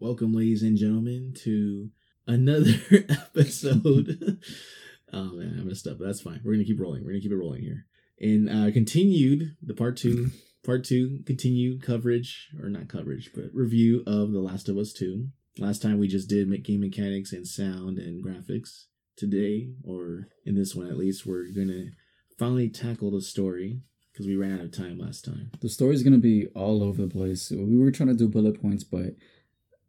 Welcome, 0.00 0.32
ladies 0.32 0.62
and 0.62 0.78
gentlemen, 0.78 1.34
to 1.40 1.90
another 2.26 2.72
episode. 3.10 4.40
oh 5.12 5.32
man, 5.34 5.58
I 5.60 5.62
messed 5.62 5.86
up. 5.86 5.98
But 5.98 6.06
that's 6.06 6.22
fine. 6.22 6.40
We're 6.42 6.52
gonna 6.52 6.64
keep 6.64 6.80
rolling. 6.80 7.04
We're 7.04 7.10
gonna 7.10 7.20
keep 7.20 7.32
it 7.32 7.36
rolling 7.36 7.60
here. 7.60 7.84
And 8.18 8.48
uh, 8.48 8.72
continued 8.72 9.56
the 9.62 9.74
part 9.74 9.98
two, 9.98 10.30
part 10.64 10.84
two 10.84 11.20
continued 11.26 11.82
coverage 11.82 12.48
or 12.58 12.70
not 12.70 12.88
coverage, 12.88 13.32
but 13.34 13.50
review 13.52 14.02
of 14.06 14.32
The 14.32 14.40
Last 14.40 14.70
of 14.70 14.78
Us 14.78 14.94
Two. 14.94 15.28
Last 15.58 15.82
time 15.82 15.98
we 15.98 16.08
just 16.08 16.30
did 16.30 16.64
game 16.64 16.80
mechanics 16.80 17.34
and 17.34 17.46
sound 17.46 17.98
and 17.98 18.24
graphics. 18.24 18.86
Today, 19.18 19.68
or 19.84 20.28
in 20.46 20.54
this 20.54 20.74
one 20.74 20.86
at 20.86 20.96
least, 20.96 21.26
we're 21.26 21.52
gonna 21.54 21.90
finally 22.38 22.70
tackle 22.70 23.10
the 23.10 23.20
story 23.20 23.82
because 24.10 24.26
we 24.26 24.34
ran 24.34 24.54
out 24.54 24.64
of 24.64 24.72
time 24.72 24.98
last 24.98 25.26
time. 25.26 25.50
The 25.60 25.68
story's 25.68 26.02
gonna 26.02 26.16
be 26.16 26.46
all 26.54 26.82
over 26.82 27.02
the 27.02 27.08
place. 27.08 27.50
We 27.50 27.76
were 27.76 27.90
trying 27.90 28.08
to 28.08 28.14
do 28.14 28.28
bullet 28.28 28.62
points, 28.62 28.82
but 28.82 29.16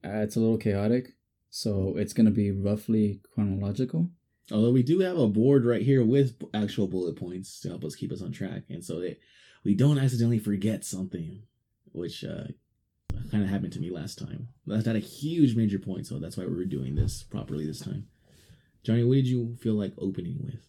uh, 0.06 0.20
it's 0.20 0.36
a 0.36 0.40
little 0.40 0.58
chaotic. 0.58 1.14
So 1.50 1.96
it's 1.98 2.14
gonna 2.14 2.32
be 2.32 2.52
roughly 2.52 3.22
chronological. 3.34 4.10
Although 4.52 4.72
we 4.72 4.84
do 4.84 5.00
have 5.00 5.18
a 5.18 5.28
board 5.28 5.66
right 5.66 5.82
here 5.82 6.04
with 6.04 6.42
actual 6.54 6.88
bullet 6.88 7.16
points 7.16 7.60
to 7.62 7.70
help 7.70 7.84
us 7.84 7.96
keep 7.96 8.12
us 8.12 8.22
on 8.22 8.32
track, 8.32 8.64
and 8.70 8.84
so 8.84 9.00
that 9.00 9.20
we 9.64 9.76
don't 9.76 10.00
accidentally 10.00 10.40
forget 10.40 10.84
something, 10.84 11.44
which 11.92 12.24
uh, 12.24 12.46
kind 13.30 13.44
of 13.44 13.50
happened 13.50 13.74
to 13.74 13.80
me 13.80 13.90
last 13.90 14.18
time. 14.18 14.50
That's 14.68 14.86
not 14.86 14.96
a 14.96 15.00
huge 15.00 15.56
major 15.56 15.80
point, 15.80 16.08
so 16.08 16.20
that's 16.20 16.38
why 16.38 16.46
we 16.46 16.62
are 16.62 16.66
doing 16.66 16.96
this 16.96 17.24
properly 17.24 17.66
this 17.66 17.80
time. 17.80 18.08
Johnny, 18.84 19.04
what 19.04 19.16
did 19.16 19.28
you 19.28 19.56
feel 19.62 19.76
like 19.76 19.94
opening 19.98 20.40
with? 20.42 20.68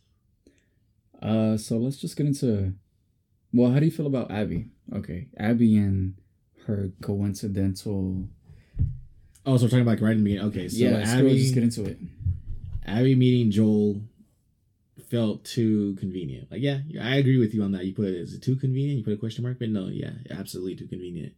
Uh, 1.21 1.57
so 1.57 1.79
let's 1.79 1.97
just 1.97 2.17
get 2.17 2.27
into. 2.27 2.75
Well, 3.53 3.71
how 3.71 3.79
do 3.79 3.87
you 3.87 3.93
feel 3.93 4.07
about 4.07 4.31
Abby? 4.31 4.67
Okay, 4.95 5.29
Abby 5.37 5.77
and 5.77 6.15
her 6.67 6.93
coincidental. 7.01 8.29
Oh, 9.45 9.57
so 9.57 9.65
we're 9.65 9.71
talking 9.71 9.81
about 9.83 10.01
right 10.01 10.13
in 10.13 10.19
the 10.19 10.25
beginning. 10.25 10.49
Okay, 10.51 10.69
so 10.69 10.77
yeah, 10.79 10.99
Abby, 10.99 11.37
just 11.39 11.55
get 11.55 11.63
into 11.65 11.85
it. 11.85 11.99
Abby 12.87 13.15
meeting 13.15 13.51
Joel 13.51 14.01
felt 15.11 15.45
too 15.45 15.95
convenient. 15.97 16.51
Like, 16.51 16.61
yeah, 16.63 16.79
I 17.01 17.17
agree 17.17 17.39
with 17.39 17.55
you 17.55 17.63
on 17.63 17.73
that. 17.73 17.85
You 17.85 17.95
put 17.95 18.07
is 18.07 18.35
it 18.35 18.43
too 18.43 18.57
convenient? 18.57 18.99
You 18.99 19.05
put 19.05 19.13
a 19.15 19.17
question 19.17 19.43
mark, 19.45 19.59
but 19.59 19.69
no, 19.69 19.87
yeah, 19.89 20.11
absolutely 20.31 20.77
too 20.77 20.87
convenient. 20.87 21.33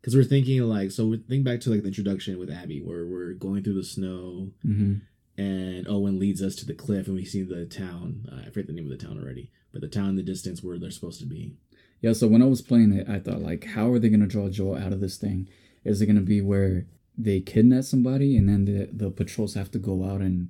Because 0.00 0.16
we're 0.16 0.24
thinking 0.24 0.60
like, 0.62 0.90
so 0.90 1.06
we 1.06 1.18
think 1.18 1.44
back 1.44 1.60
to 1.60 1.70
like 1.70 1.82
the 1.82 1.88
introduction 1.88 2.38
with 2.38 2.50
Abby, 2.50 2.80
where 2.80 3.04
we're 3.06 3.34
going 3.34 3.62
through 3.62 3.74
the 3.74 3.84
snow, 3.84 4.50
Mm-hmm. 4.66 4.94
and 5.42 5.86
Owen 5.88 6.18
leads 6.18 6.42
us 6.42 6.54
to 6.56 6.66
the 6.66 6.74
cliff, 6.74 7.06
and 7.06 7.16
we 7.16 7.24
see 7.24 7.42
the 7.42 7.66
town. 7.66 8.26
Uh, 8.32 8.40
I 8.40 8.44
forget 8.46 8.66
the 8.68 8.72
name 8.72 8.90
of 8.90 8.98
the 8.98 9.04
town 9.04 9.18
already, 9.22 9.50
but 9.72 9.82
the 9.82 9.88
town 9.88 10.10
in 10.10 10.16
the 10.16 10.22
distance 10.22 10.62
where 10.62 10.78
they're 10.78 10.90
supposed 10.90 11.20
to 11.20 11.26
be. 11.26 11.52
Yeah, 12.00 12.14
so 12.14 12.26
when 12.28 12.40
I 12.42 12.46
was 12.46 12.62
playing 12.62 12.92
it, 12.94 13.08
I 13.10 13.18
thought 13.18 13.42
like, 13.42 13.64
how 13.64 13.92
are 13.92 13.98
they 13.98 14.08
gonna 14.08 14.26
draw 14.26 14.48
Joel 14.48 14.78
out 14.78 14.94
of 14.94 15.00
this 15.00 15.18
thing? 15.18 15.48
Is 15.84 16.00
it 16.00 16.06
gonna 16.06 16.20
be 16.22 16.40
where 16.40 16.86
they 17.22 17.40
kidnap 17.40 17.84
somebody 17.84 18.36
and 18.36 18.48
then 18.48 18.64
the 18.64 18.88
the 18.92 19.10
patrols 19.10 19.54
have 19.54 19.70
to 19.72 19.78
go 19.78 20.04
out 20.04 20.20
and 20.20 20.48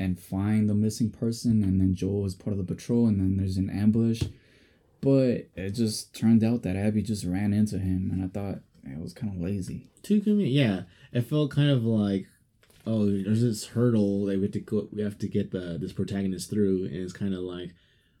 and 0.00 0.18
find 0.18 0.68
the 0.68 0.74
missing 0.74 1.10
person, 1.10 1.62
and 1.62 1.78
then 1.78 1.94
Joel 1.94 2.24
is 2.24 2.34
part 2.34 2.52
of 2.52 2.58
the 2.58 2.74
patrol, 2.74 3.06
and 3.06 3.20
then 3.20 3.36
there's 3.36 3.58
an 3.58 3.68
ambush. 3.68 4.22
But 5.02 5.48
it 5.54 5.70
just 5.72 6.14
turned 6.14 6.42
out 6.42 6.62
that 6.62 6.74
Abby 6.74 7.02
just 7.02 7.24
ran 7.24 7.52
into 7.52 7.78
him, 7.78 8.08
and 8.10 8.24
I 8.24 8.28
thought 8.28 8.60
it 8.82 8.98
was 8.98 9.12
kind 9.12 9.34
of 9.34 9.40
lazy. 9.40 9.90
Too 10.02 10.22
convenient. 10.22 10.52
Yeah, 10.52 10.82
it 11.12 11.26
felt 11.26 11.50
kind 11.50 11.68
of 11.68 11.84
like, 11.84 12.26
oh, 12.86 13.04
there's 13.10 13.42
this 13.42 13.66
hurdle 13.66 14.24
that 14.24 14.38
we 14.38 14.44
have 14.44 14.52
to 14.52 14.60
go. 14.60 14.88
We 14.90 15.02
have 15.02 15.18
to 15.18 15.28
get 15.28 15.50
the 15.50 15.76
this 15.78 15.92
protagonist 15.92 16.48
through, 16.48 16.86
and 16.86 16.96
it's 16.96 17.12
kind 17.12 17.34
of 17.34 17.40
like 17.40 17.74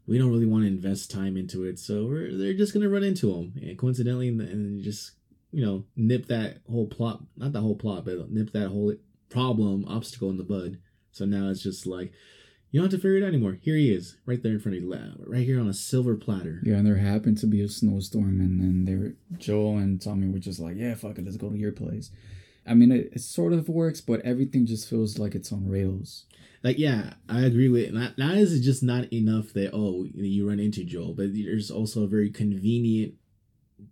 we 0.06 0.18
don't 0.18 0.30
really 0.30 0.46
want 0.46 0.64
to 0.64 0.68
invest 0.68 1.10
time 1.10 1.38
into 1.38 1.64
it, 1.64 1.78
so 1.78 2.04
we're 2.04 2.36
they're 2.36 2.52
just 2.52 2.74
gonna 2.74 2.90
run 2.90 3.04
into 3.04 3.32
him, 3.32 3.54
and 3.56 3.78
coincidentally, 3.78 4.28
and, 4.28 4.42
and 4.42 4.84
just 4.84 5.12
you 5.52 5.64
know 5.64 5.84
nip 5.96 6.26
that 6.26 6.58
whole 6.70 6.86
plot, 6.86 7.22
not 7.36 7.52
the 7.52 7.60
whole 7.60 7.76
plot, 7.76 8.04
but 8.04 8.30
nip 8.30 8.52
that 8.52 8.68
whole 8.68 8.94
problem 9.28 9.84
obstacle 9.88 10.30
in 10.30 10.36
the 10.38 10.44
bud. 10.44 10.78
So 11.12 11.24
now 11.24 11.48
it's 11.50 11.62
just 11.62 11.86
like. 11.86 12.12
You 12.72 12.78
don't 12.78 12.88
have 12.88 13.00
to 13.00 13.02
figure 13.02 13.16
it 13.16 13.24
out 13.24 13.30
anymore. 13.34 13.58
Here 13.60 13.74
he 13.74 13.92
is, 13.92 14.16
right 14.26 14.40
there 14.40 14.52
in 14.52 14.60
front 14.60 14.78
of 14.78 14.84
you, 14.84 14.94
right 15.26 15.44
here 15.44 15.58
on 15.58 15.66
a 15.66 15.74
silver 15.74 16.14
platter. 16.14 16.60
Yeah, 16.62 16.76
and 16.76 16.86
there 16.86 16.98
happened 16.98 17.38
to 17.38 17.48
be 17.48 17.60
a 17.62 17.68
snowstorm, 17.68 18.38
and 18.38 18.60
then 18.60 18.84
they 18.84 18.94
were, 18.94 19.16
Joel 19.38 19.78
and 19.78 20.00
Tommy 20.00 20.28
were 20.28 20.38
just 20.38 20.60
like, 20.60 20.76
"Yeah, 20.76 20.94
fuck 20.94 21.18
it, 21.18 21.24
let's 21.24 21.36
go 21.36 21.50
to 21.50 21.58
your 21.58 21.72
place." 21.72 22.12
I 22.64 22.74
mean, 22.74 22.92
it, 22.92 23.10
it 23.12 23.22
sort 23.22 23.52
of 23.52 23.68
works, 23.68 24.00
but 24.00 24.20
everything 24.20 24.66
just 24.66 24.88
feels 24.88 25.18
like 25.18 25.34
it's 25.34 25.50
on 25.50 25.68
rails. 25.68 26.26
like 26.62 26.78
yeah 26.78 27.14
i 27.28 27.40
agree 27.42 27.68
with 27.68 27.92
not, 27.92 28.16
not 28.18 28.36
is 28.36 28.52
it 28.52 28.60
just 28.62 28.82
not 28.82 29.10
enough 29.12 29.52
that 29.54 29.70
oh 29.72 30.06
you 30.14 30.46
run 30.48 30.60
into 30.60 30.84
joel 30.84 31.14
but 31.14 31.32
there's 31.32 31.70
also 31.70 32.04
a 32.04 32.08
very 32.08 32.30
convenient 32.30 33.14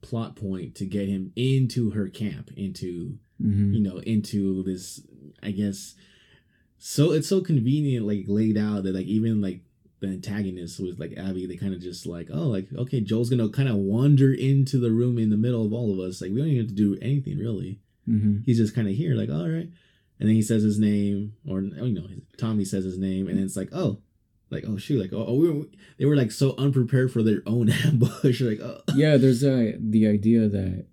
plot 0.03 0.37
point 0.37 0.75
to 0.77 0.85
get 0.85 1.09
him 1.09 1.33
into 1.37 1.91
her 1.91 2.09
camp 2.09 2.51
into 2.57 3.19
Mm-hmm. 3.41 3.73
you 3.73 3.81
know 3.81 3.99
into 3.99 4.65
this 4.65 5.01
i 5.45 5.53
guess 5.53 5.95
so 6.77 7.13
it's 7.13 7.29
so 7.29 7.41
convenient 7.41 8.05
like 8.05 8.25
laid 8.27 8.59
out 8.59 8.83
that 8.83 8.97
like 8.97 9.07
even 9.07 9.41
like 9.41 9.61
the 10.01 10.09
antagonist 10.09 10.81
was 10.81 10.99
like 10.99 11.15
abby 11.17 11.47
they 11.47 11.57
kind 11.57 11.73
of 11.73 11.81
just 11.81 12.05
like 12.05 12.29
oh 12.33 12.49
like 12.49 12.67
okay 12.77 13.01
joel's 13.01 13.31
gonna 13.31 13.49
kind 13.49 13.69
of 13.69 13.77
wander 13.77 14.33
into 14.35 14.81
the 14.81 14.91
room 14.91 15.19
in 15.19 15.31
the 15.31 15.37
middle 15.37 15.65
of 15.65 15.73
all 15.73 15.93
of 15.93 16.01
us 16.01 16.21
like 16.21 16.33
we 16.33 16.39
don't 16.39 16.49
even 16.49 16.63
have 16.67 16.69
to 16.69 16.75
do 16.75 16.99
anything 17.01 17.39
really 17.39 17.79
Mm-hmm. 18.09 18.39
he's 18.47 18.57
just 18.57 18.75
kind 18.75 18.89
of 18.89 18.95
here, 18.95 19.15
like, 19.15 19.29
all 19.29 19.47
right. 19.49 19.69
And 20.19 20.29
then 20.29 20.35
he 20.35 20.41
says 20.41 20.63
his 20.63 20.79
name, 20.79 21.35
or 21.47 21.61
you 21.61 21.93
know, 21.95 22.07
Tommy 22.39 22.65
says 22.65 22.83
his 22.85 22.97
name, 22.99 23.29
and 23.29 23.37
then 23.37 23.45
it's 23.45 23.55
like, 23.55 23.69
oh, 23.71 23.99
like, 24.51 24.65
oh 24.67 24.77
shoot, 24.77 25.01
like, 25.01 25.13
oh, 25.13 25.27
oh 25.29 25.35
we 25.35 25.51
were, 25.51 25.65
they 25.99 26.05
were 26.07 26.17
like 26.17 26.33
so 26.33 26.55
unprepared 26.59 27.13
for 27.13 27.23
their 27.23 27.43
own 27.47 27.71
ambush, 27.85 28.41
like, 28.41 28.61
oh, 28.61 28.81
yeah, 28.95 29.17
there's 29.17 29.45
a, 29.45 29.77
the 29.79 30.07
idea 30.07 30.49
that 30.49 30.87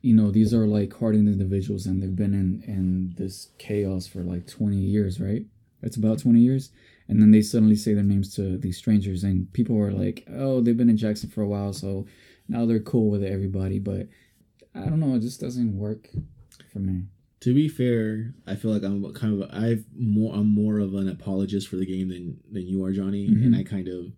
you 0.00 0.14
know 0.14 0.30
these 0.30 0.54
are 0.54 0.66
like 0.66 0.96
hardened 0.96 1.28
individuals 1.28 1.86
and 1.86 2.02
they've 2.02 2.16
been 2.16 2.34
in 2.34 2.62
in 2.66 3.14
this 3.16 3.50
chaos 3.58 4.06
for 4.06 4.20
like 4.20 4.46
20 4.46 4.76
years, 4.76 5.20
right? 5.20 5.44
It's 5.82 5.96
about 5.96 6.20
20 6.20 6.38
years, 6.38 6.70
and 7.08 7.20
then 7.20 7.32
they 7.32 7.42
suddenly 7.42 7.76
say 7.76 7.94
their 7.94 8.04
names 8.04 8.34
to 8.36 8.56
these 8.56 8.78
strangers, 8.78 9.24
and 9.24 9.52
people 9.52 9.76
are 9.78 9.92
like, 9.92 10.24
oh, 10.32 10.60
they've 10.60 10.76
been 10.76 10.90
in 10.90 10.96
Jackson 10.96 11.28
for 11.28 11.42
a 11.42 11.48
while, 11.48 11.72
so 11.72 12.06
now 12.48 12.66
they're 12.66 12.80
cool 12.80 13.10
with 13.10 13.24
everybody. 13.24 13.78
But 13.78 14.08
I 14.74 14.80
don't 14.80 15.00
know, 15.00 15.14
it 15.16 15.20
just 15.20 15.40
doesn't 15.40 15.76
work 15.76 16.08
for 16.72 16.78
me. 16.78 17.02
To 17.42 17.52
be 17.52 17.68
fair, 17.68 18.34
I 18.46 18.54
feel 18.54 18.70
like 18.72 18.84
I'm 18.84 19.12
kind 19.14 19.42
of 19.42 19.50
I've 19.52 19.84
more 19.96 20.34
I'm 20.34 20.48
more 20.48 20.78
of 20.78 20.94
an 20.94 21.08
apologist 21.08 21.68
for 21.68 21.76
the 21.76 21.86
game 21.86 22.08
than 22.08 22.38
than 22.50 22.66
you 22.66 22.84
are, 22.84 22.92
Johnny, 22.92 23.28
Mhm. 23.28 23.44
and 23.44 23.56
I 23.56 23.62
kind 23.64 23.88
of. 23.88 24.12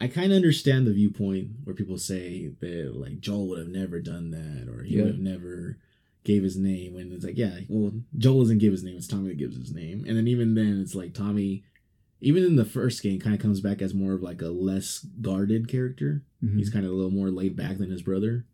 I 0.00 0.08
kind 0.08 0.32
of 0.32 0.36
understand 0.36 0.84
the 0.84 0.92
viewpoint 0.92 1.50
where 1.62 1.76
people 1.76 1.96
say 1.96 2.48
that 2.58 2.96
like 2.96 3.20
Joel 3.20 3.46
would 3.50 3.58
have 3.60 3.68
never 3.68 4.00
done 4.00 4.30
that 4.32 4.66
or 4.68 4.82
he 4.82 4.96
Yeah. 4.96 5.02
would 5.04 5.12
have 5.12 5.20
never 5.22 5.78
gave 6.24 6.42
his 6.42 6.56
name 6.56 6.96
and 6.96 7.12
it's 7.12 7.24
like 7.24 7.38
yeah 7.38 7.60
well 7.68 7.92
Joel 8.18 8.40
doesn't 8.40 8.58
give 8.58 8.72
his 8.72 8.82
name 8.82 8.96
it's 8.96 9.06
Tommy 9.06 9.28
that 9.28 9.38
gives 9.38 9.56
his 9.56 9.72
name 9.72 10.04
and 10.08 10.16
then 10.16 10.26
even 10.26 10.54
then 10.54 10.80
it's 10.80 10.96
like 10.96 11.12
Tommy 11.14 11.62
even 12.20 12.42
in 12.44 12.56
the 12.56 12.64
first 12.64 13.00
game 13.02 13.20
kind 13.20 13.34
of 13.34 13.40
comes 13.40 13.60
back 13.60 13.80
as 13.80 13.94
more 13.94 14.12
of 14.14 14.22
like 14.24 14.42
a 14.42 14.48
less 14.48 15.06
guarded 15.20 15.68
character 15.68 16.24
Mhm. 16.42 16.56
he's 16.58 16.70
kind 16.70 16.84
of 16.84 16.90
a 16.90 16.94
little 16.96 17.10
more 17.12 17.30
laid 17.30 17.54
back 17.54 17.78
than 17.78 17.90
his 17.90 18.02
brother 18.02 18.44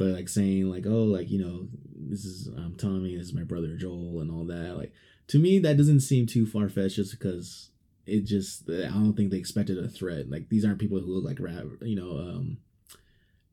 but 0.00 0.08
like 0.08 0.30
saying 0.30 0.64
like 0.64 0.86
oh 0.86 1.04
like 1.04 1.30
you 1.30 1.38
know 1.38 1.68
this 1.94 2.24
is 2.24 2.48
um 2.56 2.74
tommy 2.78 3.14
this 3.14 3.26
is 3.26 3.34
my 3.34 3.42
brother 3.42 3.76
joel 3.76 4.20
and 4.22 4.30
all 4.30 4.46
that 4.46 4.74
like 4.78 4.94
to 5.28 5.38
me 5.38 5.58
that 5.58 5.76
doesn't 5.76 6.00
seem 6.00 6.26
too 6.26 6.46
far-fetched 6.46 6.96
just 6.96 7.10
because 7.12 7.68
it 8.06 8.24
just 8.24 8.68
i 8.70 8.88
don't 8.88 9.12
think 9.12 9.30
they 9.30 9.36
expected 9.36 9.76
a 9.78 9.86
threat. 9.86 10.30
Like 10.30 10.48
these 10.48 10.64
aren't 10.64 10.78
people 10.78 10.98
who 10.98 11.12
look 11.12 11.24
like 11.24 11.38
rap 11.38 11.66
you 11.82 11.96
know 11.96 12.12
um 12.12 12.56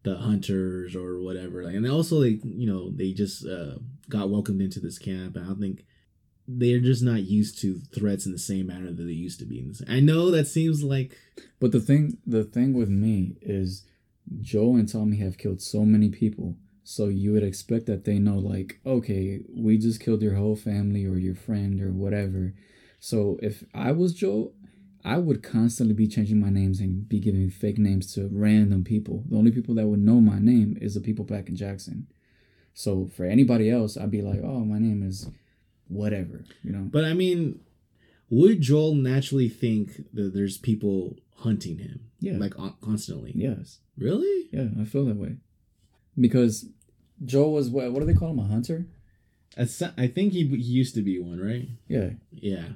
the 0.04 0.16
hunters 0.16 0.96
or 0.96 1.22
whatever 1.22 1.66
like 1.66 1.76
and 1.76 1.86
also 1.86 2.16
like 2.16 2.40
you 2.46 2.66
know 2.66 2.92
they 2.92 3.12
just 3.12 3.46
uh 3.46 3.76
got 4.08 4.30
welcomed 4.30 4.62
into 4.62 4.80
this 4.80 4.98
camp 4.98 5.36
and 5.36 5.52
i 5.52 5.54
think 5.60 5.84
they're 6.48 6.80
just 6.80 7.04
not 7.04 7.24
used 7.24 7.60
to 7.60 7.82
threats 7.94 8.26
in 8.26 8.32
the 8.32 8.40
same 8.40 8.68
manner 8.68 8.90
that 8.94 9.04
they 9.04 9.12
used 9.12 9.40
to 9.40 9.46
be 9.46 9.70
i 9.90 10.00
know 10.00 10.32
that 10.32 10.48
seems 10.48 10.82
like 10.82 11.18
But 11.60 11.72
the 11.72 11.80
thing, 11.80 12.18
the 12.26 12.44
thing 12.44 12.74
with 12.74 12.90
me 12.90 13.36
is, 13.42 13.84
Joel 14.42 14.76
and 14.76 14.92
Tommy 14.92 15.18
have 15.18 15.38
killed 15.38 15.62
so 15.62 15.86
many 15.86 16.10
people, 16.10 16.56
so 16.84 17.06
you 17.06 17.34
would 17.34 17.44
expect 17.44 17.86
that 17.88 18.06
they 18.06 18.20
know, 18.20 18.38
like, 18.38 18.80
okay, 18.86 19.42
we 19.54 19.78
just 19.78 20.00
killed 20.00 20.22
your 20.22 20.36
whole 20.36 20.56
family 20.56 21.06
or 21.06 21.18
your 21.18 21.36
friend 21.36 21.82
or 21.82 21.92
whatever. 21.92 22.54
So 23.00 23.40
if 23.42 23.64
I 23.74 23.92
was 23.92 24.14
Joel, 24.14 24.54
I 25.04 25.18
would 25.18 25.44
constantly 25.44 25.94
be 25.94 26.08
changing 26.08 26.40
my 26.40 26.50
names 26.50 26.80
and 26.80 27.08
be 27.08 27.20
giving 27.20 27.50
fake 27.50 27.78
names 27.78 28.14
to 28.16 28.30
random 28.32 28.84
people. 28.84 29.24
The 29.30 29.38
only 29.38 29.52
people 29.52 29.76
that 29.76 29.88
would 29.88 30.02
know 30.02 30.20
my 30.20 30.40
name 30.40 30.78
is 30.82 30.96
the 30.96 31.02
people 31.02 31.24
back 31.24 31.48
in 31.48 31.56
Jackson. 31.56 32.08
So 32.74 33.08
for 33.16 33.26
anybody 33.26 33.70
else, 33.70 33.98
I'd 33.98 34.12
be 34.12 34.22
like, 34.22 34.42
oh, 34.44 34.66
my 34.66 34.80
name 34.80 35.04
is 35.08 35.30
whatever, 35.88 36.44
you 36.64 36.72
know. 36.72 36.90
But 36.92 37.06
I 37.06 37.14
mean, 37.14 37.62
would 38.30 38.62
Joel 38.62 38.96
naturally 38.96 39.50
think 39.50 40.04
that 40.14 40.34
there's 40.34 40.58
people 40.58 41.18
hunting 41.38 41.78
him? 41.80 42.02
Yeah. 42.20 42.38
Like 42.38 42.54
constantly? 42.82 43.32
Yes. 43.36 43.80
Really? 43.98 44.50
Yeah, 44.52 44.68
I 44.80 44.86
feel 44.86 45.06
that 45.06 45.18
way. 45.18 45.38
Because 46.20 46.66
Joel 47.24 47.54
was 47.54 47.70
what? 47.70 47.92
What 47.92 48.00
do 48.00 48.06
they 48.06 48.14
call 48.14 48.32
him? 48.32 48.40
A 48.40 48.48
hunter? 48.48 48.88
I 49.58 49.66
think 50.08 50.34
he, 50.34 50.46
he 50.48 50.56
used 50.58 50.94
to 50.96 51.02
be 51.02 51.20
one, 51.20 51.40
right? 51.40 51.68
Yeah. 51.88 52.12
Yeah. 52.32 52.70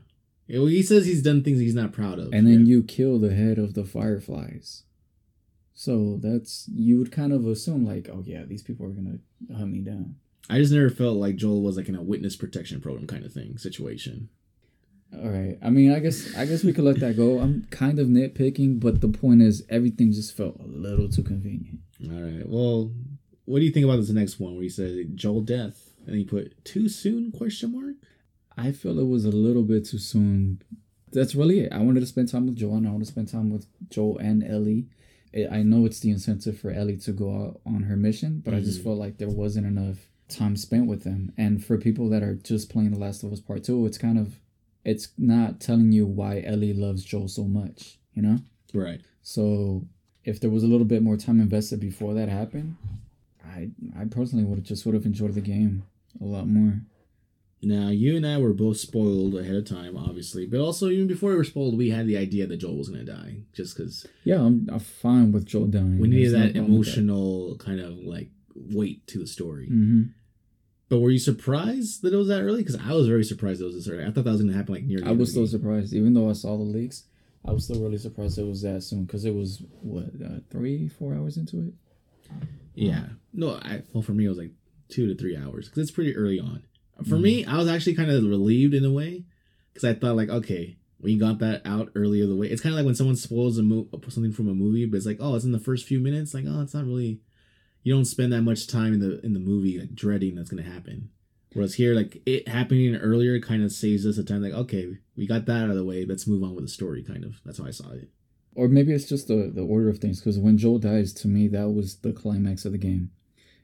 Well, 0.50 0.65
he 0.65 0.81
says 0.81 1.06
he's 1.06 1.21
done 1.21 1.44
things 1.44 1.59
he's 1.59 1.75
not 1.75 1.94
proud 1.94 2.18
of. 2.19 2.33
And 2.33 2.48
then 2.48 2.62
Yeah. 2.65 2.75
you 2.75 2.83
kill 2.83 3.19
the 3.19 3.33
head 3.33 3.57
of 3.57 3.74
the 3.74 3.86
fireflies. 3.86 4.83
So 5.74 6.18
that's 6.21 6.68
you 6.74 6.98
would 7.00 7.12
kind 7.12 7.31
of 7.33 7.45
assume 7.48 7.86
like, 7.86 8.09
oh 8.12 8.24
yeah, 8.25 8.44
these 8.45 8.62
people 8.63 8.86
are 8.86 8.89
gonna 8.89 9.19
hunt 9.56 9.71
me 9.71 9.80
down. 9.81 10.15
I 10.50 10.57
just 10.57 10.74
never 10.74 10.89
felt 10.89 11.18
like 11.18 11.36
Joel 11.38 11.62
was 11.62 11.77
like 11.77 11.88
in 11.88 11.95
a 11.95 12.01
witness 12.01 12.36
protection 12.36 12.81
program 12.81 13.07
kind 13.07 13.25
of 13.25 13.31
thing 13.31 13.57
situation. 13.57 14.30
All 15.13 15.30
right. 15.30 15.58
I 15.62 15.69
mean, 15.69 15.92
I 15.94 16.00
guess 16.00 16.36
I 16.36 16.46
guess 16.46 16.63
we 16.63 16.74
could 16.74 16.86
let 16.86 17.00
that 17.02 17.18
go. 17.18 17.40
I'm 17.40 17.68
kind 17.69 18.00
of 18.00 18.08
nitpicking, 18.08 18.80
but 18.80 19.02
the 19.02 19.10
point 19.10 19.42
is, 19.42 19.63
everything 19.69 20.12
just 20.12 20.36
felt 20.36 20.60
a 20.60 20.68
little 20.68 21.10
too 21.10 21.24
convenient. 21.24 21.80
All 22.04 22.22
right. 22.22 22.48
Well, 22.48 22.92
what 23.46 23.60
do 23.60 23.66
you 23.66 23.72
think 23.72 23.84
about 23.84 23.98
this 23.98 24.10
next 24.10 24.40
one 24.40 24.54
where 24.54 24.63
he 24.63 24.69
said 24.69 25.16
Joel 25.16 25.42
death 25.42 25.90
and 26.06 26.16
he 26.16 26.24
put 26.24 26.63
too 26.63 26.88
soon 26.88 27.31
question 27.31 27.74
mark? 27.74 27.96
I 28.58 28.72
feel 28.72 29.00
it 29.00 29.08
was 29.08 29.25
a 29.25 29.31
little 29.31 29.63
bit 29.63 29.86
too 29.86 29.98
soon. 29.98 30.62
That's 31.12 31.36
really 31.36 31.62
it. 31.62 31.74
I 31.74 31.80
wanted 31.80 32.00
to 32.00 32.06
spend 32.06 32.30
time 32.30 32.46
with 32.46 32.56
Joel, 32.56 32.78
and 32.78 32.88
I 32.88 32.92
want 32.92 33.04
to 33.04 33.12
spend 33.12 33.28
time 33.28 33.50
with 33.50 33.66
Joel 33.90 34.18
and 34.19 34.44
Ellie. 34.44 34.88
I 35.52 35.63
know 35.63 35.86
it's 35.86 36.00
the 36.00 36.12
incentive 36.12 36.60
for 36.60 36.72
Ellie 36.72 36.98
to 36.98 37.12
go 37.12 37.34
out 37.34 37.62
on 37.66 37.84
her 37.84 37.96
mission, 37.96 38.42
but 38.44 38.52
mm-hmm. 38.52 38.60
I 38.60 38.63
just 38.63 38.80
mm-hmm. 38.80 38.90
felt 38.90 39.00
like 39.00 39.18
there 39.18 39.30
wasn't 39.30 39.66
enough 39.66 39.98
time 40.28 40.56
spent 40.58 40.88
with 40.88 41.04
them. 41.04 41.34
And 41.38 41.63
for 41.63 41.78
people 41.78 42.10
that 42.10 42.24
are 42.24 42.36
just 42.36 42.69
playing 42.69 42.92
The 42.92 43.00
Last 43.00 43.24
of 43.24 43.31
Us 43.31 43.40
Part 43.40 43.63
Two, 43.63 43.86
it's 43.86 43.98
kind 43.98 44.18
of 44.18 44.40
it's 44.83 45.10
not 45.18 45.60
telling 45.60 45.92
you 45.92 46.06
why 46.06 46.44
Ellie 46.45 46.74
loves 46.74 47.04
Joel 47.04 47.28
so 47.28 47.44
much, 47.44 48.00
you 48.13 48.22
know? 48.22 48.39
Right. 48.74 49.01
So 49.22 49.86
if 50.24 50.39
there 50.39 50.50
was 50.50 50.63
a 50.63 50.68
little 50.68 50.86
bit 50.86 51.04
more 51.04 51.18
time 51.18 51.39
invested 51.39 51.80
before 51.80 52.13
that 52.13 52.30
happened, 52.30 52.78
I 53.45 53.72
I 54.00 54.06
personally 54.06 54.45
would 54.45 54.57
have 54.60 54.66
just 54.66 54.86
would 54.86 54.95
have 54.95 55.06
enjoyed 55.06 55.33
the 55.33 55.42
game 55.42 55.83
a 56.19 56.25
lot 56.25 56.48
more. 56.48 56.81
Now 57.63 57.89
you 57.89 58.16
and 58.16 58.25
I 58.25 58.38
were 58.38 58.54
both 58.54 58.78
spoiled 58.78 59.36
ahead 59.36 59.56
of 59.56 59.66
time, 59.66 59.95
obviously, 59.95 60.48
but 60.48 60.60
also 60.60 60.89
even 60.89 61.07
before 61.07 61.30
we 61.30 61.36
were 61.36 61.44
spoiled, 61.44 61.77
we 61.77 61.92
had 61.92 62.07
the 62.07 62.18
idea 62.18 62.48
that 62.48 62.57
Joel 62.57 62.77
was 62.77 62.89
gonna 62.89 63.04
die, 63.04 63.38
just 63.54 63.77
because. 63.77 64.07
Yeah, 64.24 64.42
I'm, 64.42 64.68
I'm 64.72 64.80
fine 64.80 65.31
with 65.31 65.45
Joel 65.45 65.68
dying. 65.68 66.00
We 66.00 66.07
needed 66.07 66.34
that 66.34 66.56
emotional 66.56 67.51
that. 67.51 67.60
kind 67.60 67.80
of 67.80 67.98
like 68.00 68.30
weight 68.56 69.06
to 69.07 69.19
the 69.19 69.27
story. 69.27 69.66
Mm-hmm. 69.66 70.04
But 70.91 70.99
were 70.99 71.09
you 71.09 71.19
surprised 71.19 72.01
that 72.01 72.13
it 72.13 72.17
was 72.17 72.27
that 72.27 72.41
early? 72.41 72.57
Because 72.57 72.75
I 72.75 72.91
was 72.91 73.07
very 73.07 73.23
surprised 73.23 73.61
it 73.61 73.63
was 73.63 73.75
this 73.75 73.88
early. 73.88 74.03
I 74.03 74.11
thought 74.11 74.25
that 74.25 74.31
was 74.31 74.41
gonna 74.41 74.51
happen 74.51 74.73
like 74.73 74.83
near. 74.83 74.99
I 75.05 75.13
was 75.13 75.31
still 75.31 75.47
surprised, 75.47 75.93
even 75.93 76.13
though 76.13 76.29
I 76.29 76.33
saw 76.33 76.57
the 76.57 76.63
leaks. 76.63 77.05
I 77.47 77.53
was 77.53 77.63
still 77.63 77.81
really 77.81 77.97
surprised 77.97 78.38
it 78.38 78.43
was 78.43 78.61
that 78.63 78.83
soon 78.83 79.05
because 79.05 79.23
it 79.23 79.33
was 79.33 79.63
what 79.81 80.09
uh, 80.21 80.39
three, 80.49 80.89
four 80.89 81.15
hours 81.15 81.38
into 81.38 81.59
it. 81.61 81.73
Yeah, 82.75 83.05
no, 83.31 83.51
I 83.53 83.83
well 83.93 84.01
for 84.01 84.11
me 84.11 84.25
it 84.25 84.29
was 84.29 84.38
like 84.38 84.51
two 84.89 85.07
to 85.07 85.15
three 85.15 85.38
hours 85.38 85.69
because 85.69 85.81
it's 85.81 85.91
pretty 85.91 86.13
early 86.13 86.41
on. 86.41 86.63
For 87.07 87.15
mm 87.15 87.21
me, 87.21 87.45
I 87.45 87.55
was 87.55 87.69
actually 87.69 87.95
kind 87.95 88.11
of 88.11 88.25
relieved 88.25 88.73
in 88.73 88.83
a 88.83 88.91
way 88.91 89.23
because 89.73 89.88
I 89.88 89.97
thought 89.97 90.17
like, 90.17 90.27
okay, 90.27 90.75
we 90.99 91.17
got 91.17 91.39
that 91.39 91.61
out 91.63 91.91
earlier 91.95 92.27
the 92.27 92.35
way. 92.35 92.47
It's 92.47 92.61
kind 92.61 92.73
of 92.73 92.77
like 92.77 92.85
when 92.85 92.95
someone 92.95 93.15
spoils 93.15 93.57
a 93.57 93.63
mo- 93.63 93.88
something 94.09 94.33
from 94.33 94.49
a 94.49 94.53
movie, 94.53 94.85
but 94.85 94.97
it's 94.97 95.05
like, 95.05 95.19
oh, 95.21 95.35
it's 95.35 95.45
in 95.45 95.53
the 95.53 95.57
first 95.57 95.88
few 95.88 96.01
minutes. 96.01 96.33
Like, 96.33 96.43
oh, 96.45 96.61
it's 96.61 96.73
not 96.73 96.83
really. 96.83 97.21
You 97.83 97.94
don't 97.94 98.06
spend 98.06 98.31
that 98.33 98.42
much 98.42 98.68
time 98.68 98.94
in 98.94 99.00
the 99.00 99.19
in 99.25 99.33
the 99.33 99.39
movie 99.39 99.80
like 99.80 99.95
dreading 99.95 100.36
that's 100.36 100.50
gonna 100.50 100.63
happen. 100.63 101.10
Whereas 101.54 101.75
here, 101.75 101.94
like 101.94 102.22
it 102.25 102.48
happening 102.48 102.95
earlier, 102.95 103.39
kind 103.39 103.63
of 103.63 103.72
saves 103.72 104.06
us 104.06 104.18
a 104.18 104.24
time. 104.24 104.42
Like, 104.42 104.54
okay, 104.54 104.98
we 105.18 105.28
got 105.28 105.45
that 105.45 105.63
out 105.63 105.69
of 105.69 105.75
the 105.75 105.86
way. 105.86 106.06
Let's 106.06 106.28
move 106.28 106.44
on 106.44 106.56
with 106.56 106.66
the 106.66 106.69
story. 106.69 107.04
Kind 107.04 107.25
of. 107.25 107.42
That's 107.45 107.57
how 107.57 107.66
I 107.66 107.72
saw 107.72 107.92
it. 107.92 108.10
Or 108.56 108.68
maybe 108.68 108.94
it's 108.94 109.10
just 109.10 109.28
the 109.28 109.51
the 109.54 109.63
order 109.63 109.89
of 109.89 110.00
things. 110.00 110.19
Because 110.19 110.39
when 110.39 110.57
Joel 110.57 110.80
dies, 110.80 111.13
to 111.13 111.28
me, 111.28 111.48
that 111.50 111.69
was 111.69 111.98
the 111.98 112.13
climax 112.13 112.66
of 112.66 112.72
the 112.72 112.78
game. 112.78 113.12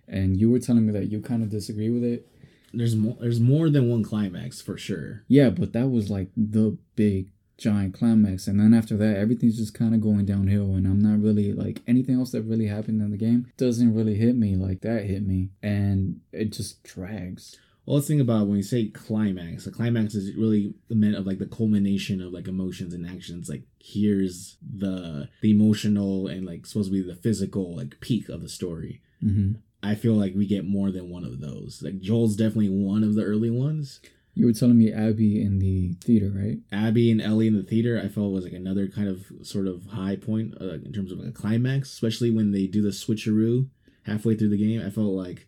And 0.08 0.38
you 0.38 0.50
were 0.50 0.60
telling 0.60 0.86
me 0.86 0.94
that 0.94 1.12
you 1.12 1.22
kind 1.22 1.44
of 1.44 1.50
disagree 1.50 1.90
with 1.90 2.04
it 2.04 2.28
there's 2.74 2.96
more 2.96 3.18
there's 3.20 3.40
more 3.40 3.70
than 3.70 3.90
one 3.90 4.04
climax 4.04 4.62
for 4.62 4.78
sure. 4.78 5.24
Yeah, 5.28 5.50
but 5.50 5.74
that 5.74 5.90
was 5.90 6.10
like 6.10 6.30
the 6.36 6.78
big 6.96 7.32
giant 7.58 7.94
climax 7.94 8.48
and 8.48 8.60
then 8.60 8.74
after 8.74 8.96
that 8.96 9.18
everything's 9.18 9.58
just 9.58 9.74
kind 9.74 9.96
of 9.96 10.02
going 10.02 10.26
downhill 10.26 10.76
and 10.76 10.86
i'm 10.86 11.02
not 11.02 11.20
really 11.20 11.52
like 11.52 11.82
anything 11.88 12.20
else 12.20 12.32
that 12.32 12.44
really 12.44 12.68
happened 12.68 13.02
in 13.02 13.10
the 13.10 13.18
game 13.18 13.52
doesn't 13.58 13.96
really 13.96 14.16
hit 14.16 14.36
me 14.36 14.56
like 14.56 14.82
that 14.82 15.06
hit 15.06 15.26
me 15.26 15.50
and 15.64 16.20
it 16.32 16.52
just 16.52 16.84
drags 16.84 17.58
well 17.86 17.96
let's 17.96 18.08
think 18.08 18.22
about 18.22 18.46
when 18.46 18.58
you 18.58 18.64
say 18.64 18.88
climax 18.90 19.66
a 19.66 19.72
climax 19.72 20.14
is 20.14 20.36
really 20.36 20.76
the 20.88 20.96
meant 20.96 21.16
of 21.16 21.26
like 21.26 21.40
the 21.40 21.48
culmination 21.48 22.22
of 22.22 22.32
like 22.32 22.48
emotions 22.48 22.94
and 22.94 23.08
actions 23.08 23.50
like 23.50 23.64
here's 23.80 24.58
the 24.62 25.28
the 25.42 25.50
emotional 25.50 26.28
and 26.28 26.46
like 26.46 26.66
supposed 26.66 26.92
to 26.92 26.94
be 26.94 27.02
the 27.02 27.20
physical 27.20 27.76
like 27.76 28.00
peak 28.02 28.30
of 28.30 28.42
the 28.42 28.50
story 28.50 29.02
mm-hmm. 29.24 29.54
I 29.84 29.96
feel 29.96 30.14
like 30.14 30.34
we 30.36 30.48
get 30.48 30.66
more 30.66 30.92
than 30.92 31.10
one 31.10 31.24
of 31.24 31.40
those. 31.40 31.82
Like 31.84 32.00
Joel's 32.00 32.36
definitely 32.36 32.70
one 32.70 33.04
of 33.04 33.16
the 33.16 33.24
early 33.24 33.52
ones. 33.52 34.00
You 34.38 34.46
were 34.46 34.54
telling 34.54 34.78
me 34.78 34.92
Abby 34.92 35.42
in 35.42 35.60
the 35.60 35.94
theater, 36.04 36.32
right? 36.34 36.58
Abby 36.72 37.12
and 37.12 37.22
Ellie 37.22 37.48
in 37.48 37.56
the 37.56 37.64
theater, 37.64 38.00
I 38.04 38.08
felt 38.08 38.32
was 38.32 38.44
like 38.44 38.54
another 38.54 38.88
kind 38.88 39.08
of 39.08 39.26
sort 39.46 39.68
of 39.68 39.86
high 39.88 40.16
point 40.16 40.54
uh, 40.62 40.76
in 40.76 40.94
terms 40.94 41.12
of 41.12 41.20
like 41.20 41.30
a 41.30 41.32
climax, 41.32 41.92
especially 41.92 42.32
when 42.32 42.52
they 42.52 42.68
do 42.68 42.82
the 42.82 42.90
switcheroo 42.90 43.68
halfway 44.04 44.36
through 44.36 44.50
the 44.50 44.58
game. 44.58 44.86
I 44.86 44.90
felt 44.90 45.08
like 45.08 45.48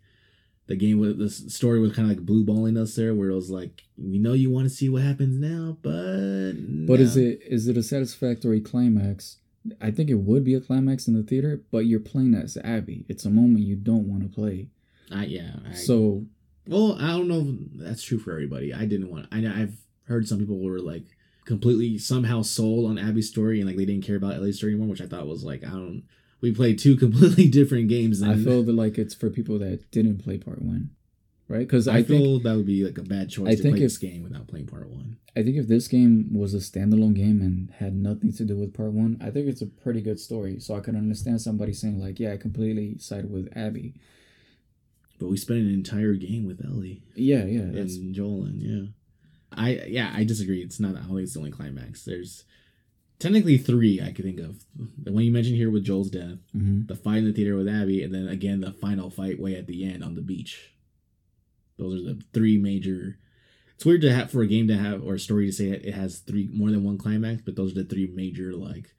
the 0.67 0.75
game 0.75 0.99
with 0.99 1.17
the 1.17 1.29
story 1.29 1.79
was 1.79 1.93
kind 1.93 2.09
of 2.09 2.17
like 2.17 2.25
blue 2.25 2.43
balling 2.43 2.77
us 2.77 2.95
there, 2.95 3.13
where 3.13 3.29
it 3.29 3.35
was 3.35 3.49
like, 3.49 3.83
we 3.97 4.17
know 4.17 4.33
you 4.33 4.51
want 4.51 4.67
to 4.67 4.73
see 4.73 4.89
what 4.89 5.03
happens 5.03 5.39
now, 5.39 5.77
but 5.81 6.53
but 6.87 6.99
no. 6.99 7.05
is 7.05 7.15
it 7.15 7.41
is 7.45 7.67
it 7.67 7.77
a 7.77 7.83
satisfactory 7.83 8.61
climax 8.61 9.37
I 9.81 9.91
think 9.91 10.09
it 10.09 10.15
would 10.15 10.43
be 10.43 10.53
a 10.53 10.61
climax 10.61 11.07
in 11.07 11.13
the 11.13 11.23
theater, 11.23 11.61
but 11.71 11.79
you're 11.79 11.99
playing 11.99 12.33
as 12.33 12.57
Abby. 12.63 13.05
It's 13.09 13.25
a 13.25 13.29
moment 13.29 13.65
you 13.65 13.75
don't 13.75 14.07
want 14.07 14.23
to 14.23 14.29
play. 14.29 14.69
Uh, 15.11 15.21
yeah. 15.21 15.55
I, 15.67 15.73
so, 15.73 16.25
well, 16.67 16.97
I 16.99 17.07
don't 17.07 17.27
know 17.27 17.39
if 17.47 17.85
that's 17.85 18.03
true 18.03 18.19
for 18.19 18.31
everybody. 18.31 18.73
I 18.73 18.85
didn't 18.85 19.09
want. 19.09 19.27
I 19.31 19.37
I've 19.39 19.77
heard 20.07 20.27
some 20.27 20.39
people 20.39 20.59
were 20.59 20.79
like 20.79 21.05
completely 21.45 21.97
somehow 21.97 22.41
sold 22.41 22.89
on 22.89 22.97
Abby's 22.97 23.29
story 23.29 23.59
and 23.59 23.67
like 23.67 23.77
they 23.77 23.85
didn't 23.85 24.05
care 24.05 24.17
about 24.17 24.35
Ellie's 24.35 24.57
story 24.57 24.73
anymore, 24.73 24.89
which 24.89 25.01
I 25.01 25.07
thought 25.07 25.27
was 25.27 25.43
like 25.43 25.63
I 25.63 25.69
don't. 25.69 26.03
We 26.41 26.53
played 26.53 26.79
two 26.79 26.95
completely 26.97 27.47
different 27.47 27.89
games. 27.89 28.23
I 28.23 28.35
feel 28.35 28.63
that 28.65 28.73
like 28.73 28.97
it's 28.97 29.13
for 29.13 29.29
people 29.29 29.59
that 29.59 29.91
didn't 29.91 30.23
play 30.23 30.37
part 30.37 30.61
one 30.61 30.91
right? 31.49 31.67
Because 31.67 31.87
I, 31.87 31.97
I, 31.97 32.03
feel 32.03 32.35
think, 32.35 32.43
that 32.43 32.55
would 32.55 32.65
be 32.65 32.85
like 32.85 32.97
a 32.97 33.03
bad 33.03 33.29
choice 33.29 33.47
I 33.47 33.55
to 33.55 33.61
think 33.63 33.75
play 33.75 33.83
if, 33.83 33.89
this 33.89 33.97
game 33.97 34.23
without 34.23 34.47
playing 34.47 34.67
part 34.67 34.89
one. 34.89 35.17
I 35.35 35.43
think 35.43 35.57
if 35.57 35.67
this 35.67 35.87
game 35.89 36.29
was 36.31 36.53
a 36.53 36.57
standalone 36.57 37.15
game 37.15 37.41
and 37.41 37.71
had 37.71 37.95
nothing 37.95 38.31
to 38.33 38.45
do 38.45 38.55
with 38.55 38.73
part 38.73 38.93
one, 38.93 39.17
I 39.19 39.31
think 39.31 39.47
it's 39.47 39.61
a 39.61 39.65
pretty 39.65 40.01
good 40.01 40.19
story. 40.19 40.59
So 40.59 40.75
I 40.75 40.79
can 40.79 40.95
understand 40.95 41.41
somebody 41.41 41.73
saying 41.73 41.99
like, 41.99 42.19
"Yeah, 42.19 42.33
I 42.33 42.37
completely 42.37 42.97
side 42.99 43.29
with 43.29 43.51
Abby." 43.55 43.95
But 45.19 45.29
we 45.29 45.37
spent 45.37 45.59
an 45.59 45.73
entire 45.73 46.13
game 46.13 46.45
with 46.45 46.63
Ellie. 46.65 47.03
Yeah, 47.13 47.43
yeah, 47.43 47.61
and 47.61 48.15
Joel, 48.15 48.43
and 48.43 48.61
yeah, 48.61 48.87
I 49.51 49.83
yeah 49.87 50.13
I 50.15 50.23
disagree. 50.23 50.61
It's 50.61 50.79
not 50.79 50.95
always 51.07 51.33
the 51.33 51.39
only 51.39 51.51
climax. 51.51 52.03
There's 52.03 52.45
technically 53.19 53.57
three 53.57 54.01
I 54.01 54.11
could 54.11 54.25
think 54.25 54.39
of. 54.39 54.63
The 54.97 55.11
one 55.11 55.23
you 55.23 55.31
mentioned 55.31 55.57
here 55.57 55.69
with 55.69 55.83
Joel's 55.83 56.09
death, 56.09 56.39
mm-hmm. 56.55 56.85
the 56.87 56.95
fight 56.95 57.17
in 57.17 57.25
the 57.25 57.33
theater 57.33 57.55
with 57.55 57.67
Abby, 57.67 58.01
and 58.01 58.13
then 58.13 58.27
again 58.27 58.61
the 58.61 58.71
final 58.71 59.09
fight 59.09 59.39
way 59.39 59.55
at 59.55 59.67
the 59.67 59.83
end 59.83 60.03
on 60.03 60.15
the 60.15 60.21
beach. 60.21 60.73
Those 61.77 62.01
are 62.01 62.13
the 62.13 62.21
three 62.33 62.57
major. 62.57 63.19
It's 63.75 63.85
weird 63.85 64.01
to 64.01 64.13
have 64.13 64.31
for 64.31 64.41
a 64.41 64.47
game 64.47 64.67
to 64.67 64.77
have 64.77 65.03
or 65.03 65.15
a 65.15 65.19
story 65.19 65.45
to 65.45 65.51
say 65.51 65.69
it 65.69 65.93
has 65.93 66.19
three 66.19 66.49
more 66.51 66.71
than 66.71 66.83
one 66.83 66.97
climax, 66.97 67.41
but 67.41 67.55
those 67.55 67.71
are 67.71 67.83
the 67.83 67.89
three 67.89 68.07
major 68.07 68.53
like. 68.53 68.93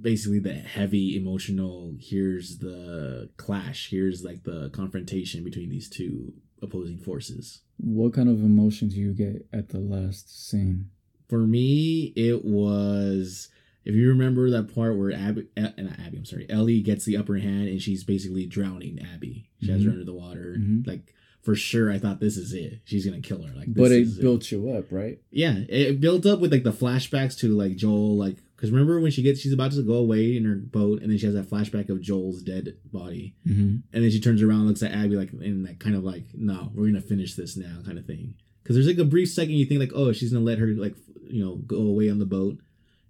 Basically, 0.00 0.38
the 0.38 0.54
heavy 0.54 1.16
emotional. 1.16 1.94
Here's 1.98 2.58
the 2.58 3.30
clash. 3.36 3.88
Here's 3.90 4.24
like 4.24 4.44
the 4.44 4.70
confrontation 4.70 5.44
between 5.44 5.68
these 5.68 5.88
two 5.88 6.34
opposing 6.62 6.98
forces. 6.98 7.60
What 7.78 8.14
kind 8.14 8.28
of 8.28 8.40
emotions 8.40 8.94
do 8.94 9.00
you 9.00 9.12
get 9.12 9.46
at 9.52 9.70
the 9.70 9.80
last 9.80 10.48
scene? 10.48 10.90
For 11.28 11.38
me, 11.38 12.12
it 12.16 12.44
was 12.44 13.48
if 13.84 13.94
you 13.94 14.08
remember 14.08 14.50
that 14.50 14.74
part 14.74 14.96
where 14.96 15.12
Abby, 15.12 15.48
uh, 15.56 15.70
not 15.76 15.98
Abby, 15.98 16.18
I'm 16.18 16.24
sorry, 16.24 16.46
Ellie 16.48 16.80
gets 16.80 17.04
the 17.04 17.16
upper 17.16 17.36
hand 17.38 17.68
and 17.68 17.82
she's 17.82 18.04
basically 18.04 18.46
drowning 18.46 19.00
Abby. 19.12 19.50
She 19.60 19.66
mm-hmm. 19.66 19.74
has 19.74 19.84
her 19.84 19.90
under 19.90 20.04
the 20.04 20.14
water. 20.14 20.56
Mm-hmm. 20.58 20.88
Like 20.88 21.14
for 21.42 21.54
sure 21.56 21.90
I 21.90 21.98
thought 21.98 22.20
this 22.20 22.36
is 22.36 22.52
it. 22.52 22.80
She's 22.84 23.04
gonna 23.04 23.20
kill 23.20 23.42
her. 23.42 23.52
Like, 23.54 23.74
but 23.74 23.90
it 23.90 24.20
built 24.20 24.44
it. 24.44 24.52
you 24.52 24.70
up, 24.70 24.86
right? 24.90 25.18
Yeah, 25.30 25.56
it 25.68 26.00
built 26.00 26.24
up 26.26 26.38
with 26.38 26.52
like 26.52 26.62
the 26.62 26.72
flashbacks 26.72 27.36
to 27.40 27.48
like 27.56 27.76
Joel, 27.76 28.16
like 28.16 28.36
because 28.62 28.70
remember 28.70 29.00
when 29.00 29.10
she 29.10 29.22
gets 29.22 29.40
she's 29.40 29.52
about 29.52 29.72
to 29.72 29.82
go 29.82 29.94
away 29.94 30.36
in 30.36 30.44
her 30.44 30.54
boat, 30.54 31.02
and 31.02 31.10
then 31.10 31.18
she 31.18 31.26
has 31.26 31.34
that 31.34 31.50
flashback 31.50 31.88
of 31.88 32.00
Joel's 32.00 32.42
dead 32.42 32.76
body, 32.92 33.34
mm-hmm. 33.44 33.78
and 33.92 34.04
then 34.04 34.08
she 34.08 34.20
turns 34.20 34.40
around, 34.40 34.68
looks 34.68 34.84
at 34.84 34.92
Abby 34.92 35.16
like, 35.16 35.32
and 35.32 35.64
like 35.66 35.80
kind 35.80 35.96
of 35.96 36.04
like, 36.04 36.26
no, 36.32 36.70
we're 36.72 36.86
gonna 36.86 37.00
finish 37.00 37.34
this 37.34 37.56
now, 37.56 37.78
kind 37.84 37.98
of 37.98 38.06
thing. 38.06 38.34
Because 38.62 38.76
there's 38.76 38.86
like 38.86 38.98
a 38.98 39.04
brief 39.04 39.30
second 39.30 39.54
you 39.54 39.66
think 39.66 39.80
like, 39.80 39.90
oh, 39.96 40.12
she's 40.12 40.32
gonna 40.32 40.44
let 40.44 40.58
her 40.58 40.68
like 40.68 40.94
you 41.24 41.44
know 41.44 41.56
go 41.56 41.78
away 41.78 42.08
on 42.08 42.20
the 42.20 42.24
boat, 42.24 42.58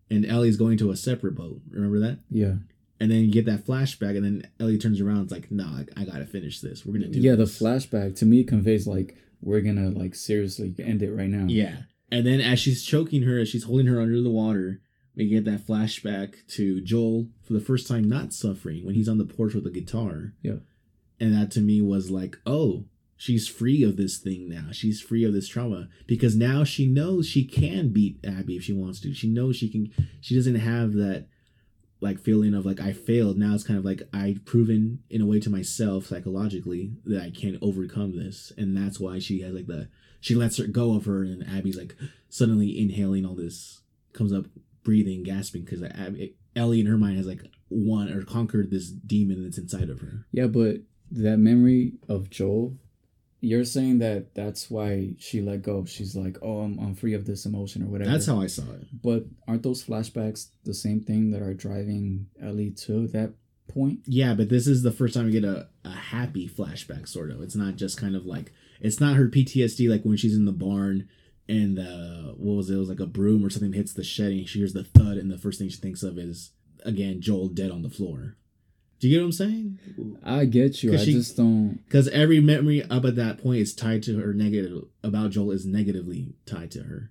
and 0.09 0.25
Ellie's 0.25 0.57
going 0.57 0.79
to 0.79 0.91
a 0.91 0.97
separate 0.97 1.35
boat. 1.35 1.61
Remember 1.71 1.99
that? 1.99 2.21
Yeah 2.31 2.55
and 3.03 3.11
then 3.11 3.19
you 3.19 3.33
get 3.33 3.47
that 3.47 3.67
flashback, 3.67 4.17
and 4.17 4.25
then 4.25 4.51
Ellie 4.61 4.79
turns 4.79 5.01
around. 5.01 5.25
It's 5.25 5.33
like, 5.33 5.51
no, 5.51 5.65
I, 5.65 6.01
I 6.01 6.05
gotta 6.05 6.25
finish 6.25 6.61
this. 6.61 6.87
We're 6.87 6.93
gonna 6.93 7.09
do. 7.09 7.19
Yeah, 7.19 7.35
this. 7.35 7.59
the 7.59 7.65
flashback 7.65 8.15
to 8.19 8.25
me 8.25 8.45
conveys 8.45 8.87
like 8.87 9.17
we're 9.41 9.61
gonna 9.61 9.91
like 9.91 10.15
seriously 10.15 10.73
end 10.79 11.03
it 11.03 11.11
right 11.11 11.29
now. 11.29 11.47
Yeah, 11.49 11.79
and 12.13 12.25
then 12.25 12.41
as 12.41 12.61
she's 12.61 12.85
choking 12.85 13.23
her, 13.23 13.41
as 13.41 13.49
she's 13.49 13.65
holding 13.65 13.89
her 13.89 14.01
under 14.01 14.23
the 14.23 14.31
water, 14.31 14.83
we 15.15 15.29
get 15.29 15.45
that 15.45 15.67
flashback 15.67 16.47
to 16.49 16.81
Joel 16.81 17.29
for 17.43 17.53
the 17.53 17.61
first 17.61 17.87
time 17.87 18.09
not 18.09 18.33
suffering 18.33 18.85
when 18.85 18.95
he's 18.95 19.09
on 19.09 19.19
the 19.19 19.25
porch 19.25 19.55
with 19.55 19.65
the 19.65 19.71
guitar. 19.71 20.33
Yeah, 20.43 20.57
and 21.21 21.35
that 21.35 21.51
to 21.53 21.61
me 21.61 21.81
was 21.81 22.11
like, 22.11 22.39
oh, 22.47 22.85
she's 23.17 23.47
free 23.47 23.83
of 23.83 23.97
this 23.97 24.19
thing 24.19 24.49
now. 24.49 24.73
She's 24.73 25.01
free 25.01 25.25
of 25.25 25.33
this 25.33 25.49
trauma 25.49 25.89
because 26.07 26.35
now 26.35 26.65
she 26.65 26.87
knows 26.87 27.29
she 27.29 27.45
can 27.45 27.93
beat 27.93 28.19
Abby 28.25 28.57
if 28.57 28.65
she 28.65 28.73
wants 28.73 29.01
to. 29.01 29.15
She 29.15 29.29
knows 29.29 29.57
she 29.57 29.69
can. 29.69 29.93
She 30.21 30.35
doesn't 30.35 30.57
have 30.57 30.95
that 30.95 31.27
like 32.01 32.19
feeling 32.19 32.53
of 32.53 32.67
like 32.67 32.81
I 32.81 32.93
failed. 32.93 33.39
Now 33.39 33.55
it's 33.55 33.63
kind 33.63 33.79
of 33.79 33.85
like 33.85 34.03
I've 34.13 34.45
proven 34.45 35.05
in 35.09 35.21
a 35.21 35.27
way 35.27 35.39
to 35.41 35.51
myself 35.51 36.07
psychologically 36.07 36.93
that 37.05 37.23
I 37.23 37.31
can 37.31 37.59
overcome 37.63 38.17
this, 38.17 38.53
and 38.59 38.77
that's 38.77 38.99
why 38.99 39.21
she 39.21 39.41
has 39.43 39.55
like 39.55 39.69
the 39.69 39.89
she 40.21 40.35
lets 40.35 40.59
her 40.59 40.67
go 40.67 40.97
of 40.97 41.05
her, 41.05 41.23
and 41.23 41.47
Abby's 41.49 41.77
like 41.77 41.95
suddenly 42.29 42.77
inhaling 42.77 43.25
all 43.25 43.37
this, 43.37 43.83
comes 44.13 44.33
up 44.33 44.47
breathing, 44.85 45.23
gasping 45.23 45.63
because 45.63 45.83
Ellie 46.55 46.81
in 46.81 46.87
her 46.87 46.99
mind 46.99 47.17
has 47.17 47.27
like 47.27 47.43
won 47.71 48.13
or 48.13 48.23
conquered 48.23 48.71
this 48.71 48.89
demon 48.91 49.43
that's 49.43 49.59
inside 49.59 49.91
of 49.91 50.01
her. 50.01 50.27
Yeah, 50.33 50.47
but 50.47 50.79
that 51.11 51.39
memory 51.39 51.95
of 52.09 52.31
Joel, 52.31 52.77
you're 53.41 53.65
saying 53.65 53.99
that 53.99 54.35
that's 54.35 54.71
why 54.71 55.15
she 55.19 55.41
let 55.41 55.63
go. 55.63 55.85
She's 55.85 56.15
like, 56.15 56.39
oh, 56.43 56.61
I'm, 56.61 56.79
I'm 56.79 56.95
free 56.95 57.15
of 57.15 57.27
this 57.27 57.45
emotion 57.45 57.83
or 57.83 57.87
whatever. 57.87 58.11
That's 58.11 58.27
how 58.27 58.41
I 58.41 58.47
saw 58.47 58.63
it. 58.73 58.87
But 59.03 59.25
aren't 59.49 59.63
those 59.63 59.85
flashbacks 59.85 60.49
the 60.65 60.75
same 60.75 61.01
thing 61.01 61.33
that 61.33 61.43
are 61.43 61.55
driving 61.55 62.27
Ellie 62.41 62.71
to 62.83 63.09
that 63.09 63.33
point? 63.69 64.01
Yeah, 64.07 64.35
but 64.35 64.49
this 64.49 64.67
is 64.67 64.83
the 64.83 64.93
first 64.93 65.15
time 65.15 65.27
we 65.27 65.33
get 65.33 65.45
a, 65.45 65.69
a 65.85 65.91
happy 65.91 66.49
flashback, 66.49 67.09
sort 67.09 67.31
of. 67.31 67.43
It's 67.43 67.57
not 67.57 67.77
just 67.77 68.01
kind 68.01 68.15
of 68.15 68.27
like, 68.27 68.53
it's 68.81 69.01
not 69.01 69.17
her 69.17 69.27
PTSD 69.27 69.89
like 69.89 70.03
when 70.03 70.17
she's 70.17 70.37
in 70.37 70.45
the 70.45 70.53
barn 70.53 71.09
and 71.49 71.79
uh, 71.79 72.33
what 72.37 72.57
was 72.57 72.71
it? 72.71 72.75
It 72.75 72.79
was 72.79 72.89
like 72.89 73.01
a 73.01 73.07
broom 73.07 73.45
or 73.45 73.51
something 73.51 73.73
hits 73.73 73.93
the 73.93 74.05
shed 74.05 74.33
and 74.33 74.49
she 74.49 74.59
hears 74.59 74.73
the 74.73 74.85
thud, 74.85 75.17
and 75.17 75.31
the 75.31 75.39
first 75.39 75.59
thing 75.59 75.69
she 75.69 75.77
thinks 75.77 76.03
of 76.03 76.19
is 76.19 76.53
again 76.85 77.21
Joel 77.21 77.49
dead 77.49 77.71
on 77.71 77.83
the 77.83 77.91
floor. 77.91 78.37
Do 79.01 79.09
you 79.09 79.17
get 79.17 79.23
what 79.23 79.27
I'm 79.27 79.33
saying? 79.33 80.19
I 80.25 80.45
get 80.45 80.85
you. 80.85 80.95
I 80.95 80.97
she, 80.97 81.13
just 81.13 81.37
don't 81.37 81.81
because 81.87 82.07
every 82.09 82.41
memory 82.41 82.85
up 82.85 83.05
at 83.05 83.17
that 83.17 83.43
point 83.43 83.61
is 83.61 83.75
tied 83.75 84.03
to 84.05 84.19
her 84.21 84.33
negative 84.33 84.85
about 85.03 85.33
Joel 85.33 85.51
is 85.51 85.67
negatively 85.67 86.35
tied 86.47 86.71
to 86.73 86.85
her. 86.85 87.11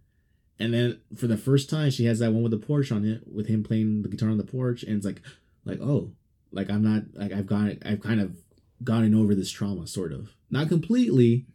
And 0.58 0.74
then 0.74 1.02
for 1.18 1.28
the 1.28 1.38
first 1.38 1.70
time, 1.70 1.90
she 1.90 2.06
has 2.06 2.20
that 2.20 2.32
one 2.32 2.44
with 2.44 2.52
the 2.52 2.66
porch 2.66 2.92
on 2.92 3.04
it, 3.04 3.24
with 3.30 3.48
him 3.48 3.64
playing 3.64 4.04
the 4.04 4.10
guitar 4.10 4.30
on 4.30 4.38
the 4.38 4.44
porch, 4.44 4.84
and 4.84 4.96
it's 4.96 5.06
like, 5.06 5.22
like 5.66 5.80
oh, 5.82 6.12
like 6.52 6.70
I'm 6.70 6.84
not 6.84 7.04
like 7.14 7.34
I've 7.34 7.48
got 7.48 7.72
I've 7.84 8.02
kind 8.02 8.22
of 8.22 8.38
gotten 8.84 9.14
over 9.14 9.36
this 9.36 9.52
trauma, 9.52 9.88
sort 9.88 10.14
of, 10.14 10.30
not 10.50 10.70
completely, 10.70 11.46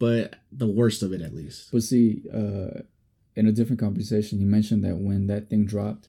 but 0.00 0.36
the 0.50 0.66
worst 0.66 1.04
of 1.04 1.12
it 1.12 1.20
at 1.20 1.34
least. 1.34 1.70
But 1.70 1.84
see, 1.84 2.22
uh, 2.34 2.80
in 3.36 3.46
a 3.46 3.52
different 3.52 3.78
conversation, 3.78 4.40
you 4.40 4.46
mentioned 4.46 4.82
that 4.82 4.96
when 4.96 5.28
that 5.28 5.48
thing 5.48 5.66
dropped, 5.66 6.08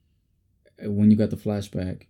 when 0.82 1.12
you 1.12 1.18
got 1.18 1.30
the 1.30 1.36
flashback, 1.36 2.08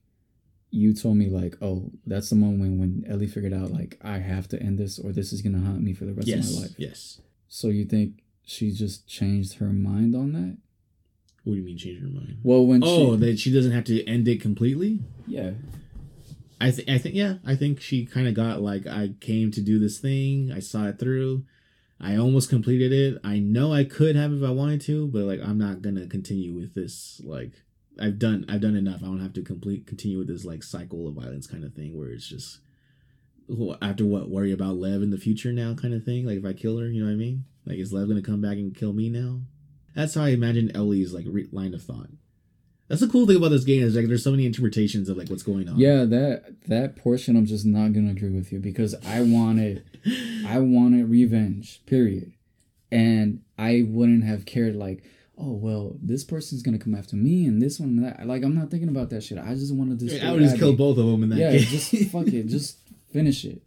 you 0.70 0.94
told 0.94 1.18
me 1.18 1.28
like, 1.28 1.58
oh, 1.62 1.90
that's 2.06 2.30
the 2.30 2.36
moment 2.38 2.80
when 2.80 3.04
Ellie 3.10 3.28
figured 3.28 3.52
out 3.52 3.72
like 3.72 3.98
I 4.02 4.20
have 4.20 4.48
to 4.50 4.62
end 4.62 4.78
this 4.78 4.98
or 4.98 5.12
this 5.12 5.34
is 5.34 5.42
gonna 5.42 5.60
haunt 5.60 5.82
me 5.82 5.94
for 5.94 6.06
the 6.06 6.14
rest 6.14 6.30
yes, 6.30 6.50
of 6.50 6.56
my 6.56 6.62
life. 6.62 6.76
Yes. 6.78 7.20
So 7.50 7.68
you 7.68 7.84
think 7.84 8.24
she 8.46 8.72
just 8.72 9.08
changed 9.08 9.56
her 9.56 9.74
mind 9.74 10.16
on 10.16 10.32
that? 10.34 10.58
What 11.44 11.54
do 11.54 11.60
you 11.60 11.66
mean 11.66 11.78
change 11.78 12.00
her 12.00 12.08
mind? 12.08 12.38
Well, 12.44 12.66
when 12.66 12.84
oh, 12.84 13.16
she, 13.16 13.20
that 13.20 13.40
she 13.40 13.52
doesn't 13.52 13.72
have 13.72 13.84
to 13.86 14.06
end 14.06 14.28
it 14.28 14.40
completely. 14.40 15.00
Yeah. 15.26 15.52
I 16.62 16.70
think 16.70 16.90
I 16.90 17.00
think 17.00 17.16
yeah, 17.16 17.36
I 17.44 17.56
think 17.56 17.82
she 17.82 18.06
kind 18.06 18.28
of 18.28 18.36
got 18.36 18.62
like 18.62 18.86
I 18.86 19.16
came 19.20 19.50
to 19.52 19.62
do 19.62 19.80
this 19.80 19.98
thing. 19.98 20.52
I 20.56 20.60
saw 20.60 20.86
it 20.86 21.00
through. 21.00 21.44
I 22.04 22.18
almost 22.18 22.50
completed 22.50 22.92
it. 22.92 23.22
I 23.24 23.38
know 23.38 23.72
I 23.72 23.84
could 23.84 24.16
have 24.16 24.34
if 24.34 24.44
I 24.44 24.50
wanted 24.50 24.82
to, 24.82 25.08
but 25.08 25.24
like 25.24 25.40
I'm 25.40 25.60
not 25.60 25.84
gonna 25.84 26.08
continue 26.08 26.52
with 26.54 26.74
this. 26.74 27.22
Like 27.24 27.52
I've 28.00 28.18
done, 28.18 28.46
I've 28.50 28.62
done 28.62 28.76
enough. 28.76 29.02
I 29.04 29.06
don't 29.06 29.22
have 29.22 29.34
to 29.34 29.44
complete 29.44 29.86
continue 29.86 30.18
with 30.18 30.28
this 30.28 30.44
like 30.44 30.64
cycle 30.64 31.08
of 31.08 31.14
violence 31.14 31.46
kind 31.46 31.64
of 31.64 31.74
thing 31.74 31.98
where 31.98 32.10
it's 32.10 32.28
just 32.28 32.60
after 33.82 34.06
what 34.06 34.30
worry 34.30 34.52
about 34.52 34.78
Lev 34.78 35.04
in 35.04 35.12
the 35.12 35.18
future 35.18 35.52
now 35.52 35.76
kind 35.76 35.94
of 35.94 36.04
thing. 36.04 36.26
Like 36.26 36.40
if 36.40 36.46
I 36.46 36.54
kill 36.54 36.80
her, 36.80 36.88
you 36.88 37.02
know 37.02 37.08
what 37.08 37.14
I 37.14 37.18
mean? 37.18 37.46
Like 37.68 37.78
is 37.78 37.94
Lev 37.94 38.08
gonna 38.08 38.24
come 38.24 38.42
back 38.42 38.58
and 38.58 38.76
kill 38.76 38.94
me 38.94 39.10
now? 39.10 39.42
That's 39.96 40.16
how 40.16 40.24
I 40.24 40.30
imagine 40.30 40.76
Ellie's 40.76 41.14
like 41.14 41.26
re- 41.28 41.50
line 41.52 41.76
of 41.76 41.84
thought. 41.84 42.10
That's 42.88 43.02
the 43.02 43.08
cool 43.08 43.28
thing 43.28 43.38
about 43.38 43.52
this 43.52 43.64
game 43.64 43.84
is 43.84 43.96
like 43.96 44.08
there's 44.08 44.24
so 44.24 44.32
many 44.32 44.46
interpretations 44.46 45.08
of 45.08 45.18
like 45.18 45.30
what's 45.30 45.44
going 45.44 45.70
on. 45.70 45.78
Yeah, 45.78 46.04
that 46.06 46.56
that 46.68 46.96
portion 46.96 47.38
I'm 47.38 47.46
just 47.46 47.66
not 47.66 47.94
gonna 47.94 48.12
agree 48.12 48.32
with 48.32 48.52
you 48.52 48.60
because 48.60 48.96
I 49.06 49.22
wanted 49.22 49.84
I 50.48 50.60
wanted 50.60 51.10
revenge, 51.10 51.82
period. 51.86 52.34
And 52.92 53.42
I 53.58 53.86
wouldn't 53.88 54.24
have 54.24 54.46
cared 54.46 54.76
like, 54.76 55.04
oh 55.38 55.54
well, 55.54 55.96
this 56.02 56.24
person's 56.24 56.62
gonna 56.62 56.78
come 56.80 56.96
after 56.96 57.16
me 57.16 57.46
and 57.46 57.62
this 57.62 57.80
one 57.80 57.90
and 57.90 58.06
that. 58.06 58.28
Like 58.28 58.44
I'm 58.44 58.56
not 58.56 58.70
thinking 58.70 58.90
about 58.90 59.10
that 59.12 59.24
shit. 59.24 59.38
I 59.38 59.54
just 59.54 59.74
wanted 59.74 60.00
to. 60.00 60.26
I 60.26 60.32
would 60.32 60.42
just 60.42 60.58
kill 60.58 60.76
both 60.76 60.98
of 60.98 61.06
them 61.06 61.24
in 61.24 61.30
that. 61.30 61.40
Yeah, 61.40 61.58
just 61.58 61.94
fuck 62.12 62.28
it, 62.28 62.48
just 62.48 62.78
finish 63.12 63.46
it. 63.46 63.62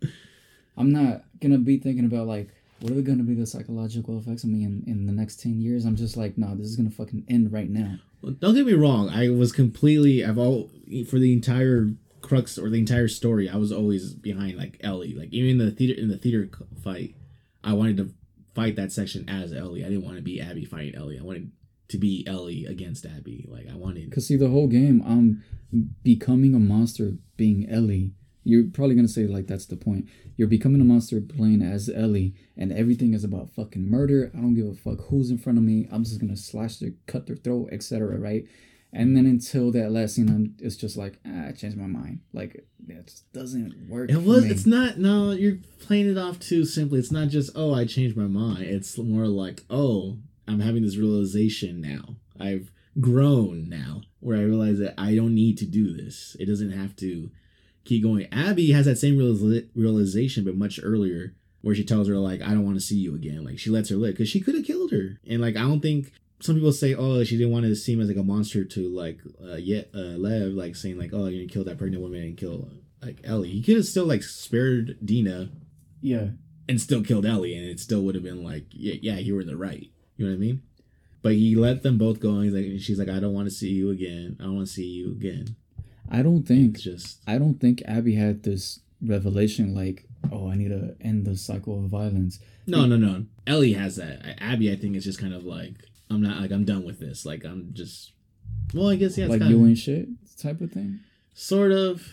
I'm 0.76 0.92
not 0.92 1.24
gonna 1.40 1.58
be 1.58 1.78
thinking 1.78 2.04
about 2.04 2.26
like 2.26 2.48
what 2.80 2.92
are 2.92 3.00
going 3.02 3.18
to 3.18 3.24
be 3.24 3.34
the 3.34 3.46
psychological 3.46 4.18
effects 4.18 4.44
of 4.44 4.50
me 4.50 4.62
in, 4.62 4.84
in 4.86 5.06
the 5.06 5.12
next 5.12 5.40
10 5.40 5.58
years 5.60 5.84
i'm 5.84 5.96
just 5.96 6.16
like 6.16 6.36
no 6.36 6.54
this 6.54 6.66
is 6.66 6.76
going 6.76 6.88
to 6.88 6.94
fucking 6.94 7.24
end 7.28 7.50
right 7.52 7.70
now 7.70 7.96
well, 8.20 8.32
don't 8.32 8.54
get 8.54 8.66
me 8.66 8.74
wrong 8.74 9.08
i 9.08 9.30
was 9.30 9.52
completely 9.52 10.24
i've 10.24 10.36
all 10.36 10.70
for 11.08 11.18
the 11.18 11.32
entire 11.32 11.90
crux 12.24 12.58
or 12.58 12.70
the 12.70 12.78
entire 12.78 13.08
story 13.08 13.48
i 13.48 13.56
was 13.56 13.70
always 13.70 14.14
behind 14.14 14.56
like 14.56 14.78
ellie 14.82 15.14
like 15.14 15.32
even 15.32 15.50
in 15.50 15.58
the 15.58 15.70
theater 15.70 16.00
in 16.00 16.08
the 16.08 16.16
theater 16.16 16.48
fight 16.82 17.14
i 17.62 17.72
wanted 17.72 17.96
to 17.96 18.12
fight 18.54 18.76
that 18.76 18.90
section 18.90 19.28
as 19.28 19.52
ellie 19.52 19.84
i 19.84 19.88
didn't 19.88 20.04
want 20.04 20.16
to 20.16 20.22
be 20.22 20.40
abby 20.40 20.64
fighting 20.64 20.94
ellie 20.94 21.18
i 21.18 21.22
wanted 21.22 21.50
to 21.88 21.98
be 21.98 22.24
ellie 22.26 22.64
against 22.64 23.06
abby 23.06 23.46
like 23.48 23.66
i 23.70 23.76
wanted 23.76 24.08
because 24.08 24.26
see 24.26 24.36
the 24.36 24.48
whole 24.48 24.68
game 24.68 25.02
i'm 25.06 25.44
becoming 26.02 26.54
a 26.54 26.58
monster 26.58 27.12
being 27.36 27.68
ellie 27.68 28.12
you're 28.44 28.64
probably 28.64 28.94
gonna 28.94 29.08
say 29.08 29.26
like 29.26 29.46
that's 29.46 29.66
the 29.66 29.76
point. 29.76 30.06
You're 30.36 30.48
becoming 30.48 30.80
a 30.80 30.84
monster 30.84 31.20
playing 31.20 31.62
as 31.62 31.88
Ellie, 31.88 32.34
and 32.56 32.72
everything 32.72 33.14
is 33.14 33.24
about 33.24 33.54
fucking 33.54 33.90
murder. 33.90 34.30
I 34.34 34.38
don't 34.38 34.54
give 34.54 34.66
a 34.66 34.74
fuck 34.74 35.06
who's 35.06 35.30
in 35.30 35.38
front 35.38 35.58
of 35.58 35.64
me. 35.64 35.88
I'm 35.90 36.04
just 36.04 36.20
gonna 36.20 36.36
slash 36.36 36.76
their, 36.76 36.92
cut 37.06 37.26
their 37.26 37.36
throat, 37.36 37.70
etc. 37.72 38.18
Right? 38.18 38.44
And 38.94 39.16
then 39.16 39.26
until 39.26 39.72
that 39.72 39.90
last 39.90 40.14
scene, 40.14 40.28
I'm, 40.28 40.54
it's 40.60 40.76
just 40.76 40.96
like 40.96 41.18
ah, 41.26 41.48
I 41.48 41.52
changed 41.52 41.76
my 41.76 41.86
mind. 41.86 42.20
Like 42.32 42.54
it 42.88 43.06
just 43.06 43.30
doesn't 43.32 43.88
work. 43.88 44.08
It 44.08 44.22
was. 44.22 44.44
It's 44.44 44.66
not. 44.66 44.98
No, 44.98 45.32
you're 45.32 45.58
playing 45.80 46.08
it 46.08 46.16
off 46.16 46.38
too 46.38 46.64
simply. 46.64 47.00
It's 47.00 47.10
not 47.10 47.28
just 47.28 47.50
oh 47.56 47.74
I 47.74 47.86
changed 47.86 48.16
my 48.16 48.28
mind. 48.28 48.62
It's 48.62 48.96
more 48.96 49.26
like 49.26 49.64
oh 49.68 50.18
I'm 50.46 50.60
having 50.60 50.82
this 50.82 50.96
realization 50.96 51.80
now. 51.80 52.16
I've 52.38 52.70
grown 53.00 53.68
now 53.68 54.02
where 54.20 54.38
I 54.38 54.42
realize 54.42 54.78
that 54.78 54.94
I 54.96 55.16
don't 55.16 55.34
need 55.34 55.58
to 55.58 55.66
do 55.66 55.92
this. 55.92 56.36
It 56.38 56.46
doesn't 56.46 56.70
have 56.70 56.94
to 56.96 57.30
keep 57.84 58.04
going. 58.04 58.28
Abby 58.32 58.70
has 58.72 58.86
that 58.86 58.98
same 58.98 59.18
realization, 59.74 60.44
but 60.44 60.56
much 60.56 60.78
earlier, 60.82 61.34
where 61.62 61.74
she 61.74 61.84
tells 61.84 62.08
her 62.08 62.16
like, 62.16 62.42
"I 62.42 62.50
don't 62.50 62.64
want 62.64 62.76
to 62.76 62.80
see 62.80 62.96
you 62.96 63.14
again." 63.16 63.44
Like 63.44 63.58
she 63.58 63.70
lets 63.70 63.88
her 63.90 63.96
live 63.96 64.14
because 64.14 64.28
she 64.28 64.40
could 64.40 64.54
have 64.54 64.64
killed 64.64 64.92
her, 64.92 65.18
and 65.28 65.40
like 65.40 65.56
I 65.56 65.62
don't 65.62 65.80
think 65.80 66.12
some 66.44 66.56
people 66.56 66.72
say, 66.72 66.94
"Oh, 66.94 67.24
she 67.24 67.38
didn't 67.38 67.52
want 67.52 67.64
to 67.64 67.74
seem 67.74 68.02
as 68.02 68.08
like 68.08 68.18
a 68.18 68.22
monster 68.22 68.64
to 68.64 68.88
like 68.90 69.18
uh, 69.42 69.54
yet 69.54 69.88
uh, 69.94 70.18
Lev," 70.18 70.52
like 70.52 70.76
saying 70.76 70.98
like, 70.98 71.14
"Oh, 71.14 71.26
you're 71.26 71.40
gonna 71.40 71.46
kill 71.46 71.64
that 71.64 71.78
pregnant 71.78 72.02
woman 72.02 72.22
and 72.22 72.36
kill 72.36 72.68
like 73.02 73.18
Ellie." 73.24 73.48
He 73.48 73.62
could 73.62 73.76
have 73.76 73.86
still 73.86 74.04
like 74.04 74.22
spared 74.22 74.98
Dina, 75.02 75.48
yeah, 76.02 76.28
and 76.68 76.78
still 76.78 77.02
killed 77.02 77.24
Ellie, 77.24 77.56
and 77.56 77.66
it 77.66 77.80
still 77.80 78.02
would 78.02 78.14
have 78.14 78.24
been 78.24 78.44
like, 78.44 78.66
yeah, 78.70 78.96
yeah, 79.00 79.18
you 79.18 79.34
were 79.34 79.40
in 79.40 79.46
the 79.46 79.56
right. 79.56 79.88
You 80.18 80.26
know 80.26 80.32
what 80.32 80.36
I 80.36 80.40
mean? 80.40 80.62
But 81.22 81.32
he 81.32 81.56
let 81.56 81.82
them 81.82 81.96
both 81.96 82.20
go, 82.20 82.32
and 82.32 82.44
he's 82.44 82.52
like, 82.52 82.66
and 82.66 82.80
she's 82.80 82.98
like, 82.98 83.08
"I 83.08 83.20
don't 83.20 83.32
want 83.32 83.46
to 83.46 83.54
see 83.54 83.70
you 83.70 83.90
again. 83.90 84.36
I 84.38 84.42
don't 84.42 84.56
want 84.56 84.68
to 84.68 84.72
see 84.74 84.86
you 84.86 85.12
again." 85.12 85.56
I 86.10 86.20
don't 86.20 86.42
think 86.42 86.78
just 86.78 87.22
I 87.26 87.38
don't 87.38 87.58
think 87.58 87.82
Abby 87.86 88.16
had 88.16 88.42
this 88.42 88.80
revelation 89.00 89.74
like, 89.74 90.06
oh, 90.30 90.50
I 90.50 90.56
need 90.56 90.68
to 90.68 90.94
end 91.00 91.24
the 91.24 91.38
cycle 91.38 91.82
of 91.82 91.90
violence. 91.90 92.38
No, 92.66 92.84
no, 92.84 92.96
no. 92.96 93.24
Ellie 93.46 93.72
has 93.72 93.96
that. 93.96 94.36
Abby, 94.42 94.70
I 94.70 94.76
think, 94.76 94.94
is 94.96 95.04
just 95.04 95.18
kind 95.18 95.34
of 95.34 95.44
like, 95.44 95.84
I'm 96.14 96.22
not 96.22 96.40
like 96.40 96.50
I'm 96.50 96.64
done 96.64 96.84
with 96.84 97.00
this. 97.00 97.26
Like 97.26 97.44
I'm 97.44 97.70
just, 97.72 98.12
well, 98.72 98.90
I 98.90 98.96
guess 98.96 99.18
yeah, 99.18 99.26
like 99.26 99.42
you 99.42 99.64
ain't 99.66 99.78
shit 99.78 100.08
type 100.38 100.60
of 100.60 100.72
thing. 100.72 101.00
Sort 101.34 101.72
of, 101.72 102.06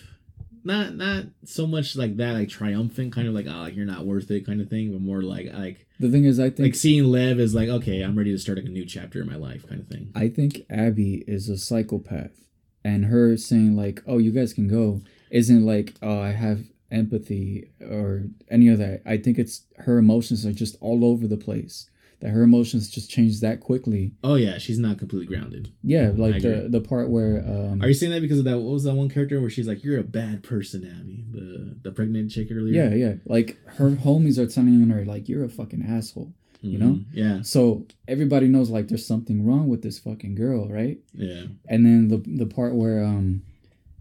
not 0.63 0.95
not 0.95 1.25
so 1.45 1.67
much 1.67 1.95
like 1.95 2.17
that, 2.17 2.33
like 2.33 2.49
triumphant 2.49 3.13
kind 3.13 3.27
of 3.27 3.33
like, 3.33 3.45
oh, 3.47 3.61
like 3.61 3.75
you're 3.75 3.85
not 3.85 4.05
worth 4.05 4.29
it 4.31 4.45
kind 4.45 4.61
of 4.61 4.69
thing, 4.69 4.91
but 4.91 5.01
more 5.01 5.21
like 5.21 5.53
like 5.53 5.87
the 5.99 6.09
thing 6.09 6.25
is, 6.25 6.39
I 6.39 6.49
think 6.49 6.59
like 6.59 6.75
seeing 6.75 7.05
Lev 7.05 7.39
is 7.39 7.55
like, 7.55 7.69
okay, 7.69 8.01
I'm 8.01 8.17
ready 8.17 8.31
to 8.31 8.37
start 8.37 8.57
like 8.57 8.67
a 8.67 8.69
new 8.69 8.85
chapter 8.85 9.21
in 9.21 9.27
my 9.27 9.35
life 9.35 9.67
kind 9.67 9.81
of 9.81 9.87
thing. 9.87 10.11
I 10.15 10.27
think 10.29 10.65
Abby 10.69 11.23
is 11.27 11.49
a 11.49 11.57
psychopath 11.57 12.41
and 12.83 13.05
her 13.05 13.37
saying 13.37 13.75
like 13.75 14.01
oh 14.07 14.17
you 14.17 14.31
guys 14.31 14.53
can 14.53 14.67
go 14.67 15.01
isn't 15.29 15.65
like 15.65 15.93
oh 16.01 16.19
i 16.19 16.31
have 16.31 16.63
empathy 16.91 17.71
or 17.81 18.23
any 18.49 18.67
of 18.67 18.77
that 18.77 19.01
i 19.05 19.17
think 19.17 19.37
it's 19.37 19.65
her 19.77 19.97
emotions 19.97 20.45
are 20.45 20.51
just 20.51 20.75
all 20.81 21.05
over 21.05 21.27
the 21.27 21.37
place 21.37 21.89
that 22.21 22.29
her 22.29 22.43
emotions 22.43 22.89
just 22.89 23.09
change 23.09 23.41
that 23.41 23.59
quickly. 23.59 24.13
Oh 24.23 24.35
yeah 24.35 24.57
she's 24.57 24.79
not 24.79 24.97
completely 24.97 25.27
grounded. 25.27 25.71
Yeah 25.83 26.11
like 26.15 26.41
the 26.41 26.67
the 26.69 26.81
part 26.81 27.09
where 27.09 27.43
um 27.45 27.81
are 27.81 27.87
you 27.87 27.93
saying 27.93 28.11
that 28.11 28.21
because 28.21 28.39
of 28.39 28.45
that 28.45 28.59
what 28.59 28.73
was 28.73 28.83
that 28.83 28.95
one 28.95 29.09
character 29.09 29.41
where 29.41 29.49
she's 29.49 29.67
like 29.67 29.83
you're 29.83 29.99
a 29.99 30.03
bad 30.03 30.43
person 30.43 30.83
abby 30.85 31.25
the 31.31 31.77
the 31.81 31.91
pregnant 31.91 32.31
chick 32.31 32.47
earlier? 32.51 32.83
Yeah 32.83 32.95
yeah 32.95 33.13
like 33.25 33.57
her 33.65 33.91
homies 33.91 34.37
are 34.37 34.47
telling 34.47 34.87
her 34.89 35.05
like 35.05 35.27
you're 35.27 35.43
a 35.43 35.49
fucking 35.49 35.85
asshole 35.87 36.33
you 36.63 36.77
know? 36.77 36.91
Mm-hmm. 36.91 37.17
yeah. 37.17 37.41
So 37.41 37.87
everybody 38.07 38.47
knows 38.47 38.69
like 38.69 38.87
there's 38.87 39.05
something 39.05 39.45
wrong 39.45 39.67
with 39.67 39.81
this 39.81 39.97
fucking 39.97 40.35
girl 40.35 40.69
right? 40.69 40.99
Yeah. 41.13 41.45
And 41.67 41.85
then 41.85 42.07
the 42.07 42.17
the 42.17 42.45
part 42.45 42.75
where 42.75 43.03
um 43.03 43.41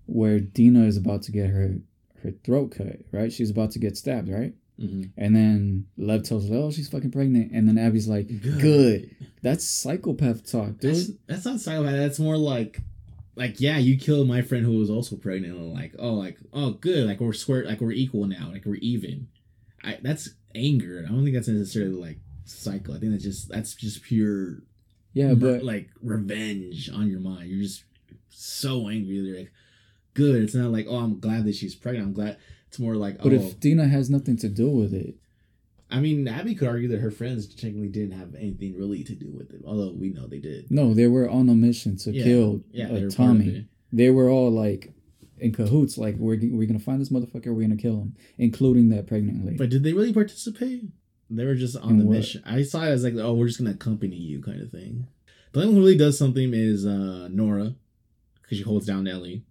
where 0.06 0.40
dina 0.40 0.84
is 0.84 0.96
about 0.96 1.22
to 1.22 1.32
get 1.32 1.48
her 1.48 1.76
her 2.22 2.32
throat 2.44 2.72
cut 2.76 2.98
right? 3.12 3.32
She's 3.32 3.50
about 3.50 3.70
to 3.72 3.78
get 3.78 3.96
stabbed 3.96 4.28
right 4.28 4.52
mm-hmm. 4.80 5.02
and 5.16 5.37
then 5.37 5.87
lev 5.96 6.22
tells 6.22 6.49
her 6.49 6.54
oh 6.54 6.70
she's 6.70 6.88
fucking 6.88 7.10
pregnant 7.10 7.52
and 7.52 7.68
then 7.68 7.78
abby's 7.78 8.08
like 8.08 8.28
good, 8.28 8.60
good. 8.60 9.16
that's 9.42 9.64
psychopath 9.64 10.50
talk 10.50 10.78
dude 10.78 10.94
that's, 10.94 11.10
that's 11.26 11.44
not 11.44 11.60
psychopath 11.60 11.96
that's 11.96 12.18
more 12.18 12.37
like 12.37 12.80
like 13.40 13.58
yeah, 13.58 13.78
you 13.78 13.99
killed 13.99 14.28
my 14.28 14.42
friend 14.42 14.66
who 14.66 14.78
was 14.78 14.90
also 14.90 15.16
pregnant. 15.16 15.56
And 15.56 15.72
like 15.72 15.94
oh 15.99 16.12
like 16.12 16.38
oh 16.52 16.72
good 16.72 17.06
like 17.06 17.20
we're 17.20 17.32
square 17.32 17.64
like 17.64 17.80
we're 17.80 17.92
equal 17.92 18.26
now 18.26 18.50
like 18.52 18.66
we're 18.66 18.75
even. 18.76 19.28
I 19.82 19.99
that's 20.02 20.28
anger. 20.54 21.02
I 21.06 21.10
don't 21.10 21.25
think 21.25 21.34
that's 21.34 21.49
necessarily 21.49 21.94
like 21.94 22.18
cycle. 22.44 22.94
I 22.94 22.99
think 22.99 23.12
that's 23.12 23.25
just 23.25 23.49
that's 23.49 23.75
just 23.75 24.02
pure 24.02 24.58
Yeah, 25.14 25.32
but 25.32 25.64
like 25.64 25.88
revenge 26.02 26.90
on 26.90 27.08
your 27.08 27.20
mind. 27.20 27.49
You're 27.49 27.62
just 27.62 27.84
so 28.28 28.88
angry. 28.88 29.14
You're 29.14 29.38
like 29.38 29.52
good. 30.12 30.42
It's 30.42 30.54
not 30.54 30.70
like 30.70 30.87
oh 30.88 30.96
I'm 30.96 31.18
glad 31.18 31.44
that 31.46 31.54
she's 31.54 31.75
pregnant. 31.75 32.08
I'm 32.08 32.12
glad. 32.12 32.37
It's 32.70 32.78
more 32.78 32.94
like 32.94 33.18
but 33.18 33.32
oh. 33.32 33.34
if 33.34 33.58
Dina 33.58 33.88
has 33.88 34.08
nothing 34.08 34.36
to 34.36 34.48
do 34.48 34.70
with 34.70 34.94
it, 34.94 35.16
I 35.90 35.98
mean, 35.98 36.28
Abby 36.28 36.54
could 36.54 36.68
argue 36.68 36.86
that 36.90 37.00
her 37.00 37.10
friends 37.10 37.52
technically 37.52 37.88
didn't 37.88 38.16
have 38.16 38.36
anything 38.36 38.78
really 38.78 39.02
to 39.02 39.14
do 39.16 39.28
with 39.28 39.50
it, 39.50 39.62
although 39.66 39.92
we 39.92 40.10
know 40.10 40.28
they 40.28 40.38
did. 40.38 40.70
no, 40.70 40.94
they 40.94 41.08
were 41.08 41.28
on 41.28 41.48
a 41.48 41.54
mission 41.54 41.96
to 41.96 42.12
Yeah, 42.12 42.22
kill 42.22 42.62
Yeah, 42.70 42.84
uh, 42.84 42.88
they 42.88 42.94
were 42.94 42.98
part 43.00 43.04
of 43.06 43.16
Tommy. 43.16 43.66
They 43.92 44.10
were 44.10 44.28
all 44.30 44.52
like 44.52 44.92
in 45.38 45.52
cahoots. 45.52 45.98
Like 45.98 46.14
we're 46.16 46.38
we're 46.40 46.68
gonna 46.68 46.78
find 46.78 47.00
this 47.00 47.08
motherfucker. 47.08 47.52
We're 47.52 47.62
gonna 47.62 47.76
kill 47.76 47.96
him, 47.96 48.14
including 48.38 48.90
that 48.90 49.08
pregnant 49.08 49.44
lady. 49.44 49.58
But 49.58 49.70
did 49.70 49.82
they 49.82 49.92
really 49.92 50.12
participate? 50.12 50.84
They 51.28 51.44
were 51.44 51.56
just 51.56 51.76
on 51.76 51.90
In 51.90 51.98
the 51.98 52.04
what? 52.04 52.18
mission. 52.18 52.42
I 52.46 52.62
saw 52.62 52.84
it 52.84 52.90
as 52.90 53.02
like, 53.02 53.14
oh, 53.16 53.34
we're 53.34 53.48
just 53.48 53.58
gonna 53.58 53.70
accompany 53.70 54.14
you, 54.14 54.40
kind 54.40 54.62
of 54.62 54.70
thing. 54.70 55.08
The 55.52 55.60
only 55.60 55.72
one 55.72 55.74
who 55.74 55.86
really 55.86 55.98
does 55.98 56.16
something 56.16 56.54
is 56.54 56.86
uh 56.86 57.28
Nora, 57.32 57.74
because 58.42 58.58
she 58.58 58.64
holds 58.64 58.86
down 58.86 59.08
Ellie, 59.08 59.44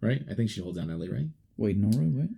right? 0.00 0.22
I 0.30 0.34
think 0.34 0.48
she 0.50 0.60
holds 0.60 0.78
down 0.78 0.90
Ellie, 0.90 1.10
right? 1.10 1.26
Wait, 1.56 1.76
Nora, 1.76 2.04
what? 2.04 2.28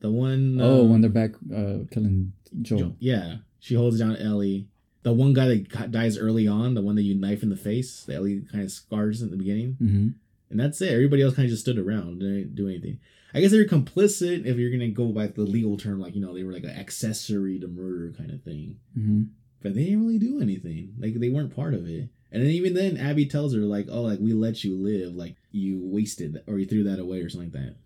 The 0.00 0.10
one. 0.10 0.58
oh, 0.60 0.80
uh, 0.80 0.84
when 0.84 1.00
they're 1.00 1.10
back 1.10 1.32
uh, 1.54 1.84
killing 1.90 2.32
Joel. 2.60 2.78
Jo- 2.78 2.96
yeah, 2.98 3.36
she 3.60 3.74
holds 3.74 3.98
down 3.98 4.16
Ellie. 4.16 4.68
The 5.02 5.12
one 5.12 5.32
guy 5.32 5.46
that 5.48 5.90
dies 5.90 6.16
early 6.16 6.46
on, 6.46 6.74
the 6.74 6.82
one 6.82 6.94
that 6.94 7.02
you 7.02 7.14
knife 7.14 7.42
in 7.42 7.50
the 7.50 7.56
face, 7.56 8.04
that 8.04 8.16
Ellie 8.16 8.42
kind 8.50 8.62
of 8.62 8.70
scars 8.70 9.20
in 9.20 9.30
the 9.30 9.36
beginning. 9.36 9.76
Mm-hmm. 9.82 10.08
And 10.50 10.60
that's 10.60 10.80
it. 10.80 10.92
Everybody 10.92 11.22
else 11.22 11.34
kind 11.34 11.46
of 11.46 11.50
just 11.50 11.62
stood 11.62 11.78
around, 11.78 12.20
didn't 12.20 12.54
do 12.54 12.68
anything. 12.68 12.98
I 13.34 13.40
guess 13.40 13.50
they're 13.50 13.64
complicit 13.64 14.44
if 14.44 14.58
you're 14.58 14.70
gonna 14.70 14.88
go 14.88 15.06
by 15.06 15.28
the 15.28 15.42
legal 15.42 15.76
term, 15.76 16.00
like 16.00 16.14
you 16.14 16.20
know, 16.20 16.34
they 16.34 16.44
were 16.44 16.52
like 16.52 16.64
an 16.64 16.70
accessory 16.70 17.58
to 17.60 17.68
murder 17.68 18.12
kind 18.16 18.30
of 18.30 18.42
thing. 18.42 18.78
Mm-hmm. 18.96 19.22
But 19.62 19.74
they 19.74 19.84
didn't 19.84 20.04
really 20.04 20.18
do 20.18 20.40
anything. 20.40 20.94
Like 20.98 21.14
they 21.14 21.30
weren't 21.30 21.54
part 21.54 21.74
of 21.74 21.86
it. 21.86 22.10
And 22.30 22.42
then 22.42 22.50
even 22.50 22.74
then, 22.74 22.96
Abby 22.96 23.26
tells 23.26 23.54
her 23.54 23.60
like, 23.60 23.86
"Oh, 23.90 24.02
like 24.02 24.18
we 24.18 24.32
let 24.32 24.64
you 24.64 24.76
live. 24.76 25.14
Like 25.14 25.36
you 25.50 25.80
wasted 25.82 26.42
or 26.46 26.58
you 26.58 26.66
threw 26.66 26.84
that 26.84 26.98
away, 26.98 27.20
or 27.20 27.28
something 27.28 27.52
like 27.52 27.62
that. 27.62 27.76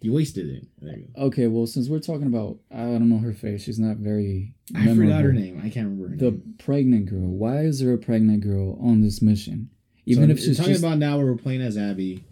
You 0.00 0.12
wasted 0.12 0.48
it." 0.48 0.66
There 0.80 0.96
you 0.98 1.08
go. 1.14 1.22
Okay, 1.26 1.46
well, 1.46 1.66
since 1.66 1.88
we're 1.88 1.98
talking 2.00 2.26
about, 2.26 2.58
I 2.70 2.78
don't 2.84 3.08
know 3.08 3.18
her 3.18 3.32
face. 3.32 3.62
She's 3.64 3.78
not 3.78 3.96
very. 3.98 4.54
I 4.74 4.86
forgot 4.94 5.22
her 5.22 5.32
name. 5.32 5.58
I 5.58 5.68
can't 5.70 5.86
remember 5.88 6.08
her 6.10 6.16
The 6.16 6.30
name. 6.32 6.54
pregnant 6.58 7.06
girl. 7.06 7.20
Why 7.28 7.60
is 7.64 7.80
there 7.80 7.92
a 7.92 7.98
pregnant 7.98 8.42
girl 8.42 8.78
on 8.80 9.00
this 9.02 9.20
mission? 9.20 9.70
Even 10.06 10.28
So 10.28 10.32
if 10.32 10.40
she's 10.40 10.56
talking 10.56 10.72
just 10.72 10.84
about 10.84 10.98
now, 10.98 11.16
where 11.18 11.26
we're 11.26 11.36
playing 11.36 11.60
as 11.60 11.76
Abby. 11.76 12.24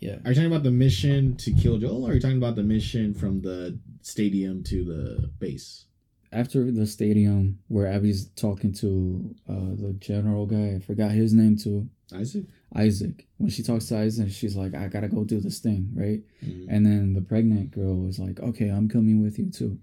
yeah. 0.00 0.16
Are 0.24 0.30
you 0.30 0.34
talking 0.34 0.46
about 0.46 0.64
the 0.64 0.70
mission 0.70 1.36
to 1.36 1.52
kill 1.52 1.78
Joel, 1.78 2.04
or 2.06 2.10
are 2.10 2.14
you 2.14 2.20
talking 2.20 2.36
about 2.38 2.56
the 2.56 2.62
mission 2.64 3.14
from 3.14 3.40
the 3.42 3.78
stadium 4.02 4.62
to 4.64 4.84
the 4.84 5.28
base? 5.38 5.84
After 6.32 6.70
the 6.72 6.86
stadium 6.86 7.58
where 7.68 7.86
Abby's 7.86 8.26
talking 8.36 8.72
to 8.74 9.34
uh, 9.48 9.52
the 9.76 9.94
general 10.00 10.46
guy, 10.46 10.74
I 10.76 10.78
forgot 10.80 11.10
his 11.12 11.32
name 11.34 11.56
too, 11.58 11.88
Isaac. 12.14 12.44
Isaac. 12.74 13.26
When 13.38 13.50
she 13.50 13.62
talks 13.62 13.86
to 13.86 13.98
Isaac, 13.98 14.30
she's 14.30 14.56
like, 14.56 14.74
"I 14.74 14.88
gotta 14.88 15.08
go 15.08 15.24
do 15.24 15.40
this 15.40 15.58
thing," 15.58 15.90
right? 15.94 16.22
Mhm. 16.44 16.66
And 16.68 16.86
then 16.86 17.14
the 17.14 17.20
pregnant 17.20 17.70
girl 17.72 18.06
is 18.08 18.18
like, 18.18 18.40
"Okay, 18.40 18.68
I'm 18.68 18.88
coming 18.88 19.22
with 19.22 19.38
you 19.38 19.46
too." 19.50 19.78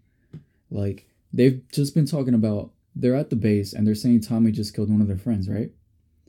Like 0.71 1.05
they've 1.33 1.61
just 1.71 1.93
been 1.93 2.05
talking 2.05 2.33
about 2.33 2.71
they're 2.95 3.15
at 3.15 3.29
the 3.29 3.35
base 3.35 3.73
and 3.73 3.85
they're 3.85 3.95
saying 3.95 4.21
Tommy 4.21 4.51
just 4.51 4.73
killed 4.73 4.89
one 4.89 5.01
of 5.01 5.07
their 5.07 5.17
friends, 5.17 5.47
right? 5.49 5.71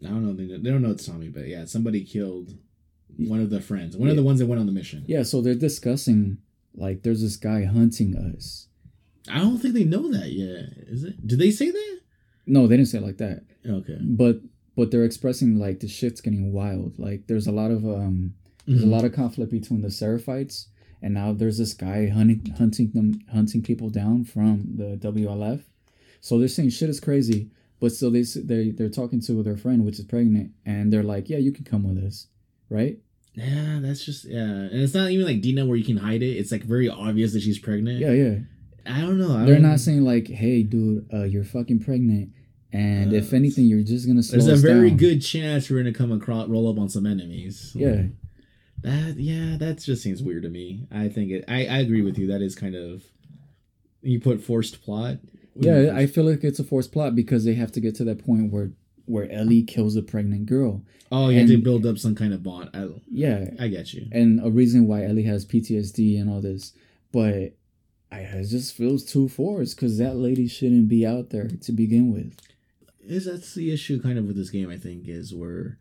I 0.05 0.09
don't 0.09 0.25
know. 0.25 0.33
They 0.33 0.47
don't, 0.47 0.63
they 0.63 0.71
don't 0.71 0.83
know 0.83 0.91
it's 0.91 1.07
Tommy, 1.07 1.29
but 1.29 1.47
yeah, 1.47 1.65
somebody 1.65 2.05
killed 2.05 2.57
one 3.17 3.41
of 3.41 3.51
the 3.51 3.61
friends, 3.61 3.97
one 3.97 4.09
of 4.09 4.17
the 4.17 4.23
ones 4.23 4.39
that 4.39 4.47
went 4.47 4.61
on 4.61 4.67
the 4.67 4.73
mission. 4.73 5.05
Yeah, 5.07 5.23
so 5.25 5.41
they're 5.43 5.55
discussing 5.55 6.39
like 6.75 7.03
there's 7.03 7.23
this 7.23 7.37
guy 7.37 7.65
hunting 7.65 8.17
us. 8.17 8.69
I 9.29 9.39
don't 9.39 9.59
think 9.59 9.75
they 9.75 9.85
know 9.85 10.11
that 10.13 10.33
yet. 10.33 10.73
Is 10.89 11.05
it? 11.05 11.27
Did 11.27 11.39
they 11.39 11.51
say 11.51 11.71
that? 11.71 12.01
No, 12.47 12.67
they 12.67 12.77
didn't 12.77 12.89
say 12.89 12.99
it 12.99 13.05
like 13.05 13.19
that. 13.19 13.45
Okay. 13.67 13.99
But 14.01 14.41
but 14.81 14.91
they're 14.91 15.05
expressing 15.11 15.59
like 15.59 15.81
the 15.81 15.89
shit's 15.89 16.21
getting 16.23 16.53
wild. 16.61 16.99
Like 17.07 17.21
there's 17.29 17.47
a 17.47 17.53
lot 17.61 17.71
of 17.71 17.85
um 17.85 18.17
there's 18.67 18.83
Mhm. 18.83 18.91
a 18.91 18.95
lot 18.97 19.05
of 19.05 19.13
conflict 19.13 19.51
between 19.59 19.83
the 19.83 19.89
Seraphites 20.01 20.57
and 21.03 21.13
now 21.15 21.33
there's 21.41 21.59
this 21.59 21.75
guy 21.75 21.99
hunting 22.09 22.41
hunting 22.63 22.89
them 22.97 23.09
hunting 23.37 23.63
people 23.63 23.91
down 23.91 24.25
from 24.25 24.55
the 24.81 24.91
WLF. 25.09 25.61
So 26.21 26.39
they're 26.39 26.49
saying 26.57 26.71
shit 26.71 26.91
is 26.95 27.01
crazy, 27.09 27.41
but 27.81 27.93
still 27.93 28.11
they 28.17 28.23
they 28.53 28.71
they're 28.77 28.89
talking 29.01 29.21
to 29.27 29.43
their 29.43 29.57
friend 29.65 29.85
which 29.85 29.99
is 29.99 30.05
pregnant 30.15 30.49
and 30.73 30.85
they're 30.93 31.11
like, 31.15 31.25
"Yeah, 31.33 31.39
you 31.47 31.53
can 31.53 31.65
come 31.73 31.83
with 31.89 31.99
us." 32.09 32.27
Right? 32.79 32.97
Yeah, 33.35 33.79
that's 33.85 34.05
just 34.09 34.25
yeah, 34.37 34.51
and 34.73 34.81
it's 34.85 34.95
not 34.95 35.11
even 35.11 35.27
like 35.27 35.41
Dina 35.41 35.65
where 35.67 35.77
you 35.83 35.85
can 35.93 35.97
hide 36.09 36.23
it. 36.23 36.35
It's 36.41 36.53
like 36.53 36.65
very 36.77 36.89
obvious 36.89 37.33
that 37.35 37.43
she's 37.43 37.59
pregnant. 37.69 37.99
Yeah, 38.05 38.13
yeah. 38.25 38.37
I 38.87 39.01
don't 39.03 39.19
know. 39.19 39.33
I 39.37 39.45
They're 39.45 39.55
don't- 39.61 39.71
not 39.71 39.81
saying 39.81 40.03
like, 40.13 40.27
"Hey, 40.43 40.63
dude, 40.63 41.07
uh, 41.13 41.25
you're 41.33 41.45
fucking 41.57 41.81
pregnant." 41.89 42.27
And 42.73 43.13
if 43.13 43.33
anything, 43.33 43.67
you're 43.67 43.83
just 43.83 44.07
gonna 44.07 44.23
slow 44.23 44.41
There's 44.41 44.63
a 44.63 44.67
very 44.67 44.91
down. 44.91 44.99
good 44.99 45.21
chance 45.21 45.69
we're 45.69 45.79
gonna 45.79 45.93
come 45.93 46.13
across, 46.13 46.49
roll 46.49 46.69
up 46.71 46.79
on 46.79 46.89
some 46.89 47.05
enemies. 47.07 47.73
Yeah. 47.75 48.05
That 48.83 49.17
yeah, 49.19 49.57
that 49.59 49.79
just 49.81 50.03
seems 50.03 50.23
weird 50.23 50.45
to 50.45 50.49
me. 50.49 50.87
I 50.91 51.09
think 51.09 51.31
it. 51.33 51.45
I, 51.49 51.67
I 51.67 51.79
agree 51.79 52.03
with 52.03 52.17
you. 52.19 52.27
That 52.29 52.41
is 52.43 52.55
kind 52.55 52.75
of 52.75 53.03
you 54.03 54.21
put 54.21 54.41
forced 54.43 54.83
plot. 54.83 55.19
What 55.55 55.63
do 55.63 55.69
you 55.69 55.87
Yeah, 55.87 55.97
I 55.97 56.07
feel 56.07 56.25
like 56.25 56.45
it's 56.45 56.61
a 56.61 56.65
forced 56.65 56.93
plot 56.93 57.15
because 57.15 57.45
they 57.45 57.55
have 57.55 57.73
to 57.73 57.81
get 57.81 57.95
to 57.97 58.05
that 58.05 58.25
point 58.25 58.53
where 58.53 58.71
where 59.05 59.31
Ellie 59.31 59.63
kills 59.65 59.97
a 59.97 60.03
pregnant 60.03 60.47
girl. 60.47 60.83
Oh, 61.13 61.29
yeah, 61.29 61.41
have 61.41 61.49
to 61.49 61.55
and- 61.55 61.65
build 61.65 61.85
up 61.85 61.99
some 61.99 62.15
kind 62.15 62.33
of 62.33 62.45
bond. 62.45 62.71
I, 62.73 62.87
Yeah, 63.11 63.51
I 63.59 63.67
get 63.67 63.93
you. 63.93 64.07
and 64.13 64.41
a 64.47 64.49
reason 64.51 64.87
why 64.87 65.05
Ellie 65.05 65.25
has 65.25 65.45
PTSD 65.45 66.19
and 66.21 66.31
all 66.31 66.41
this, 66.41 66.73
but 67.11 67.57
I 68.13 68.21
it 68.21 68.45
just 68.47 68.75
feels 68.77 69.05
too 69.05 69.29
forced 69.29 69.75
because 69.77 69.99
that 69.99 70.15
lady 70.17 70.47
shouldn't 70.47 70.87
be 70.89 71.05
out 71.05 71.31
there 71.31 71.49
to 71.49 71.73
begin 71.73 72.13
with. 72.13 72.37
Is 73.11 73.25
that's 73.25 73.55
the 73.55 73.73
issue 73.73 74.01
kind 74.01 74.19
of 74.19 74.25
with 74.25 74.37
this 74.37 74.51
game? 74.51 74.71
I 74.71 74.77
think 74.77 75.09
is 75.09 75.35
where 75.35 75.79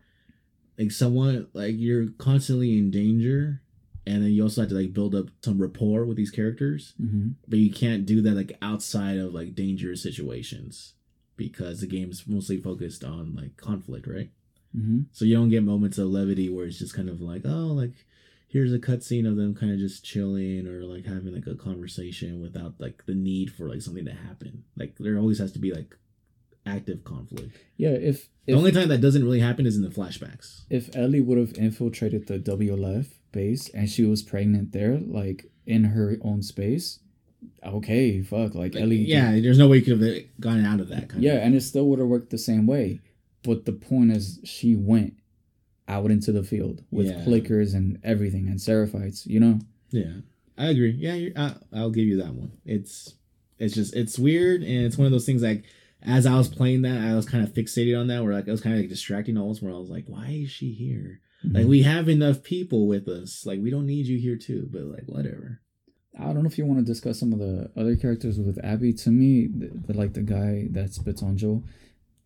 like 0.78 0.90
someone 0.90 1.46
like 1.52 1.74
you're 1.78 2.08
constantly 2.18 2.76
in 2.76 2.90
danger, 2.90 3.62
and 4.06 4.22
then 4.22 4.30
you 4.32 4.42
also 4.42 4.62
have 4.62 4.70
to 4.70 4.76
like 4.76 4.92
build 4.92 5.14
up 5.14 5.26
some 5.42 5.60
rapport 5.60 6.04
with 6.04 6.16
these 6.16 6.30
characters, 6.30 6.94
hmm 6.98 7.28
but 7.46 7.58
you 7.58 7.70
can't 7.72 8.06
do 8.06 8.20
that 8.22 8.32
like 8.34 8.56
outside 8.62 9.18
of 9.18 9.34
like 9.34 9.54
dangerous 9.54 10.02
situations 10.02 10.94
because 11.36 11.80
the 11.80 11.86
game's 11.86 12.26
mostly 12.26 12.56
focused 12.58 13.04
on 13.04 13.34
like 13.34 13.56
conflict, 13.56 14.06
right? 14.06 14.30
hmm 14.74 15.02
So 15.12 15.24
you 15.24 15.34
don't 15.36 15.48
get 15.50 15.62
moments 15.62 15.98
of 15.98 16.08
levity 16.08 16.48
where 16.48 16.66
it's 16.66 16.78
just 16.78 16.94
kind 16.94 17.08
of 17.08 17.20
like, 17.20 17.42
oh, 17.44 17.72
like 17.82 17.92
here's 18.48 18.72
a 18.72 18.78
cutscene 18.78 19.28
of 19.28 19.36
them 19.36 19.54
kind 19.54 19.72
of 19.72 19.78
just 19.78 20.04
chilling 20.04 20.66
or 20.66 20.82
like 20.82 21.06
having 21.06 21.32
like 21.32 21.46
a 21.46 21.54
conversation 21.54 22.40
without 22.40 22.74
like 22.78 23.04
the 23.06 23.14
need 23.14 23.52
for 23.52 23.68
like 23.68 23.82
something 23.82 24.04
to 24.04 24.12
happen. 24.12 24.64
Like 24.76 24.96
there 24.98 25.18
always 25.18 25.38
has 25.38 25.52
to 25.52 25.58
be 25.60 25.72
like 25.72 25.96
active 26.66 27.04
conflict. 27.04 27.56
Yeah, 27.76 27.90
if 27.90 28.28
The 28.46 28.52
if, 28.52 28.58
only 28.58 28.72
time 28.72 28.88
that 28.88 29.00
doesn't 29.00 29.24
really 29.24 29.40
happen 29.40 29.66
is 29.66 29.76
in 29.76 29.82
the 29.82 29.88
flashbacks. 29.88 30.62
if 30.70 30.94
Ellie 30.96 31.20
would 31.20 31.38
have 31.38 31.54
infiltrated 31.56 32.26
the 32.26 32.38
WLF 32.38 33.06
base 33.32 33.68
and 33.70 33.88
she 33.88 34.04
was 34.04 34.22
pregnant 34.22 34.72
there, 34.72 34.98
like 34.98 35.50
in 35.66 35.84
her 35.84 36.16
own 36.22 36.42
space, 36.42 37.00
okay, 37.64 38.22
fuck, 38.22 38.54
like, 38.54 38.74
Like, 38.74 38.82
Ellie, 38.82 38.96
yeah, 38.96 39.32
there's 39.40 39.58
no 39.58 39.68
way 39.68 39.78
you 39.78 39.82
could 39.82 40.00
have 40.00 40.22
gotten 40.40 40.64
out 40.64 40.80
of 40.80 40.88
that 40.88 41.08
kind 41.08 41.22
yeah, 41.22 41.34
of. 41.34 41.42
and 41.44 41.54
it 41.54 41.62
still 41.62 41.86
would 41.88 41.98
have 41.98 42.08
worked 42.08 42.30
the 42.30 42.38
same 42.38 42.66
way. 42.66 43.00
But 43.42 43.64
the 43.64 43.72
point 43.72 44.12
is, 44.12 44.38
she 44.44 44.76
went 44.76 45.14
out 45.88 46.10
into 46.10 46.30
the 46.32 46.42
field 46.42 46.84
with 46.90 47.06
Yeah. 47.06 47.24
clickers 47.24 47.74
and 47.74 47.98
everything 48.04 48.48
and 48.48 48.58
seraphites, 48.58 49.26
you 49.26 49.40
know. 49.40 49.60
Yeah, 49.90 50.12
I 50.58 50.66
agree. 50.66 50.90
Yeah, 50.92 51.30
I, 51.36 51.54
I'll 51.72 51.90
give 51.90 52.04
you 52.06 52.18
that 52.18 52.34
one. 52.34 52.52
It's 52.64 53.14
it's 53.58 53.74
just 53.74 53.94
it's 53.96 54.18
weird 54.18 54.62
and 54.62 54.84
it's 54.86 54.96
one 54.98 55.06
of 55.06 55.12
those 55.12 55.26
things 55.26 55.42
like 55.42 55.64
as 56.02 56.26
I 56.26 56.36
was 56.36 56.48
playing 56.48 56.82
that 56.82 57.00
I 57.00 57.14
was 57.14 57.26
kind 57.26 57.44
of 57.44 57.52
fixated 57.52 57.98
on 57.98 58.06
that 58.08 58.22
where 58.22 58.34
like 58.34 58.48
I 58.48 58.52
was 58.52 58.60
kind 58.60 58.74
of 58.74 58.80
like 58.80 58.88
distracting 58.88 59.36
almost 59.36 59.62
where 59.62 59.72
I 59.72 59.78
was 59.78 59.90
like 59.90 60.04
why 60.06 60.28
is 60.28 60.50
she 60.50 60.72
here? 60.72 61.20
Like 61.44 61.64
mhm. 61.64 61.70
we 61.70 61.82
have 61.82 62.08
enough 62.08 62.42
people 62.42 62.86
with 62.86 63.08
us. 63.08 63.46
Like 63.46 63.60
we 63.60 63.70
don't 63.70 63.86
need 63.86 64.06
you 64.06 64.18
here 64.18 64.36
too. 64.36 64.68
But 64.70 64.82
like 64.82 65.04
whatever. 65.06 65.60
I 66.18 66.24
don't 66.24 66.42
know 66.42 66.48
if 66.48 66.58
you 66.58 66.66
want 66.66 66.80
to 66.80 66.84
discuss 66.84 67.18
some 67.18 67.32
of 67.32 67.38
the 67.38 67.70
other 67.76 67.96
characters 67.96 68.38
with 68.38 68.62
Abby. 68.64 68.92
To 68.92 69.10
me, 69.10 69.46
the, 69.46 69.70
the 69.86 69.92
like 69.96 70.12
the 70.12 70.22
guy 70.22 70.66
that 70.72 70.92
spits 70.92 71.22
on 71.22 71.36
Joel, 71.36 71.64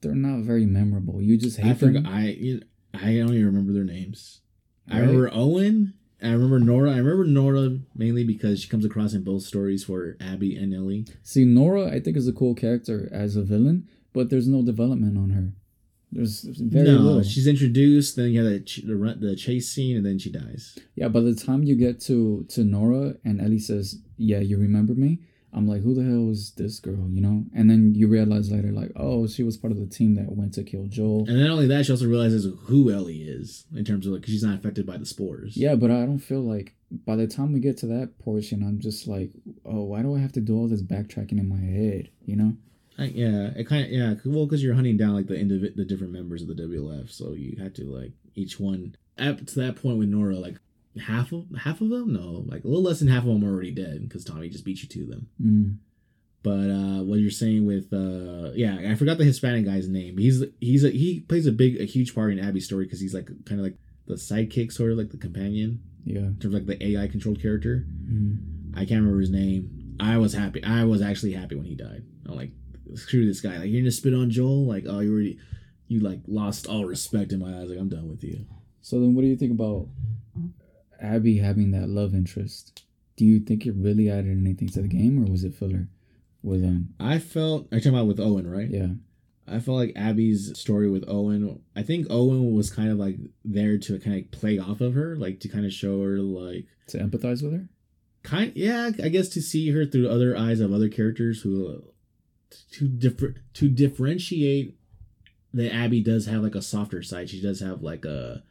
they're 0.00 0.14
not 0.14 0.44
very 0.44 0.66
memorable. 0.66 1.22
You 1.22 1.37
just 1.37 1.58
hate 1.58 1.70
I 1.70 1.74
forgot. 1.74 2.04
them. 2.04 2.12
I 2.12 2.28
you 2.30 2.62
I 2.92 3.16
don't 3.16 3.34
even 3.34 3.46
remember 3.46 3.72
their 3.72 3.84
names. 3.84 4.40
I 4.90 4.98
remember 4.98 5.30
Owen. 5.32 5.94
I 6.24 6.32
remember 6.32 6.58
Nora. 6.58 6.92
I 6.92 6.98
remember 6.98 7.24
Nora 7.24 7.78
mainly 7.94 8.24
because 8.24 8.62
she 8.62 8.68
comes 8.68 8.84
across 8.84 9.12
in 9.12 9.24
both 9.24 9.42
stories 9.42 9.84
for 9.84 10.16
Abby 10.20 10.56
and 10.56 10.74
Ellie. 10.74 11.06
See, 11.22 11.44
Nora, 11.44 11.87
I 11.88 12.00
think 12.00 12.16
is 12.16 12.26
a 12.26 12.32
cool 12.32 12.54
character 12.54 13.08
as 13.12 13.37
a 13.37 13.42
villain, 13.42 13.88
but 14.12 14.30
there's 14.30 14.48
no 14.48 14.62
development 14.62 15.18
on 15.18 15.30
her. 15.30 15.52
There's 16.10 16.42
very 16.42 16.87
no, 16.88 16.98
little. 16.98 17.22
she's 17.24 17.46
introduced. 17.46 18.16
Then 18.16 18.30
you 18.30 18.42
have 18.42 18.52
the 18.52 18.60
ch- 18.60 18.82
the, 18.87 19.16
the 19.18 19.37
chase 19.37 19.68
scene, 19.68 19.96
and 19.96 20.06
then 20.06 20.18
she 20.18 20.30
dies. 20.30 20.78
Yeah, 20.94 21.08
by 21.08 21.20
the 21.20 21.34
time 21.34 21.64
you 21.64 21.74
get 21.74 22.00
to 22.02 22.46
to 22.50 22.62
Nora 22.64 23.16
and 23.24 23.40
Ellie 23.40 23.58
says, 23.58 23.98
"Yeah, 24.16 24.38
you 24.38 24.56
remember 24.56 24.94
me," 24.94 25.18
I'm 25.54 25.68
like, 25.68 25.82
who 25.82 25.94
the 25.94 26.02
hell 26.02 26.30
is 26.30 26.52
this 26.56 26.80
girl? 26.80 27.08
You 27.08 27.20
know? 27.20 27.44
And 27.54 27.70
then 27.70 27.94
you 27.94 28.08
realize 28.08 28.50
later, 28.50 28.72
like, 28.72 28.92
oh, 28.96 29.26
she 29.26 29.42
was 29.42 29.56
part 29.56 29.72
of 29.72 29.78
the 29.78 29.86
team 29.86 30.14
that 30.16 30.34
went 30.34 30.54
to 30.54 30.64
kill 30.64 30.86
Joel. 30.86 31.26
And 31.28 31.40
not 31.40 31.50
only 31.50 31.68
that, 31.68 31.86
she 31.86 31.92
also 31.92 32.06
realizes 32.06 32.46
who 32.66 32.90
Ellie 32.90 33.22
is 33.22 33.66
in 33.74 33.84
terms 33.84 34.06
of 34.06 34.12
like, 34.12 34.26
she's 34.26 34.42
not 34.42 34.58
affected 34.58 34.86
by 34.86 34.96
the 34.96 35.06
spores. 35.06 35.56
Yeah, 35.56 35.76
but 35.76 35.90
I 35.90 36.04
don't 36.04 36.18
feel 36.18 36.40
like 36.40 36.74
by 36.90 37.16
the 37.16 37.26
time 37.26 37.52
we 37.52 37.60
get 37.60 37.78
to 37.78 37.86
that 37.86 38.18
portion, 38.18 38.62
I'm 38.62 38.80
just 38.80 39.06
like, 39.06 39.30
oh, 39.64 39.84
why 39.84 40.02
do 40.02 40.16
I 40.16 40.20
have 40.20 40.32
to 40.32 40.40
do 40.40 40.56
all 40.56 40.68
this 40.68 40.82
backtracking 40.82 41.38
in 41.38 41.48
my 41.48 41.56
head? 41.56 42.10
You 42.24 42.36
know? 42.36 42.52
I, 42.98 43.04
yeah, 43.06 43.50
it 43.56 43.66
kind 43.66 43.84
of 43.84 43.90
yeah. 43.90 44.14
Well, 44.24 44.46
because 44.46 44.62
you're 44.62 44.74
hunting 44.74 44.96
down 44.96 45.14
like 45.14 45.26
the 45.26 45.34
individ- 45.34 45.74
the 45.76 45.84
different 45.84 46.12
members 46.12 46.42
of 46.42 46.48
the 46.48 46.54
WLF, 46.54 47.10
so 47.10 47.32
you 47.32 47.56
had 47.60 47.74
to 47.76 47.84
like 47.84 48.12
each 48.36 48.60
one 48.60 48.94
up 49.18 49.44
to 49.44 49.54
that 49.60 49.76
point 49.76 49.98
with 49.98 50.08
Nora, 50.08 50.36
like 50.36 50.58
half 51.00 51.33
of 51.33 51.46
half 51.59 51.80
of 51.80 51.88
them, 51.90 52.12
no, 52.12 52.44
like 52.46 52.64
a 52.64 52.68
little 52.68 52.83
less 52.83 52.98
than 53.00 53.09
half 53.09 53.24
of 53.24 53.28
them 53.28 53.44
are 53.44 53.52
already 53.52 53.70
dead 53.72 54.02
because 54.09 54.24
Tommy 54.24 54.48
just 54.48 54.64
beat 54.64 54.83
you 54.83 54.88
to 54.88 55.07
them. 55.07 55.26
Mm. 55.42 55.76
But 56.42 56.70
uh 56.70 57.02
what 57.04 57.18
you're 57.20 57.30
saying 57.30 57.66
with 57.66 57.92
uh 57.92 58.52
yeah, 58.54 58.90
I 58.90 58.94
forgot 58.94 59.18
the 59.18 59.24
Hispanic 59.24 59.64
guy's 59.64 59.88
name. 59.88 60.18
He's 60.18 60.42
he's 60.61 60.85
a, 60.85 60.90
he 60.90 61.20
plays 61.20 61.46
a 61.46 61.52
big 61.52 61.80
a 61.80 61.85
huge 61.85 62.14
part 62.14 62.33
in 62.33 62.38
Abby's 62.38 62.66
story 62.66 62.85
because 62.85 63.00
he's 63.00 63.14
like 63.14 63.26
kind 63.46 63.61
of 63.61 63.64
like 63.64 63.76
the 64.07 64.14
sidekick, 64.14 64.70
sort 64.72 64.92
of 64.92 64.98
like 64.98 65.11
the 65.11 65.16
companion, 65.16 65.83
Yeah. 66.04 66.18
in 66.18 66.37
terms 66.38 66.54
of 66.54 66.66
like 66.66 66.66
the 66.66 66.87
AI 66.87 67.09
controlled 67.09 67.40
character. 67.40 67.87
Mm. 68.07 68.72
I 68.74 68.80
can't 68.85 69.00
remember 69.00 69.20
his 69.20 69.30
name. 69.30 69.96
I 70.00 70.18
was 70.18 70.35
happy. 70.35 70.62
I 70.62 70.85
was 70.85 71.00
actually 71.00 71.33
happy 71.33 71.54
when 71.54 71.64
he 71.64 71.74
died. 71.76 72.02
I'm 72.28 72.37
like, 72.37 72.50
screw 72.94 73.24
this 73.24 73.40
guy. 73.40 73.57
Like 73.59 73.70
you're 73.70 73.80
gonna 73.80 73.90
spit 73.90 74.12
on 74.14 74.28
Joel. 74.30 74.66
Like 74.66 74.85
oh, 74.87 75.00
you 75.00 75.12
already, 75.12 75.38
you 75.88 76.00
like 76.00 76.20
lost 76.26 76.66
all 76.66 76.85
respect 76.85 77.33
in 77.33 77.38
my 77.40 77.59
eyes. 77.61 77.70
Like 77.70 77.78
I'm 77.78 77.88
done 77.88 78.09
with 78.11 78.22
you. 78.22 78.44
So 78.83 79.00
then, 79.00 79.14
what 79.14 79.22
do 79.22 79.28
you 79.28 79.37
think 79.37 79.52
about 79.52 79.88
Abby 81.04 81.38
having 81.38 81.70
that 81.72 81.88
love 81.88 82.14
interest? 82.14 82.84
Do 83.16 83.24
you 83.24 83.38
think 83.40 83.64
it 83.66 83.74
really 83.76 84.10
added 84.10 84.36
anything 84.36 84.68
to 84.70 84.82
the 84.82 84.88
game, 84.88 85.22
or 85.22 85.30
was 85.30 85.44
it 85.44 85.54
filler? 85.54 85.88
With 86.42 86.64
um, 86.64 86.88
I 86.98 87.18
felt. 87.18 87.68
You 87.70 87.78
talking 87.78 87.94
about 87.94 88.06
with 88.06 88.20
Owen, 88.20 88.50
right? 88.50 88.68
yeah, 88.68 88.88
I 89.46 89.60
felt 89.60 89.78
like 89.78 89.92
Abby's 89.96 90.58
story 90.58 90.88
with 90.88 91.04
Owen. 91.08 91.60
I 91.76 91.82
think 91.82 92.06
Owen 92.10 92.54
was 92.54 92.70
kind 92.70 92.90
of 92.90 92.98
like 92.98 93.16
there 93.44 93.78
to 93.78 93.98
kind 93.98 94.24
of 94.24 94.30
play 94.30 94.58
off 94.58 94.80
of 94.80 94.94
her, 94.94 95.16
like 95.16 95.40
to 95.40 95.48
kind 95.48 95.64
of 95.64 95.72
show 95.72 96.02
her 96.02 96.18
like 96.18 96.66
to 96.88 96.98
empathize 96.98 97.42
with 97.42 97.52
her. 97.52 97.68
kind. 98.22 98.52
Yeah, 98.54 98.90
I 99.02 99.08
guess 99.08 99.28
to 99.30 99.40
see 99.42 99.70
her 99.70 99.86
through 99.86 100.08
other 100.08 100.36
eyes 100.36 100.60
of 100.60 100.72
other 100.72 100.88
characters 100.88 101.42
who 101.42 101.84
to 102.72 102.88
differ 102.88 103.36
to 103.54 103.68
differentiate 103.68 104.76
that 105.52 105.72
Abby 105.72 106.02
does 106.02 106.26
have 106.26 106.42
like 106.42 106.54
a 106.54 106.62
softer 106.62 107.02
side. 107.02 107.30
She 107.30 107.40
does 107.40 107.60
have 107.60 107.82
like 107.82 108.04
a 108.04 108.42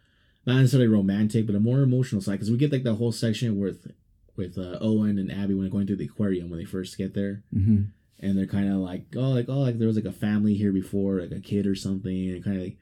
not 0.45 0.57
necessarily 0.57 0.87
romantic, 0.89 1.45
but 1.45 1.55
a 1.55 1.59
more 1.59 1.81
emotional 1.81 2.21
side. 2.21 2.33
Because 2.33 2.51
we 2.51 2.57
get 2.57 2.71
like 2.71 2.83
the 2.83 2.95
whole 2.95 3.11
section 3.11 3.59
with 3.59 3.91
with 4.35 4.57
uh, 4.57 4.77
Owen 4.81 5.17
and 5.19 5.31
Abby 5.31 5.53
when 5.53 5.61
they're 5.63 5.71
going 5.71 5.85
through 5.87 5.97
the 5.97 6.05
aquarium 6.05 6.49
when 6.49 6.59
they 6.59 6.65
first 6.65 6.97
get 6.97 7.13
there 7.13 7.43
Mm-hmm. 7.55 7.83
and 8.19 8.37
they're 8.37 8.47
kind 8.47 8.67
of 8.67 8.77
like 8.77 9.05
oh 9.15 9.29
like 9.29 9.45
oh 9.47 9.59
like 9.59 9.77
there 9.77 9.87
was 9.87 9.95
like 9.95 10.05
a 10.05 10.11
family 10.11 10.55
here 10.55 10.71
before 10.71 11.21
like 11.21 11.31
a 11.31 11.39
kid 11.39 11.67
or 11.67 11.75
something 11.75 12.29
and 12.31 12.43
kind 12.43 12.57
of 12.57 12.63
like 12.63 12.77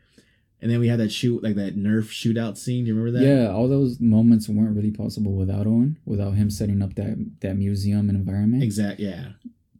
and 0.61 0.71
then 0.71 0.79
we 0.79 0.87
had 0.87 0.99
that 0.99 1.11
shoot 1.11 1.43
like 1.43 1.55
that 1.55 1.75
nerf 1.77 2.05
shootout 2.05 2.55
scene 2.57 2.85
do 2.85 2.89
you 2.91 2.95
remember 2.95 3.19
that 3.19 3.25
Yeah, 3.27 3.51
all 3.51 3.67
those 3.67 3.99
moments 3.99 4.47
weren't 4.47 4.75
really 4.77 4.91
possible 4.91 5.33
without 5.33 5.67
Owen, 5.67 5.97
without 6.05 6.35
him 6.35 6.49
setting 6.49 6.81
up 6.81 6.93
that 6.95 7.17
that 7.41 7.57
museum 7.57 8.07
and 8.09 8.17
environment. 8.17 8.63
Exactly. 8.63 9.07
yeah 9.07 9.31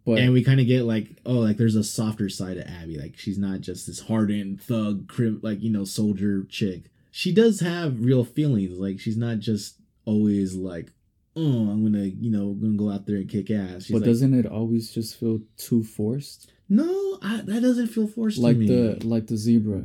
But 0.05 0.19
and 0.19 0.33
we 0.33 0.43
kind 0.43 0.59
of 0.59 0.67
get 0.67 0.83
like 0.83 1.07
oh 1.25 1.35
like 1.35 1.55
there's 1.55 1.75
a 1.77 1.83
softer 1.85 2.27
side 2.27 2.57
of 2.57 2.67
abby 2.67 2.97
like 2.97 3.13
she's 3.17 3.37
not 3.37 3.61
just 3.61 3.87
this 3.87 4.01
hardened 4.01 4.61
thug 4.61 5.07
crim 5.07 5.39
like 5.41 5.61
you 5.61 5.71
know 5.71 5.85
soldier 5.85 6.43
chick 6.49 6.91
she 7.11 7.31
does 7.33 7.59
have 7.59 8.03
real 8.03 8.23
feelings 8.23 8.77
like 8.79 8.99
she's 8.99 9.17
not 9.17 9.39
just 9.39 9.75
always 10.05 10.55
like 10.55 10.91
oh 11.35 11.69
i'm 11.69 11.83
gonna 11.83 12.05
you 12.05 12.31
know 12.31 12.53
gonna 12.53 12.73
go 12.77 12.89
out 12.89 13.05
there 13.05 13.17
and 13.17 13.29
kick 13.29 13.51
ass 13.51 13.83
she's 13.83 13.91
but 13.91 14.01
like, 14.01 14.05
doesn't 14.05 14.33
it 14.33 14.45
always 14.45 14.91
just 14.91 15.19
feel 15.19 15.39
too 15.57 15.83
forced? 15.83 16.51
no 16.69 17.19
I, 17.21 17.41
that 17.45 17.61
doesn't 17.61 17.87
feel 17.87 18.07
forced 18.07 18.37
Like 18.39 18.55
to 18.55 18.59
me 18.59 18.67
the 18.67 19.05
like 19.07 19.27
the 19.27 19.37
zebra, 19.37 19.83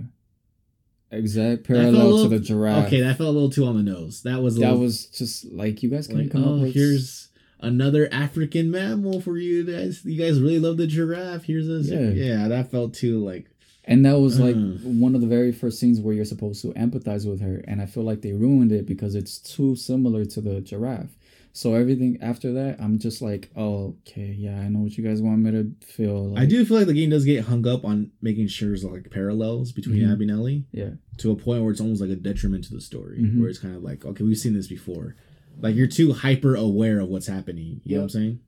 exact 1.11 1.65
parallel 1.65 1.93
little- 1.93 2.23
to 2.25 2.29
the 2.39 2.41
giraffe. 2.41 2.87
okay 2.87 3.01
that 3.01 3.17
felt 3.19 3.29
a 3.29 3.33
little 3.33 3.51
too 3.51 3.65
on 3.67 3.77
the 3.77 3.83
nose 3.83 4.23
that 4.23 4.43
was 4.43 4.57
a 4.57 4.61
that 4.61 4.67
little, 4.67 4.81
was 4.83 5.07
just 5.07 5.45
like 5.53 5.83
you 5.83 5.91
guys 5.91 6.07
can 6.07 6.19
like, 6.19 6.31
come 6.31 6.45
oh, 6.45 6.57
up 6.57 6.61
with 6.63 6.75
here's 6.75 7.29
another 7.61 8.07
African 8.13 8.71
mammal 8.71 9.19
for 9.23 9.39
you 9.39 9.65
guys. 9.65 10.05
You 10.05 10.19
guys 10.23 10.39
really 10.39 10.59
love 10.59 10.77
the 10.77 10.87
giraffe. 10.87 11.45
Here's 11.45 11.67
a 11.71 11.79
Yeah. 11.91 12.11
yeah. 12.11 12.49
That 12.49 12.71
felt 12.71 12.93
too 12.93 13.25
like 13.25 13.49
And 13.89 14.05
that 14.05 14.19
was 14.19 14.41
like 14.41 14.57
Uh. 14.57 14.79
one 14.83 15.15
of 15.15 15.21
the 15.21 15.27
very 15.29 15.53
first 15.53 15.79
scenes 15.79 16.01
where 16.01 16.15
you're 16.15 16.25
supposed 16.25 16.61
to 16.63 16.69
empathize 16.73 17.25
with 17.29 17.41
her. 17.41 17.59
And 17.69 17.81
I 17.81 17.87
feel 17.87 18.03
like 18.03 18.23
they 18.23 18.33
ruined 18.33 18.73
it 18.73 18.85
because 18.87 19.15
it's 19.15 19.39
too 19.39 19.77
similar 19.77 20.25
to 20.25 20.41
the 20.41 20.61
giraffe. 20.61 21.17
So 21.53 21.73
everything 21.75 22.19
after 22.21 22.53
that, 22.53 22.79
I'm 22.81 22.99
just 22.99 23.23
like, 23.23 23.49
oh, 23.57 23.95
okay, 24.07 24.35
yeah, 24.37 24.61
I 24.61 24.69
know 24.69 24.81
what 24.81 24.99
you 24.99 25.03
guys 25.05 25.23
want 25.23 25.39
me 25.41 25.51
to 25.53 25.73
feel. 25.87 26.31
Like. 26.31 26.43
I 26.43 26.47
do 26.47 26.63
feel 26.67 26.77
like 26.79 26.87
the 26.87 26.93
game 26.93 27.09
does 27.11 27.25
get 27.25 27.45
hung 27.47 27.67
up 27.67 27.83
on 27.85 28.11
making 28.21 28.49
sure 28.49 28.69
there's 28.69 28.85
like 28.85 29.09
parallels 29.11 29.73
between 29.73 30.03
Mhm. 30.03 30.13
Abby 30.13 30.25
and 30.25 30.33
Ellie 30.33 30.65
Yeah. 30.73 30.91
to 31.19 31.31
a 31.31 31.37
point 31.37 31.63
where 31.63 31.71
it's 31.73 31.81
almost 31.81 32.03
like 32.03 32.11
a 32.11 32.17
detriment 32.17 32.65
to 32.65 32.75
the 32.75 32.81
story. 32.83 33.21
Mhm. 33.21 33.39
Where 33.41 33.49
it's 33.49 33.59
kind 33.61 33.75
of 33.75 33.83
like 33.83 34.05
okay, 34.05 34.23
we've 34.25 34.37
seen 34.37 34.53
this 34.53 34.67
before. 34.67 35.15
Like 35.63 35.75
you're 35.77 35.87
too 35.87 36.13
hyper 36.13 36.55
aware 36.57 36.99
of 36.99 37.09
what's 37.09 37.29
happening. 37.29 37.81
You 37.85 37.95
know 37.95 38.01
what 38.03 38.05
I'm 38.15 38.21
saying? 38.21 38.39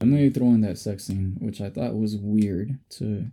And 0.00 0.12
then 0.12 0.20
you 0.20 0.30
throw 0.30 0.54
in 0.54 0.60
that 0.60 0.78
sex 0.78 1.04
scene, 1.06 1.36
which 1.40 1.60
I 1.60 1.68
thought 1.70 1.98
was 1.98 2.16
weird. 2.16 2.78
To 2.90 3.24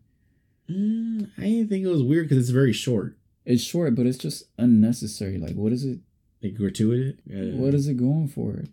Mm, 0.69 1.29
I 1.37 1.41
didn't 1.41 1.69
think 1.69 1.85
it 1.85 1.89
was 1.89 2.03
weird 2.03 2.25
because 2.27 2.37
it's 2.43 2.49
very 2.51 2.73
short. 2.73 3.17
it's 3.45 3.63
short, 3.63 3.95
but 3.95 4.05
it's 4.05 4.17
just 4.17 4.43
unnecessary. 4.57 5.37
Like, 5.37 5.55
what 5.55 5.71
is 5.71 5.85
it? 5.85 5.99
Like 6.43 6.55
gratuitous. 6.55 7.19
Uh, 7.29 7.55
What 7.57 7.73
is 7.73 7.87
it 7.87 7.95
going 7.97 8.27
for? 8.27 8.63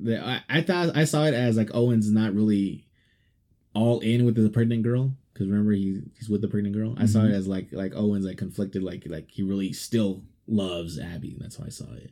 the, 0.00 0.20
I, 0.24 0.42
I 0.48 0.62
thought 0.62 0.96
I 0.96 1.04
saw 1.04 1.24
it 1.24 1.34
as 1.34 1.56
like 1.56 1.70
Owen's 1.74 2.10
not 2.10 2.34
really 2.34 2.86
all 3.74 4.00
in 4.00 4.24
with 4.24 4.34
the 4.36 4.48
pregnant 4.50 4.82
girl 4.82 5.12
because 5.32 5.46
remember 5.48 5.72
he 5.72 6.02
he's 6.18 6.28
with 6.28 6.40
the 6.42 6.48
pregnant 6.48 6.74
girl. 6.74 6.94
I 6.98 7.06
saw 7.06 7.24
it 7.24 7.32
as 7.32 7.46
like 7.48 7.68
like 7.72 7.92
Owen's 7.94 8.24
like 8.26 8.36
conflicted 8.38 8.82
like 8.82 9.04
like 9.06 9.30
he 9.30 9.42
really 9.42 9.72
still 9.72 10.22
loves 10.46 10.98
Abby. 10.98 11.36
That's 11.38 11.56
how 11.56 11.64
I 11.64 11.70
saw 11.70 11.92
it. 11.94 12.10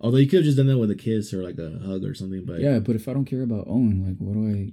Although 0.00 0.16
you 0.18 0.26
could 0.26 0.38
have 0.38 0.44
just 0.46 0.56
done 0.56 0.66
that 0.66 0.78
with 0.78 0.90
a 0.90 0.96
kiss 0.96 1.32
or 1.32 1.42
like 1.44 1.58
a 1.58 1.78
hug 1.84 2.04
or 2.04 2.14
something. 2.14 2.44
But 2.44 2.60
Yeah, 2.60 2.78
but 2.80 2.96
if 2.96 3.06
I 3.06 3.12
don't 3.12 3.24
care 3.24 3.42
about 3.42 3.66
Owen, 3.68 4.04
like, 4.06 4.16
what 4.18 4.34
do 4.34 4.72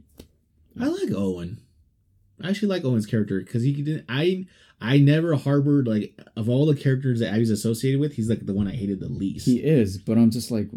I? 0.79 0.83
I 0.83 0.87
like 0.87 1.11
Owen. 1.15 1.59
I 2.43 2.49
actually 2.49 2.69
like 2.69 2.85
Owen's 2.85 3.05
character 3.05 3.39
because 3.39 3.63
he 3.63 3.73
didn't. 3.73 4.05
I 4.09 4.45
I 4.81 4.97
never 4.97 5.35
harbored 5.35 5.87
like 5.87 6.17
of 6.35 6.47
all 6.49 6.65
the 6.65 6.75
characters 6.75 7.19
that 7.19 7.33
Abby's 7.33 7.49
associated 7.51 7.99
with, 7.99 8.13
he's 8.13 8.29
like 8.29 8.45
the 8.45 8.53
one 8.53 8.67
I 8.67 8.71
hated 8.75 8.99
the 8.99 9.09
least. 9.09 9.45
He 9.45 9.57
is, 9.63 9.97
but 9.97 10.17
I'm 10.17 10.31
just 10.31 10.51
like, 10.51 10.69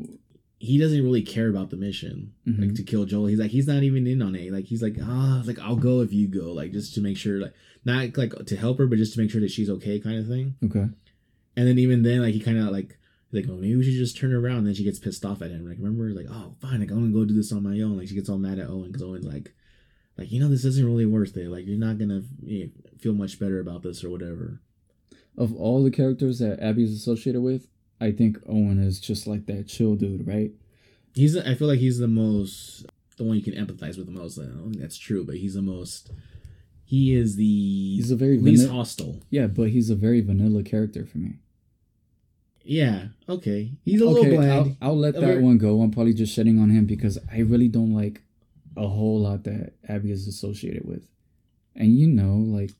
he 0.59 0.79
doesn't 0.79 1.03
really 1.03 1.23
care 1.23 1.49
about 1.49 1.71
the 1.71 1.77
mission 1.77 2.33
like 2.47 2.57
Mhm. 2.71 2.77
to 2.77 2.83
kill 2.85 3.05
joel 3.05 3.27
he's 3.27 3.41
like 3.41 3.51
he's 3.51 3.67
not 3.67 3.83
even 3.83 4.07
in 4.07 4.23
on 4.23 4.37
it 4.37 4.53
like 4.53 4.67
he's 4.67 4.81
like 4.83 4.95
ah 5.03 5.43
like 5.45 5.59
i'll 5.59 5.75
go 5.75 6.03
if 6.03 6.13
you 6.13 6.29
go 6.29 6.53
like 6.53 6.71
just 6.71 6.95
to 6.95 7.01
make 7.01 7.17
sure 7.17 7.41
like 7.41 7.53
not 7.85 8.17
like 8.17 8.33
to 8.47 8.55
help 8.57 8.79
her 8.79 8.87
but 8.87 8.97
just 8.97 9.15
to 9.15 9.21
make 9.21 9.29
sure 9.29 9.41
that 9.41 9.51
she's 9.51 9.69
okay 9.69 9.99
kind 9.99 10.21
of 10.21 10.29
thing 10.29 10.55
okay, 10.65 10.87
and 11.57 11.67
then 11.67 11.79
even 11.81 12.05
then 12.05 12.21
like 12.23 12.33
he 12.33 12.39
kind 12.39 12.59
of 12.59 12.69
like 12.69 12.97
like 13.33 13.47
oh 13.49 13.57
maybe 13.57 13.75
we 13.75 13.83
should 13.83 13.95
just 13.95 14.17
turn 14.17 14.33
around 14.33 14.59
and 14.59 14.67
then 14.69 14.75
she 14.75 14.85
gets 14.85 15.01
pissed 15.01 15.25
off 15.25 15.43
at 15.43 15.51
him 15.51 15.67
like 15.69 15.79
remember 15.79 16.11
like 16.15 16.27
oh 16.31 16.55
fine 16.61 16.79
like 16.79 16.93
i'm 16.93 17.01
gonna 17.01 17.13
go 17.13 17.25
do 17.25 17.35
this 17.35 17.51
on 17.53 17.65
my 17.65 17.81
own 17.81 17.99
like 17.99 18.07
she 18.07 18.15
gets 18.15 18.29
all 18.29 18.39
mad 18.39 18.61
at 18.61 18.69
owen 18.71 18.87
because 18.87 19.03
owen's 19.03 19.27
like 19.27 19.53
like 20.19 20.31
you 20.33 20.41
know 20.41 20.49
this 20.49 20.65
isn't 20.65 20.85
really 20.87 21.07
worth 21.07 21.37
it 21.37 21.49
like 21.49 21.67
you're 21.67 21.79
not 21.79 21.99
gonna 21.99 22.23
you 22.45 22.65
know, 22.65 22.71
eh, 22.87 22.91
feel 22.99 23.15
much 23.15 23.39
better 23.39 23.61
about 23.61 23.83
this 23.83 24.03
or 24.05 24.11
whatever 24.11 24.61
of 25.37 25.55
all 25.57 25.83
the 25.83 25.91
characters 25.91 26.39
that 26.41 26.61
Abby's 26.61 26.93
associated 26.93 27.41
with, 27.41 27.67
I 27.99 28.13
think 28.13 28.37
Owen 28.47 28.79
is 28.79 29.01
just 29.01 29.27
like 29.27 29.47
that 29.47 29.67
chill 29.67 29.95
dude, 29.97 30.27
right? 30.27 30.51
he's 31.15 31.37
i 31.37 31.55
feel 31.55 31.69
like 31.69 31.79
he's 31.79 31.99
the 31.99 32.09
most 32.09 32.87
the 33.19 33.25
one 33.25 33.37
you 33.37 33.43
can 33.43 33.53
empathize 33.55 33.99
with 33.99 34.07
the 34.07 34.13
most 34.13 34.39
i 34.39 34.43
don't 34.45 34.71
think 34.71 34.79
that's 34.81 34.97
true 34.97 35.23
but 35.25 35.37
he's 35.37 35.53
the 35.55 35.61
most 35.61 36.11
he 36.87 37.15
is 37.15 37.37
the 37.37 37.97
He's 37.97 38.11
a 38.11 38.17
very 38.17 38.39
least 38.39 38.67
vani- 38.67 38.71
hostile 38.73 39.21
Yeah, 39.31 39.47
but 39.47 39.69
he's 39.71 39.89
a 39.91 39.95
very 39.95 40.21
vanilla 40.23 40.63
character 40.63 41.05
for 41.07 41.19
me. 41.19 41.39
yeah 42.65 43.09
okay 43.29 43.73
he's 43.85 44.01
a 44.01 44.05
okay, 44.05 44.13
little 44.15 44.37
bland 44.39 44.77
I'll, 44.81 44.91
I'll 44.91 44.97
let 44.99 45.15
that 45.15 45.21
very- 45.21 45.43
one 45.43 45.59
go. 45.59 45.81
I'm 45.83 45.91
probably 45.91 46.15
just 46.15 46.37
shitting 46.37 46.61
on 46.61 46.71
him 46.71 46.87
because 46.87 47.19
I 47.31 47.39
really 47.41 47.69
don't 47.69 47.93
like 47.95 48.23
a 48.77 48.87
whole 48.87 49.21
lot 49.21 49.45
that 49.45 49.75
Abby 49.89 50.13
is 50.13 50.27
associated 50.27 50.85
with. 50.85 51.07
And 51.75 51.97
you 51.99 52.07
know, 52.07 52.37
like 52.37 52.71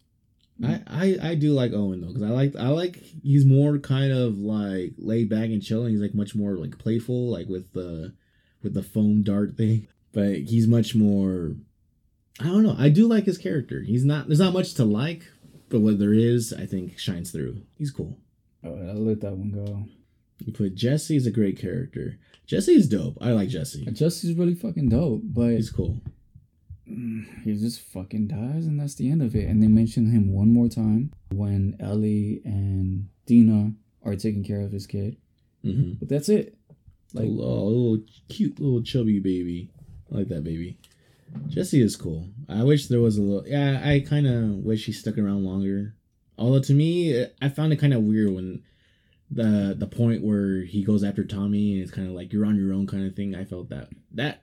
I, 0.63 0.83
I 0.87 1.31
I 1.31 1.35
do 1.35 1.53
like 1.53 1.73
Owen 1.73 2.01
though 2.01 2.09
because 2.09 2.23
I 2.23 2.29
like 2.29 2.55
I 2.57 2.69
like 2.69 2.97
he's 3.23 3.45
more 3.45 3.79
kind 3.79 4.13
of 4.13 4.39
like 4.39 4.93
laid 4.99 5.29
back 5.29 5.47
and 5.47 5.63
chilling. 5.63 5.93
He's 5.93 6.03
like 6.03 6.15
much 6.15 6.35
more 6.35 6.57
like 6.57 6.79
playful, 6.79 7.31
like 7.31 7.49
with 7.49 7.73
the 7.73 8.15
with 8.63 8.75
the 8.75 8.83
foam 8.83 9.23
dart 9.23 9.55
thing. 9.57 9.89
But 10.13 10.37
he's 10.37 10.67
much 10.67 10.95
more. 10.95 11.57
I 12.41 12.45
don't 12.45 12.63
know. 12.63 12.77
I 12.79 12.89
do 12.91 13.09
like 13.09 13.25
his 13.25 13.39
character. 13.39 13.81
He's 13.81 14.05
not. 14.05 14.27
There's 14.27 14.41
not 14.41 14.53
much 14.53 14.75
to 14.75 14.85
like, 14.85 15.27
but 15.69 15.81
what 15.81 15.99
there 15.99 16.15
is, 16.15 16.53
I 16.53 16.67
think 16.67 16.99
shines 16.99 17.31
through. 17.31 17.63
He's 17.79 17.91
cool. 17.91 18.19
oh, 18.63 18.89
I'll 18.89 18.95
let 18.95 19.21
that 19.23 19.33
one 19.33 19.51
go. 19.51 19.85
You 20.45 20.53
put 20.53 20.75
Jesse 20.75 21.17
is 21.17 21.27
a 21.27 21.31
great 21.31 21.59
character. 21.59 22.19
Jesse's 22.53 22.87
dope. 22.87 23.17
I 23.21 23.33
like 23.33 23.49
Jesse. 23.49 23.85
Jesse's 23.93 24.35
really 24.37 24.55
fucking 24.55 24.91
dope, 24.91 25.23
but 25.25 25.53
He's 25.53 25.71
cool. 25.71 26.01
mm, 26.87 27.25
he 27.45 27.55
just 27.55 27.81
fucking 27.81 28.27
dies, 28.29 28.67
and 28.67 28.79
that's 28.79 28.95
the 28.97 29.11
end 29.11 29.23
of 29.23 29.35
it. 29.35 29.49
And 29.49 29.63
they 29.63 29.69
mention 29.69 30.11
him 30.11 30.33
one 30.33 30.53
more 30.53 30.69
time 30.69 31.13
when 31.31 31.77
Ellie 31.81 32.43
and 32.45 33.09
Dina 33.25 33.73
are 34.05 34.17
taking 34.17 34.45
care 34.45 34.61
of 34.61 34.71
his 34.73 34.87
kid, 34.87 35.17
Mm-hmm. 35.65 35.93
but 36.01 36.09
that's 36.11 36.29
it. 36.29 36.59
Like 37.15 37.25
a 37.25 37.29
little, 37.31 37.67
little 37.69 38.05
cute 38.29 38.59
little 38.61 38.83
chubby 38.83 39.19
baby. 39.19 39.71
I 40.13 40.17
like 40.19 40.29
that 40.29 40.45
baby. 40.45 40.77
Jesse 41.49 41.81
is 41.81 41.97
cool. 41.97 42.29
I 42.51 42.63
wish 42.65 42.89
there 42.89 43.01
was 43.01 43.17
a 43.17 43.23
little. 43.23 43.47
Yeah, 43.49 43.81
I 43.83 44.01
kind 44.01 44.27
of 44.27 44.65
wish 44.65 44.85
he 44.87 44.93
stuck 44.93 45.17
around 45.17 45.45
longer. 45.45 45.95
Although 46.37 46.61
to 46.63 46.75
me, 46.75 47.25
I 47.41 47.49
found 47.49 47.73
it 47.73 47.77
kind 47.81 47.95
of 47.95 48.03
weird 48.03 48.35
when 48.35 48.63
the 49.33 49.75
the 49.77 49.87
point 49.87 50.23
where 50.23 50.63
he 50.63 50.85
goes 50.85 51.03
after 51.03 51.25
Tommy 51.25 51.75
and 51.75 51.83
it's 51.83 51.91
kind 51.91 52.09
of 52.09 52.15
like 52.15 52.33
you're 52.33 52.45
on 52.45 52.57
your 52.57 52.73
own 52.73 52.87
kind 52.87 53.07
of 53.07 53.17
thing. 53.17 53.35
I 53.35 53.45
felt 53.45 53.71
that 53.71 53.89
that 54.13 54.43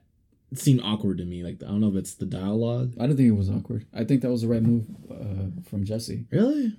seemed 0.54 0.80
awkward 0.82 1.18
to 1.18 1.24
me. 1.24 1.42
Like 1.42 1.62
I 1.62 1.66
don't 1.66 1.80
know 1.80 1.88
if 1.88 1.96
it's 1.96 2.14
the 2.14 2.26
dialogue. 2.26 2.94
I 2.98 3.06
don't 3.06 3.16
think 3.16 3.28
it 3.28 3.36
was 3.36 3.50
awkward. 3.50 3.86
I 3.94 4.04
think 4.04 4.22
that 4.22 4.30
was 4.30 4.42
the 4.42 4.48
right 4.48 4.62
move 4.62 4.86
uh, 5.10 5.68
from 5.68 5.84
Jesse. 5.84 6.26
Really? 6.30 6.76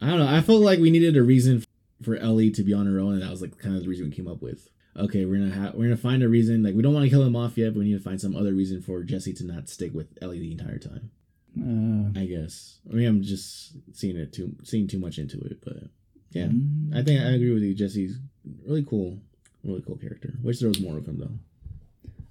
I 0.00 0.08
don't 0.08 0.18
know. 0.18 0.28
I 0.28 0.42
felt 0.42 0.60
like 0.60 0.78
we 0.78 0.90
needed 0.90 1.16
a 1.16 1.22
reason 1.22 1.64
for 2.02 2.16
Ellie 2.16 2.50
to 2.50 2.62
be 2.62 2.74
on 2.74 2.86
her 2.86 3.00
own, 3.00 3.14
and 3.14 3.22
that 3.22 3.30
was 3.30 3.40
like 3.40 3.58
kind 3.58 3.74
of 3.74 3.82
the 3.82 3.88
reason 3.88 4.06
we 4.06 4.14
came 4.14 4.28
up 4.28 4.42
with. 4.42 4.68
Okay, 4.98 5.24
we're 5.24 5.38
gonna 5.38 5.54
have 5.54 5.74
we're 5.74 5.84
gonna 5.84 5.96
find 5.96 6.22
a 6.22 6.28
reason. 6.28 6.62
Like 6.62 6.74
we 6.74 6.82
don't 6.82 6.94
want 6.94 7.04
to 7.04 7.10
kill 7.10 7.22
him 7.22 7.36
off 7.36 7.56
yet, 7.56 7.72
but 7.72 7.80
we 7.80 7.86
need 7.86 7.98
to 7.98 8.04
find 8.04 8.20
some 8.20 8.36
other 8.36 8.52
reason 8.52 8.82
for 8.82 9.02
Jesse 9.02 9.32
to 9.34 9.44
not 9.44 9.68
stick 9.68 9.94
with 9.94 10.08
Ellie 10.20 10.38
the 10.38 10.52
entire 10.52 10.78
time. 10.78 11.10
Uh, 11.58 12.18
I 12.20 12.26
guess. 12.26 12.80
I 12.90 12.94
mean, 12.94 13.08
I'm 13.08 13.22
just 13.22 13.76
seeing 13.94 14.16
it 14.16 14.32
too, 14.32 14.54
seeing 14.62 14.86
too 14.86 14.98
much 14.98 15.18
into 15.18 15.38
it, 15.38 15.58
but 15.64 15.84
yeah, 16.30 16.46
mm, 16.46 16.94
I 16.94 17.02
think 17.02 17.20
I 17.20 17.30
agree 17.30 17.52
with 17.52 17.62
you. 17.62 17.74
Jesse's 17.74 18.18
really 18.66 18.84
cool, 18.84 19.18
really 19.64 19.82
cool 19.82 19.96
character. 19.96 20.34
Wish 20.42 20.60
there 20.60 20.68
was 20.68 20.80
more 20.80 20.98
of 20.98 21.06
him 21.06 21.18
though. 21.18 21.38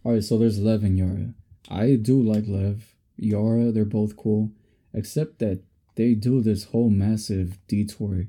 All 0.04 0.14
right, 0.14 0.24
so 0.24 0.38
there's 0.38 0.60
Lev 0.60 0.84
and 0.84 0.98
Yara. 0.98 1.34
I 1.70 1.96
do 1.96 2.22
like 2.22 2.46
Lev. 2.48 2.96
Yara, 3.18 3.72
they're 3.72 3.86
both 3.86 4.18
cool, 4.18 4.52
except 4.94 5.40
that 5.40 5.64
they 5.96 6.14
do 6.14 6.42
this 6.42 6.66
whole 6.66 6.90
massive 6.90 7.58
detour 7.68 8.28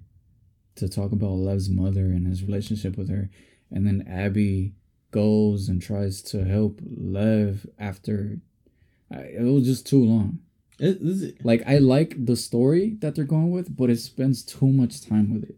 to 0.77 0.89
talk 0.89 1.13
about 1.13 1.33
Lev's 1.33 1.69
mother 1.69 2.07
and 2.07 2.27
his 2.27 2.43
relationship 2.43 2.97
with 2.97 3.11
her, 3.11 3.29
and 3.71 3.87
then 3.87 4.07
Abby 4.09 4.75
goes 5.11 5.69
and 5.69 5.83
tries 5.83 6.23
to 6.23 6.45
help 6.45 6.81
Lev 6.83 7.67
after. 7.79 8.39
I, 9.11 9.19
it 9.21 9.43
was 9.43 9.65
just 9.65 9.87
too 9.87 10.05
long. 10.05 10.41
It, 10.79 11.45
Like 11.45 11.63
I 11.67 11.79
like 11.79 12.27
the 12.27 12.37
story 12.37 12.97
that 13.01 13.15
they're 13.15 13.25
going 13.25 13.51
with, 13.51 13.75
but 13.77 13.91
it 13.91 13.99
spends 13.99 14.43
too 14.43 14.69
much 14.69 15.01
time 15.07 15.33
with 15.33 15.45
it. 15.45 15.57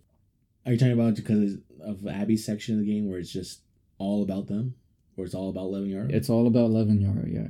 are 0.65 0.73
you 0.73 0.79
talking 0.79 0.93
about 0.93 1.17
because 1.17 1.57
of 1.81 2.07
Abby's 2.07 2.45
section 2.45 2.75
of 2.75 2.81
the 2.81 2.87
game 2.93 3.09
where 3.09 3.19
it's 3.19 3.33
just 3.33 3.61
all 3.99 4.23
about 4.23 4.47
them, 4.47 4.75
or 5.17 5.25
it's 5.25 5.35
all 5.35 5.49
about 5.51 5.71
Lev 5.71 5.83
and 5.83 5.91
Yara? 5.91 6.09
It's 6.11 6.31
all 6.31 6.47
about 6.47 6.71
Lev 6.71 6.89
and 6.89 7.01
Yara, 7.03 7.29
yeah. 7.29 7.49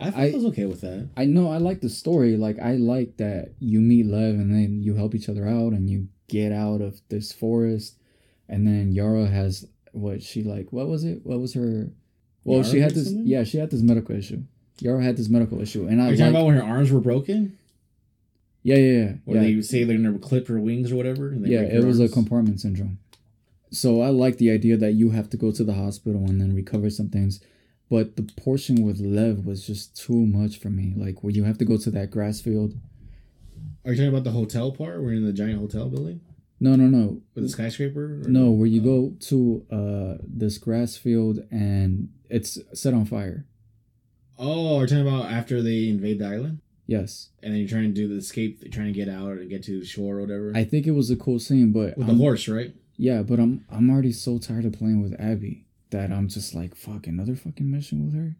I, 0.00 0.28
I- 0.28 0.30
was 0.30 0.44
okay 0.46 0.64
with 0.66 0.80
that. 0.82 1.08
I 1.16 1.24
know 1.26 1.50
I 1.50 1.58
like 1.58 1.80
the 1.80 1.88
story. 1.90 2.36
Like 2.36 2.58
I 2.60 2.76
like 2.76 3.16
that 3.18 3.52
you 3.58 3.80
meet 3.80 4.06
Lev 4.06 4.34
and 4.36 4.50
then 4.54 4.82
you 4.82 4.94
help 4.94 5.14
each 5.14 5.28
other 5.28 5.46
out 5.46 5.72
and 5.72 5.90
you 5.90 6.08
get 6.28 6.52
out 6.52 6.80
of 6.80 7.00
this 7.08 7.32
forest, 7.32 7.96
and 8.48 8.66
then 8.66 8.92
Yara 8.92 9.26
has 9.26 9.66
what 9.92 10.22
she 10.22 10.42
like. 10.44 10.72
What 10.72 10.88
was 10.88 11.04
it? 11.04 11.20
What 11.26 11.40
was 11.40 11.54
her? 11.54 11.90
Well, 12.44 12.58
Yara 12.60 12.70
she 12.70 12.78
had 12.78 12.90
had 12.92 12.94
this. 12.94 13.06
something? 13.08 13.26
Yeah, 13.26 13.44
she 13.44 13.58
had 13.58 13.70
this 13.70 13.82
medical 13.82 14.14
issue. 14.16 14.42
Yara 14.82 15.02
had 15.02 15.16
this 15.16 15.28
medical 15.28 15.60
issue, 15.60 15.86
and 15.86 16.00
I 16.02 16.06
Are 16.06 16.08
you 16.08 16.10
like. 16.12 16.18
talking 16.18 16.34
about 16.34 16.46
when 16.46 16.56
her 16.56 16.62
arms 16.62 16.90
were 16.90 17.00
broken? 17.00 17.56
yeah, 18.64 18.76
yeah, 18.76 18.92
yeah. 19.04 19.12
Where 19.24 19.36
yeah. 19.42 19.54
they 19.56 19.62
say 19.62 19.84
they're 19.84 19.96
gonna 19.96 20.18
clip 20.18 20.48
her 20.48 20.58
wings 20.60 20.92
or 20.92 20.96
whatever? 20.96 21.32
Yeah, 21.38 21.60
it 21.62 21.84
was 21.84 22.00
a 22.00 22.08
compartment 22.08 22.60
syndrome. 22.60 22.98
So 23.70 24.02
I 24.02 24.08
like 24.08 24.36
the 24.38 24.50
idea 24.50 24.76
that 24.76 24.92
you 24.92 25.10
have 25.10 25.30
to 25.30 25.36
go 25.36 25.50
to 25.52 25.64
the 25.64 25.72
hospital 25.74 26.24
and 26.28 26.40
then 26.40 26.54
recover 26.54 26.90
some 26.90 27.08
things. 27.08 27.40
But 27.88 28.16
the 28.16 28.22
portion 28.22 28.82
with 28.84 29.00
Lev 29.00 29.44
was 29.46 29.66
just 29.66 29.96
too 29.96 30.26
much 30.26 30.58
for 30.58 30.68
me. 30.70 30.94
Like 30.96 31.22
where 31.22 31.32
you 31.32 31.44
have 31.44 31.58
to 31.58 31.64
go 31.64 31.76
to 31.78 31.90
that 31.92 32.10
grass 32.10 32.40
field. 32.40 32.74
Are 33.84 33.92
you 33.92 33.96
talking 33.96 34.08
about 34.08 34.24
the 34.24 34.30
hotel 34.30 34.72
part? 34.72 35.02
We're 35.02 35.12
in 35.14 35.24
the 35.26 35.32
giant 35.32 35.58
hotel 35.58 35.88
building 35.88 36.20
No, 36.60 36.76
no, 36.76 36.84
no. 36.86 37.20
with 37.34 37.44
the 37.44 37.50
skyscraper. 37.50 38.22
or- 38.24 38.28
No, 38.28 38.50
where 38.50 38.68
you 38.68 38.80
Oh. 38.82 38.84
go 38.84 39.16
to 39.30 39.66
uh 39.70 40.18
this 40.26 40.58
grass 40.58 40.96
field 40.96 41.40
and 41.50 42.08
it's 42.30 42.58
set 42.74 42.94
on 42.94 43.04
fire. 43.06 43.46
Oh, 44.44 44.78
are 44.78 44.80
you 44.82 44.86
talking 44.88 45.06
about 45.06 45.30
after 45.30 45.62
they 45.62 45.88
invade 45.88 46.18
the 46.18 46.26
island? 46.26 46.58
Yes. 46.88 47.30
and 47.42 47.52
then 47.52 47.60
you're 47.60 47.68
trying 47.68 47.84
to 47.84 47.92
do 47.94 48.08
the 48.08 48.16
escape, 48.16 48.70
trying 48.72 48.88
to 48.88 48.92
get 48.92 49.08
out 49.08 49.30
and 49.38 49.48
get 49.48 49.62
to 49.64 49.78
the 49.80 49.86
shore 49.86 50.18
or 50.18 50.20
whatever. 50.22 50.52
I 50.54 50.64
think 50.64 50.86
it 50.86 50.90
was 50.90 51.10
a 51.10 51.16
cool 51.16 51.38
scene, 51.38 51.72
but 51.72 51.96
with 51.96 52.06
the 52.08 52.12
I'm- 52.12 52.18
horse, 52.20 52.48
right? 52.48 52.74
Yeah, 52.98 53.22
but 53.22 53.38
I'm 53.40 53.64
I'm 53.70 53.88
already 53.88 54.12
so 54.12 54.38
tired 54.38 54.64
of 54.66 54.74
playing 54.74 55.00
with 55.02 55.18
Abby 55.18 55.64
that 55.90 56.10
I'm 56.12 56.28
just 56.28 56.54
like 56.54 56.74
fuck 56.74 57.06
another 57.06 57.34
fucking 57.36 57.70
mission 57.70 58.04
with 58.04 58.14
her. 58.14 58.36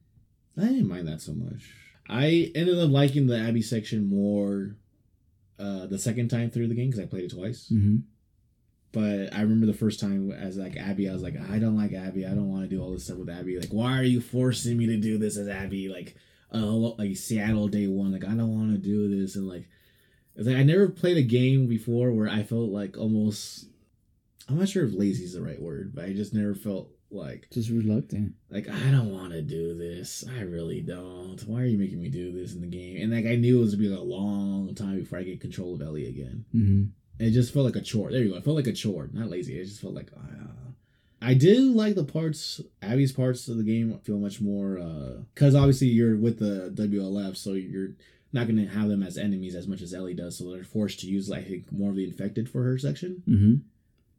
I 0.57 0.67
didn't 0.69 0.89
mind 0.89 1.09
that 1.09 1.21
so 1.23 1.33
much. 1.33 1.73
I 2.09 2.51
ended 2.55 2.79
up 2.79 2.91
liking 2.91 3.27
the 3.29 3.39
Abby 3.39 3.63
section 3.63 4.09
more 4.11 4.77
uh, 5.59 5.87
the 5.87 5.99
second 5.99 6.29
time 6.29 6.51
through 6.51 6.69
the 6.69 6.75
game 6.75 6.91
because 6.91 7.03
I 7.03 7.07
played 7.07 7.25
it 7.25 7.31
twice. 7.35 7.71
Mm-hmm. 7.73 7.97
But 8.93 9.33
I 9.35 9.41
remember 9.41 9.67
the 9.67 9.73
first 9.73 10.01
time 10.01 10.31
as 10.33 10.57
like 10.59 10.77
Abby, 10.77 11.09
I 11.09 11.13
was 11.15 11.23
like, 11.23 11.35
I 11.51 11.59
don't 11.59 11.77
like 11.77 11.95
Abby. 11.95 12.27
I 12.27 12.31
don't 12.31 12.51
want 12.51 12.63
to 12.63 12.69
do 12.69 12.83
all 12.83 12.93
this 12.93 13.05
stuff 13.05 13.17
with 13.17 13.31
Abby. 13.31 13.59
Like, 13.59 13.71
why 13.71 13.99
are 13.99 14.03
you 14.05 14.21
forcing 14.21 14.77
me 14.77 14.87
to 14.87 14.99
do 14.99 15.17
this 15.19 15.39
as 15.39 15.49
Abby? 15.49 15.89
Like, 15.89 16.15
uh, 16.55 16.67
like 16.99 17.17
Seattle 17.17 17.69
day 17.69 17.87
one. 17.87 18.13
Like, 18.13 18.25
I 18.27 18.35
don't 18.35 18.55
want 18.55 18.73
to 18.73 18.79
do 18.79 19.09
this. 19.19 19.35
And 19.37 19.49
like, 19.49 19.67
it's 20.37 20.47
like 20.47 20.57
I 20.57 20.63
never 20.63 20.89
played 20.89 21.17
a 21.17 21.23
game 21.23 21.67
before 21.69 22.13
where 22.13 22.29
I 22.29 22.43
felt 22.43 22.71
like 22.71 22.99
almost. 22.99 23.67
I'm 24.49 24.59
not 24.59 24.69
sure 24.69 24.85
if 24.85 24.93
lazy 24.93 25.25
is 25.25 25.35
the 25.35 25.41
right 25.43 25.61
word, 25.61 25.95
but 25.95 26.05
I 26.05 26.13
just 26.13 26.35
never 26.35 26.55
felt 26.55 26.91
like 27.11 27.47
Just 27.53 27.71
reluctant. 27.71 28.33
like 28.51 28.69
I 28.69 28.91
don't 28.91 29.13
want 29.13 29.33
to 29.33 29.41
do 29.43 29.77
this. 29.77 30.25
I 30.37 30.41
really 30.43 30.81
don't. 30.81 31.39
Why 31.47 31.61
are 31.61 31.67
you 31.67 31.79
making 31.79 32.01
me 32.01 32.09
do 32.09 32.33
this 32.33 32.55
in 32.55 32.61
the 32.61 32.67
game? 32.67 32.97
And 33.01 33.13
like 33.13 33.27
I 33.31 33.37
knew 33.37 33.59
it 33.59 33.61
was 33.61 33.75
gonna 33.75 33.89
be 33.89 33.95
like 33.95 34.01
a 34.01 34.03
long 34.03 34.75
time 34.75 34.99
before 34.99 35.19
I 35.19 35.23
get 35.23 35.41
control 35.41 35.75
of 35.75 35.83
Ellie 35.83 36.09
again. 36.09 36.45
Mm-hmm. 36.55 36.85
It 37.23 37.31
just 37.31 37.55
felt 37.55 37.67
like 37.67 37.77
a 37.77 37.81
chore. 37.81 38.11
There 38.11 38.21
you 38.21 38.31
go. 38.31 38.37
It 38.37 38.45
felt 38.45 38.57
like 38.57 38.67
a 38.67 38.73
chore, 38.73 39.09
not 39.13 39.31
lazy. 39.31 39.59
It 39.59 39.65
just 39.65 39.81
felt 39.81 39.95
like 39.95 40.11
uh, 40.17 40.43
I 41.21 41.35
did 41.35 41.63
like 41.63 41.95
the 41.95 42.05
parts. 42.05 42.61
Abby's 42.83 43.13
parts 43.13 43.47
of 43.47 43.57
the 43.57 43.63
game 43.63 43.97
feel 44.03 44.19
much 44.19 44.41
more 44.41 44.75
because 45.35 45.55
obviously 45.55 45.87
you're 45.87 46.17
with 46.17 46.41
the 46.41 46.73
WLF, 46.75 47.37
so 47.37 47.53
you're 47.53 47.91
not 48.33 48.49
gonna 48.49 48.67
have 48.67 48.89
them 48.89 49.05
as 49.05 49.17
enemies 49.17 49.55
as 49.55 49.69
much 49.69 49.83
as 49.83 49.95
Ellie 49.95 50.15
does. 50.15 50.37
So 50.37 50.51
they're 50.51 50.65
forced 50.65 51.01
to 51.01 51.07
use 51.07 51.29
think 51.29 51.71
more 51.71 51.91
of 51.91 51.97
the 51.97 52.05
infected 52.05 52.51
for 52.51 52.65
her 52.65 52.77
section. 52.77 53.23
Mm-hmm. 53.29 53.55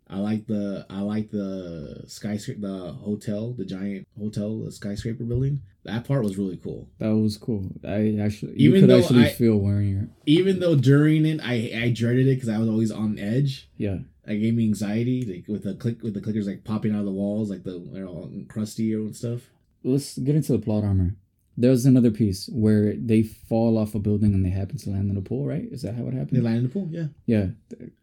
I 0.09 0.19
like 0.19 0.45
the 0.47 0.85
I 0.89 1.01
like 1.01 1.31
the 1.31 2.03
skyscraper, 2.07 2.61
the 2.61 2.91
hotel, 2.93 3.53
the 3.53 3.65
giant 3.65 4.07
hotel, 4.19 4.59
the 4.59 4.71
skyscraper 4.71 5.23
building. 5.23 5.61
That 5.85 6.05
part 6.05 6.23
was 6.23 6.37
really 6.37 6.57
cool. 6.57 6.87
That 6.99 7.15
was 7.15 7.37
cool. 7.37 7.65
I 7.83 8.17
actually 8.21 8.53
you 8.61 8.69
Even 8.69 8.81
could 8.81 8.89
though 8.89 8.99
actually 8.99 9.25
I- 9.25 9.29
feel 9.29 9.57
wearing 9.57 9.89
your 9.89 10.07
Even 10.25 10.59
though 10.59 10.75
during 10.75 11.25
it, 11.25 11.39
I 11.43 11.71
I 11.83 11.89
dreaded 11.91 12.27
it 12.27 12.35
because 12.35 12.49
I 12.49 12.57
was 12.57 12.69
always 12.69 12.91
on 12.91 13.17
edge. 13.19 13.69
yeah. 13.77 13.97
It 14.25 14.37
gave 14.37 14.55
me 14.55 14.63
anxiety, 14.65 15.25
like 15.25 15.47
with 15.49 15.63
the 15.63 15.75
click 15.75 16.01
with 16.01 16.13
the 16.13 16.21
clickers 16.21 16.47
like 16.47 16.63
popping 16.63 16.93
out 16.93 16.99
of 16.99 17.05
the 17.05 17.11
walls, 17.11 17.49
like 17.49 17.63
the 17.63 17.85
they're 17.91 18.05
all 18.07 18.31
crusty 18.47 18.93
and 18.93 19.13
stuff. 19.15 19.41
Let's 19.83 20.17
get 20.17 20.35
into 20.35 20.53
the 20.53 20.59
plot 20.59 20.85
armor. 20.85 21.15
There's 21.55 21.85
another 21.85 22.11
piece 22.11 22.49
where 22.51 22.95
they 22.95 23.23
fall 23.23 23.77
off 23.77 23.93
a 23.93 23.99
building 23.99 24.33
and 24.33 24.43
they 24.45 24.49
happen 24.49 24.77
to 24.77 24.89
land 24.89 25.11
in 25.11 25.17
a 25.17 25.21
pool, 25.21 25.45
right? 25.45 25.65
Is 25.71 25.83
that 25.83 25.95
how 25.95 26.07
it 26.07 26.13
happened? 26.13 26.31
They 26.31 26.41
land 26.41 26.57
in 26.57 26.63
the 26.63 26.69
pool, 26.69 26.87
yeah. 26.89 27.07
Yeah, 27.25 27.47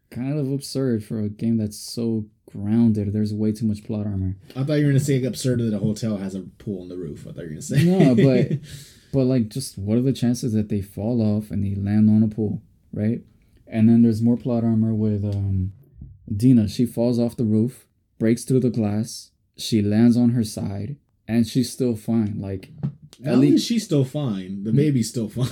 kind 0.09 0.37
of 0.37 0.51
absurd 0.51 1.03
for 1.03 1.19
a 1.19 1.29
game 1.29 1.57
that's 1.57 1.77
so 1.77 2.25
grounded. 2.51 3.11
There's 3.11 3.33
way 3.33 3.51
too 3.51 3.65
much 3.65 3.83
plot 3.83 4.05
armor. 4.05 4.35
I 4.55 4.63
thought 4.63 4.75
you 4.75 4.85
were 4.85 4.91
gonna 4.91 4.99
say 4.99 5.23
absurd 5.23 5.59
that 5.59 5.73
a 5.73 5.79
hotel 5.79 6.17
has 6.17 6.35
a 6.35 6.41
pool 6.41 6.81
on 6.81 6.89
the 6.89 6.97
roof. 6.97 7.25
I 7.27 7.31
thought 7.31 7.43
you 7.43 7.43
were 7.43 7.49
gonna 7.49 7.61
say 7.61 7.83
No, 7.83 8.15
but 8.15 8.59
but 9.13 9.25
like, 9.25 9.49
just 9.49 9.77
what 9.77 9.97
are 9.97 10.01
the 10.01 10.13
chances 10.13 10.53
that 10.53 10.69
they 10.69 10.81
fall 10.81 11.21
off 11.21 11.51
and 11.51 11.63
they 11.63 11.75
land 11.75 12.09
on 12.09 12.23
a 12.23 12.33
pool, 12.33 12.61
right? 12.93 13.21
And 13.67 13.89
then 13.89 14.01
there's 14.01 14.21
more 14.21 14.37
plot 14.37 14.63
armor 14.63 14.93
with 14.93 15.23
um, 15.23 15.71
Dina. 16.33 16.67
She 16.67 16.85
falls 16.85 17.17
off 17.19 17.37
the 17.37 17.45
roof, 17.45 17.85
breaks 18.19 18.43
through 18.43 18.59
the 18.59 18.69
glass. 18.69 19.31
She 19.57 19.81
lands 19.81 20.17
on 20.17 20.31
her 20.31 20.43
side, 20.43 20.97
and 21.27 21.47
she's 21.47 21.71
still 21.71 21.95
fine. 21.95 22.39
Like, 22.39 22.69
at 23.25 23.37
least, 23.37 23.67
she's 23.67 23.83
still 23.83 24.03
fine, 24.05 24.63
the 24.63 24.71
baby's 24.73 25.09
still 25.09 25.29
fine. 25.37 25.47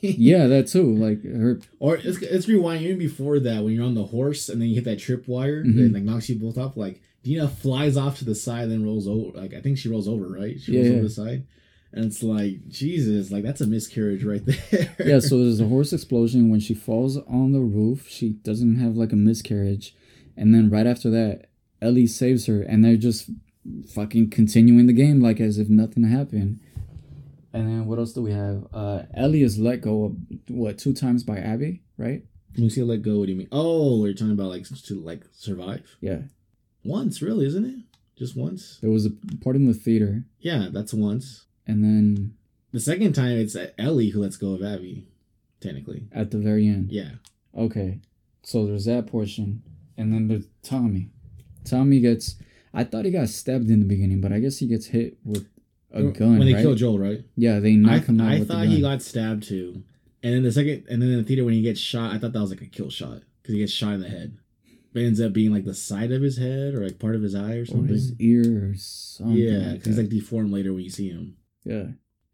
yeah, 0.00 0.46
that 0.48 0.66
too. 0.68 0.94
Like 0.96 1.22
her, 1.24 1.60
Or 1.78 1.98
let's, 2.04 2.20
let's 2.22 2.48
rewind 2.48 2.82
even 2.82 2.98
before 2.98 3.38
that 3.40 3.62
when 3.62 3.72
you're 3.74 3.84
on 3.84 3.94
the 3.94 4.04
horse 4.06 4.48
and 4.48 4.60
then 4.60 4.68
you 4.68 4.74
hit 4.76 4.84
that 4.84 4.98
trip 4.98 5.26
wire 5.28 5.64
Mhm. 5.64 5.76
that 5.76 5.92
like 5.92 6.02
knocks 6.02 6.28
you 6.28 6.36
both 6.36 6.58
off. 6.58 6.76
Like 6.76 7.00
Dina 7.22 7.46
flies 7.48 7.96
off 7.96 8.18
to 8.18 8.24
the 8.24 8.34
side, 8.34 8.70
then 8.70 8.84
rolls 8.84 9.06
over. 9.06 9.38
Like 9.38 9.54
I 9.54 9.60
think 9.60 9.78
she 9.78 9.88
rolls 9.88 10.08
over, 10.08 10.26
right? 10.28 10.60
She 10.60 10.72
rolls 10.74 10.86
Yeah, 10.86 10.92
over 10.92 10.96
yeah. 10.96 11.02
the 11.02 11.10
side, 11.10 11.46
and 11.92 12.04
it's 12.06 12.22
like 12.22 12.68
Jesus, 12.68 13.30
like 13.30 13.44
that's 13.44 13.60
a 13.60 13.66
miscarriage 13.66 14.24
right 14.24 14.44
there. 14.70 14.94
yeah. 15.04 15.18
So 15.20 15.38
there's 15.38 15.60
a 15.60 15.66
horse 15.68 15.92
explosion 15.92 16.50
when 16.50 16.60
she 16.60 16.74
falls 16.74 17.16
on 17.18 17.52
the 17.52 17.60
roof. 17.60 18.08
She 18.08 18.30
doesn't 18.30 18.76
have 18.76 18.96
like 18.96 19.12
a 19.12 19.16
miscarriage, 19.16 19.94
and 20.36 20.52
then 20.54 20.70
right 20.70 20.86
after 20.86 21.10
that, 21.10 21.46
Ellie 21.80 22.06
saves 22.08 22.46
her, 22.46 22.62
and 22.62 22.84
they're 22.84 22.96
just 22.96 23.30
fucking 23.94 24.28
continuing 24.30 24.86
the 24.88 24.92
game 24.92 25.20
like 25.20 25.40
as 25.40 25.58
if 25.58 25.68
nothing 25.68 26.02
happened. 26.04 26.58
And 27.54 27.68
then 27.68 27.86
what 27.86 27.98
else 27.98 28.12
do 28.12 28.22
we 28.22 28.32
have? 28.32 28.66
Uh, 28.72 29.02
Ellie 29.14 29.42
is 29.42 29.58
let 29.58 29.80
go 29.82 30.04
of 30.04 30.16
what 30.48 30.78
two 30.78 30.94
times 30.94 31.22
by 31.22 31.38
Abby, 31.38 31.82
right? 31.98 32.22
Lucia 32.56 32.84
let 32.84 33.02
go. 33.02 33.18
What 33.18 33.26
do 33.26 33.32
you 33.32 33.38
mean? 33.38 33.48
Oh, 33.52 34.00
we're 34.00 34.12
talking 34.14 34.32
about 34.32 34.48
like 34.50 34.66
to 34.68 34.94
like 35.00 35.24
survive 35.32 35.96
Yeah. 36.00 36.22
once, 36.84 37.20
really, 37.22 37.46
isn't 37.46 37.64
it? 37.64 37.76
Just 38.16 38.36
once? 38.36 38.78
There 38.80 38.90
was 38.90 39.06
a 39.06 39.10
part 39.42 39.56
in 39.56 39.66
the 39.66 39.74
theater, 39.74 40.24
Yeah, 40.40 40.68
that's 40.70 40.92
once. 40.94 41.46
and 41.66 41.82
then 41.82 42.34
The 42.72 42.80
second 42.80 43.12
time, 43.14 43.36
it's 43.38 43.56
Ellie 43.78 44.10
who 44.10 44.20
lets 44.22 44.36
go 44.36 44.54
of 44.54 44.62
Abby, 44.62 45.06
technically. 45.60 46.08
at 46.12 46.30
the 46.30 46.38
very 46.38 46.66
end. 46.66 46.90
Yeah. 46.90 47.12
Okay. 47.56 48.00
So 48.42 48.66
there's 48.66 48.86
that 48.86 49.06
portion. 49.06 49.62
And 49.96 50.12
then 50.12 50.28
there's 50.28 50.46
Tommy. 50.62 51.10
Tommy 51.64 52.00
gets 52.00 52.36
I 52.74 52.84
thought 52.84 53.04
he 53.04 53.10
got 53.10 53.28
stabbed 53.28 53.68
in 53.70 53.80
the 53.80 53.86
beginning, 53.86 54.22
but 54.22 54.32
I 54.32 54.40
guess 54.40 54.58
he 54.58 54.66
gets 54.66 54.86
hit 54.86 55.18
with 55.24 55.46
a 55.92 56.02
gun. 56.04 56.38
when 56.38 56.46
they 56.46 56.54
right? 56.54 56.62
killed 56.62 56.78
Joel, 56.78 56.98
right? 56.98 57.20
Yeah, 57.36 57.58
they 57.60 57.72
I, 57.72 57.76
knock 57.76 58.04
him 58.06 58.20
out 58.20 58.28
I 58.32 58.38
with 58.38 58.48
the 58.48 58.54
thought 58.54 58.66
he 58.66 58.80
got 58.80 59.02
stabbed 59.02 59.42
too, 59.44 59.82
and 60.22 60.34
then 60.34 60.42
the 60.42 60.52
second, 60.52 60.84
and 60.88 61.00
then 61.02 61.10
in 61.10 61.18
the 61.18 61.24
theater 61.24 61.44
when 61.44 61.54
he 61.54 61.62
gets 61.62 61.80
shot, 61.80 62.12
I 62.12 62.18
thought 62.18 62.32
that 62.32 62.40
was 62.40 62.50
like 62.50 62.62
a 62.62 62.66
kill 62.66 62.90
shot 62.90 63.20
because 63.42 63.54
he 63.54 63.60
gets 63.60 63.72
shot 63.72 63.94
in 63.94 64.00
the 64.00 64.08
head. 64.08 64.36
But 64.92 65.02
it 65.02 65.06
ends 65.06 65.20
up 65.22 65.32
being 65.32 65.52
like 65.52 65.64
the 65.64 65.74
side 65.74 66.12
of 66.12 66.20
his 66.20 66.36
head 66.36 66.74
or 66.74 66.84
like 66.84 66.98
part 66.98 67.14
of 67.14 67.22
his 67.22 67.34
eye 67.34 67.56
or 67.56 67.62
or 67.62 67.66
something. 67.66 67.88
his 67.88 68.12
ear 68.20 68.70
or 68.70 68.74
something. 68.76 69.36
yeah, 69.36 69.58
like 69.68 69.72
because 69.78 69.86
he's 69.86 69.98
like 69.98 70.10
deformed 70.10 70.50
later 70.52 70.72
when 70.72 70.82
you 70.84 70.90
see 70.90 71.08
him. 71.08 71.36
yeah. 71.64 71.84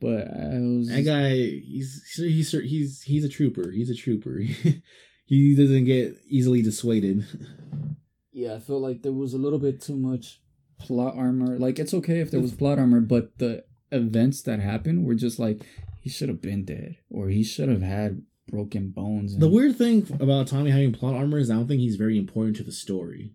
But 0.00 0.28
I 0.28 0.58
was 0.60 0.88
That 0.88 1.04
guy, 1.04 1.30
he's 1.34 2.04
he's 2.16 2.52
he's 2.52 3.02
he's 3.02 3.24
a 3.24 3.28
trooper. 3.28 3.70
He's 3.72 3.90
a 3.90 3.96
trooper. 3.96 4.38
he 5.24 5.56
doesn't 5.56 5.84
get 5.86 6.16
easily 6.28 6.62
dissuaded. 6.62 7.24
Yeah, 8.30 8.54
I 8.54 8.60
felt 8.60 8.82
like 8.82 9.02
there 9.02 9.10
was 9.10 9.34
a 9.34 9.38
little 9.38 9.58
bit 9.58 9.80
too 9.80 9.96
much 9.96 10.40
plot 10.78 11.14
armor. 11.16 11.58
Like 11.58 11.78
it's 11.78 11.94
okay 11.94 12.20
if 12.20 12.30
there 12.30 12.40
was 12.40 12.52
plot 12.52 12.78
armor, 12.78 13.00
but 13.00 13.38
the 13.38 13.64
events 13.90 14.42
that 14.42 14.60
happened 14.60 15.04
were 15.06 15.14
just 15.14 15.38
like 15.38 15.62
he 16.00 16.10
should 16.10 16.28
have 16.28 16.42
been 16.42 16.64
dead 16.64 16.96
or 17.10 17.28
he 17.28 17.42
should 17.42 17.68
have 17.68 17.82
had 17.82 18.22
broken 18.48 18.90
bones. 18.90 19.34
And, 19.34 19.42
The 19.42 19.48
weird 19.48 19.76
thing 19.76 20.06
about 20.20 20.46
Tommy 20.48 20.70
having 20.70 20.92
plot 20.92 21.14
armor 21.14 21.38
is 21.38 21.50
I 21.50 21.54
don't 21.54 21.68
think 21.68 21.80
he's 21.80 21.96
very 21.96 22.18
important 22.18 22.56
to 22.56 22.64
the 22.64 22.72
story. 22.72 23.34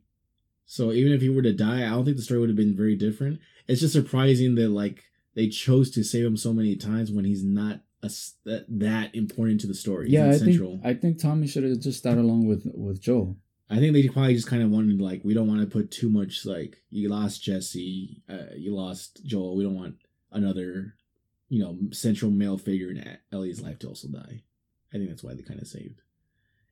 So 0.65 0.91
even 0.91 1.11
if 1.11 1.21
he 1.21 1.29
were 1.29 1.41
to 1.41 1.53
die, 1.53 1.85
I 1.85 1.89
don't 1.89 2.05
think 2.05 2.17
the 2.17 2.23
story 2.23 2.39
would 2.39 2.49
have 2.49 2.55
been 2.55 2.75
very 2.75 2.95
different. 2.95 3.39
It's 3.67 3.81
just 3.81 3.93
surprising 3.93 4.55
that 4.55 4.69
like 4.69 5.03
they 5.35 5.49
chose 5.49 5.91
to 5.91 6.03
save 6.03 6.25
him 6.25 6.37
so 6.37 6.53
many 6.53 6.75
times 6.75 7.11
when 7.11 7.25
he's 7.25 7.43
not 7.43 7.81
a, 8.01 8.09
that, 8.45 8.65
that 8.69 9.15
important 9.15 9.61
to 9.61 9.67
the 9.67 9.73
story. 9.73 10.09
Yeah, 10.09 10.29
I 10.29 10.37
think. 10.37 10.81
I 10.83 10.93
think 10.93 11.19
Tommy 11.21 11.47
should 11.47 11.63
have 11.63 11.79
just 11.79 12.03
died 12.03 12.17
along 12.17 12.47
with 12.47 12.63
with 12.73 13.01
Joel. 13.01 13.37
I 13.69 13.77
think 13.77 13.93
they 13.93 14.07
probably 14.07 14.35
just 14.35 14.47
kind 14.47 14.61
of 14.61 14.69
wanted 14.69 15.01
like 15.01 15.21
we 15.23 15.33
don't 15.33 15.47
want 15.47 15.61
to 15.61 15.67
put 15.67 15.89
too 15.91 16.09
much 16.09 16.45
like 16.45 16.81
you 16.89 17.09
lost 17.09 17.41
Jesse, 17.43 18.21
uh, 18.29 18.53
you 18.55 18.75
lost 18.75 19.23
Joel. 19.25 19.55
We 19.55 19.63
don't 19.63 19.75
want 19.75 19.95
another, 20.31 20.95
you 21.49 21.63
know, 21.63 21.77
central 21.91 22.31
male 22.31 22.57
figure 22.57 22.89
in 22.91 23.17
Ellie's 23.31 23.61
life 23.61 23.79
to 23.79 23.87
also 23.87 24.07
die. 24.09 24.43
I 24.93 24.97
think 24.97 25.09
that's 25.09 25.23
why 25.23 25.33
they 25.33 25.41
kind 25.41 25.61
of 25.61 25.67
saved. 25.67 26.01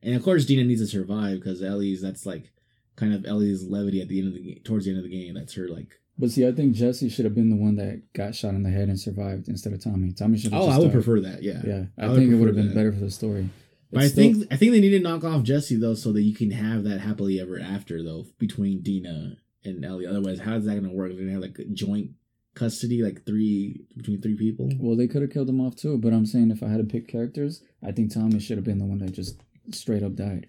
And 0.02 0.14
of 0.14 0.22
course, 0.22 0.44
Dina 0.44 0.64
needs 0.64 0.80
to 0.80 0.86
survive 0.86 1.38
because 1.40 1.62
Ellie's 1.62 2.02
that's 2.02 2.26
like 2.26 2.52
kind 2.96 3.14
of 3.14 3.24
Ellie's 3.26 3.64
levity 3.64 4.00
at 4.00 4.08
the 4.08 4.18
end 4.18 4.28
of 4.28 4.34
the 4.34 4.42
game, 4.42 4.60
towards 4.64 4.84
the 4.84 4.90
end 4.90 4.98
of 4.98 5.04
the 5.04 5.10
game. 5.10 5.34
That's 5.34 5.54
her 5.54 5.68
like. 5.68 5.98
But 6.18 6.30
see, 6.30 6.46
I 6.46 6.52
think 6.52 6.74
Jesse 6.74 7.08
should 7.08 7.24
have 7.24 7.34
been 7.34 7.50
the 7.50 7.56
one 7.56 7.76
that 7.76 8.12
got 8.12 8.34
shot 8.34 8.54
in 8.54 8.62
the 8.62 8.70
head 8.70 8.88
and 8.88 9.00
survived 9.00 9.48
instead 9.48 9.72
of 9.72 9.82
Tommy. 9.82 10.12
Tommy 10.12 10.38
should 10.38 10.52
have. 10.52 10.62
Oh, 10.62 10.68
I 10.68 10.76
would 10.78 10.86
died. 10.86 10.92
prefer 10.92 11.20
that. 11.20 11.42
Yeah. 11.42 11.62
Yeah, 11.64 11.84
I, 11.98 12.04
I 12.04 12.08
would 12.08 12.18
think 12.18 12.32
it 12.32 12.34
would 12.36 12.48
have 12.48 12.56
been 12.56 12.68
that. 12.68 12.74
better 12.74 12.92
for 12.92 13.00
the 13.00 13.10
story. 13.10 13.48
But 13.92 14.04
It's 14.04 14.06
I 14.06 14.08
still- 14.12 14.32
think 14.40 14.46
I 14.52 14.56
think 14.56 14.72
they 14.72 14.80
need 14.80 14.90
to 14.90 15.00
knock 15.00 15.22
off 15.22 15.42
Jesse 15.44 15.76
though, 15.76 15.94
so 15.94 16.12
that 16.12 16.22
you 16.22 16.34
can 16.34 16.50
have 16.50 16.84
that 16.84 17.00
happily 17.00 17.38
ever 17.38 17.58
after 17.60 18.02
though 18.02 18.26
between 18.38 18.80
Dina 18.80 19.36
and 19.64 19.84
Ellie. 19.84 20.06
Otherwise, 20.06 20.40
how's 20.40 20.64
that 20.64 20.74
gonna 20.74 20.92
work? 20.92 21.10
They're 21.12 21.20
gonna 21.20 21.32
have 21.32 21.42
like 21.42 21.58
joint 21.74 22.12
custody, 22.54 23.02
like 23.02 23.24
three 23.26 23.84
between 23.96 24.20
three 24.20 24.34
people. 24.36 24.70
Well, 24.78 24.96
they 24.96 25.06
could 25.08 25.22
have 25.22 25.30
killed 25.30 25.48
him 25.48 25.60
off 25.60 25.76
too, 25.76 25.98
but 25.98 26.12
I'm 26.12 26.26
saying 26.26 26.50
if 26.50 26.62
I 26.62 26.68
had 26.68 26.78
to 26.78 26.84
pick 26.84 27.06
characters, 27.06 27.62
I 27.82 27.92
think 27.92 28.12
Tommy 28.12 28.40
should 28.40 28.56
have 28.58 28.64
been 28.64 28.78
the 28.78 28.86
one 28.86 28.98
that 28.98 29.12
just 29.12 29.40
straight 29.70 30.02
up 30.02 30.14
died. 30.14 30.46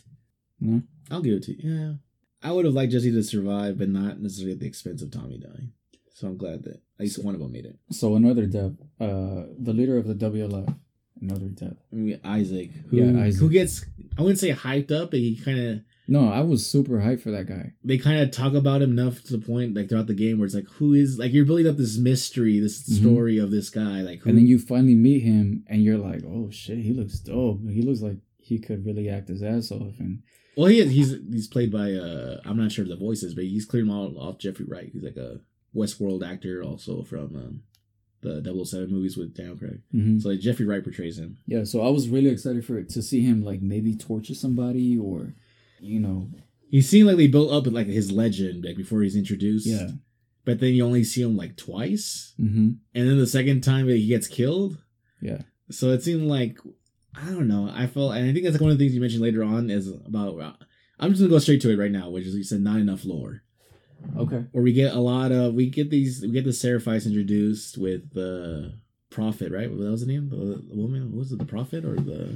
No? 0.60 0.82
I'll 1.12 1.22
give 1.22 1.34
it 1.36 1.44
to 1.44 1.52
you. 1.52 1.74
Yeah, 1.74 1.94
I 2.42 2.54
would 2.54 2.64
have 2.66 2.74
liked 2.74 2.94
Jesse 2.94 3.12
to 3.12 3.24
survive, 3.24 3.78
but 3.78 3.90
not 3.90 4.22
necessarily 4.22 4.54
at 4.54 4.60
the 4.60 4.68
expense 4.68 5.02
of 5.02 5.12
Tommy 5.12 5.38
dying. 5.38 5.74
So 6.14 6.28
I'm 6.28 6.38
glad 6.38 6.64
that 6.64 6.76
at 6.76 6.82
least 7.00 7.24
one 7.24 7.34
of 7.36 7.42
them 7.42 7.52
made 7.52 7.66
it. 7.66 7.78
So 7.92 8.16
another 8.16 8.46
death. 8.46 8.74
Uh, 9.00 9.48
the 9.60 9.74
leader 9.74 9.98
of 9.98 10.08
the 10.08 10.14
WLF. 10.16 10.76
Another 11.24 11.48
death. 11.48 11.78
I 11.92 11.96
mean, 11.96 12.20
Isaac, 12.24 12.72
who, 12.90 12.98
Yeah, 12.98 13.22
Isaac. 13.24 13.40
who 13.40 13.50
gets 13.50 13.86
I 14.18 14.22
wouldn't 14.22 14.40
say 14.40 14.52
hyped 14.52 14.92
up, 14.92 15.12
but 15.12 15.20
he 15.22 15.36
kind 15.38 15.60
of 15.60 15.80
No, 16.08 16.28
I 16.28 16.42
was 16.42 16.66
super 16.66 16.98
hyped 17.00 17.22
for 17.22 17.32
that 17.32 17.48
guy. 17.48 17.72
they 17.84 17.98
kind 17.98 18.20
of 18.22 18.32
talk 18.32 18.54
about 18.54 18.82
him 18.82 18.92
enough 18.92 19.24
to 19.24 19.38
the 19.38 19.46
point 19.46 19.74
like 19.74 19.88
throughout 19.90 20.08
the 20.08 20.14
game 20.14 20.38
where 20.38 20.46
it's 20.46 20.54
like 20.56 20.68
who 20.78 20.94
is 20.94 21.18
like 21.18 21.32
you're 21.32 21.46
building 21.46 21.68
up 21.68 21.78
this 21.78 21.98
mystery, 21.98 22.60
this 22.60 22.84
Mhm. 22.90 23.00
story 23.00 23.38
of 23.38 23.52
this 23.52 23.70
guy, 23.70 24.02
like 24.02 24.20
who, 24.22 24.30
And 24.30 24.38
then 24.38 24.48
you 24.48 24.60
finally 24.60 24.96
meet 24.96 25.22
him, 25.24 25.64
and 25.68 25.82
you're 25.84 25.98
like, 25.98 26.24
"Oh 26.26 26.50
shit, 26.52 26.80
he 26.80 26.94
looks 26.94 27.20
dope. 27.20 27.62
He 27.70 27.82
looks 27.82 28.02
like 28.02 28.18
he 28.40 28.60
could 28.60 28.86
really 28.86 29.08
act 29.08 29.30
his 29.30 29.42
ass 29.42 29.72
off." 29.72 29.98
And 30.00 30.24
Well, 30.58 30.68
he 30.68 30.80
is, 30.80 30.92
he's 30.92 31.16
he's 31.32 31.48
played 31.48 31.72
by 31.72 31.94
uh 31.94 32.42
I'm 32.46 32.58
not 32.58 32.72
sure 32.74 32.84
of 32.84 32.90
the 32.90 32.98
voices, 32.98 33.34
but 33.34 33.46
he's 33.46 33.66
cleared 33.66 33.86
him 33.86 33.92
all 33.92 34.18
off 34.20 34.40
Jeffrey 34.40 34.66
Wright. 34.66 34.90
He's 34.92 35.04
like 35.04 35.18
a 35.18 35.40
Westworld 35.74 36.22
actor, 36.24 36.62
also 36.62 37.02
from 37.04 37.36
um, 37.36 37.62
the 38.24 38.42
007 38.66 38.90
movies 38.92 39.16
with 39.18 39.36
Daniel 39.36 39.56
Craig. 39.58 39.82
Mhm. 39.94 40.22
So 40.22 40.30
like, 40.30 40.40
Jeffrey 40.40 40.66
Wright 40.66 40.84
portrays 40.84 41.18
him. 41.20 41.38
yeah, 41.46 41.64
so 41.64 41.82
I 41.82 41.90
was 41.90 42.10
really 42.10 42.30
excited 42.30 42.66
for 42.66 42.78
it 42.80 42.90
to 42.90 43.02
see 43.02 43.22
him 43.22 43.44
like 43.44 43.62
maybe 43.62 43.96
torture 43.96 44.34
somebody 44.34 44.98
or, 44.98 45.36
you 45.80 46.00
know, 46.00 46.30
He 46.70 46.82
seemed 46.82 47.08
like 47.08 47.18
they 47.18 47.28
built 47.28 47.52
up 47.52 47.72
like 47.72 47.88
his 47.88 48.12
legend 48.12 48.66
like 48.66 48.78
before 48.78 49.02
he's 49.04 49.16
introduced. 49.16 49.68
yeah. 49.68 49.92
But 50.46 50.60
then 50.60 50.74
you 50.74 50.84
only 50.86 51.04
see 51.04 51.22
him 51.22 51.38
like 51.38 51.56
twice, 51.56 52.34
Mm-hmm. 52.40 52.70
and 52.96 53.10
then 53.10 53.18
the 53.18 53.28
second 53.28 53.62
time 53.62 53.88
he 53.88 54.08
gets 54.08 54.28
killed. 54.28 54.78
Yeah. 55.22 55.44
So 55.72 55.92
it 55.92 56.02
seemed 56.04 56.24
like 56.28 56.58
I 57.16 57.30
don't 57.30 57.48
know. 57.48 57.70
I 57.72 57.86
felt, 57.88 58.16
and 58.16 58.28
I 58.28 58.34
think 58.34 58.44
that's 58.44 58.56
like 58.56 58.62
one 58.62 58.72
of 58.72 58.78
the 58.80 58.84
things 58.84 58.96
you 58.96 59.00
mentioned 59.02 59.22
later 59.22 59.44
on 59.44 59.70
is 59.70 59.88
about. 59.88 60.58
I'm 61.00 61.12
just 61.12 61.22
gonna 61.22 61.30
go 61.30 61.40
straight 61.40 61.62
to 61.62 61.70
it 61.72 61.78
right 61.78 61.92
now, 61.92 62.10
which 62.10 62.26
is 62.26 62.36
you 62.36 62.44
said 62.44 62.62
not 62.62 62.80
enough 62.80 63.06
lore. 63.06 63.44
Okay. 64.18 64.44
where 64.52 64.64
we 64.64 64.74
get 64.74 64.94
a 64.94 65.00
lot 65.00 65.32
of 65.32 65.54
we 65.54 65.70
get 65.70 65.90
these 65.90 66.22
we 66.22 66.32
get 66.32 66.44
the 66.46 66.52
Seraphites 66.52 67.06
introduced 67.06 67.78
with 67.78 68.14
the 68.14 68.74
prophet, 69.10 69.52
right? 69.52 69.70
What 69.70 69.80
was 69.80 70.02
the 70.06 70.12
name? 70.12 70.30
The, 70.30 70.36
the 70.36 70.76
woman? 70.76 71.12
What 71.12 71.20
was 71.20 71.32
it 71.32 71.40
the 71.40 71.46
prophet 71.46 71.86
or 71.86 71.96
the? 71.96 72.36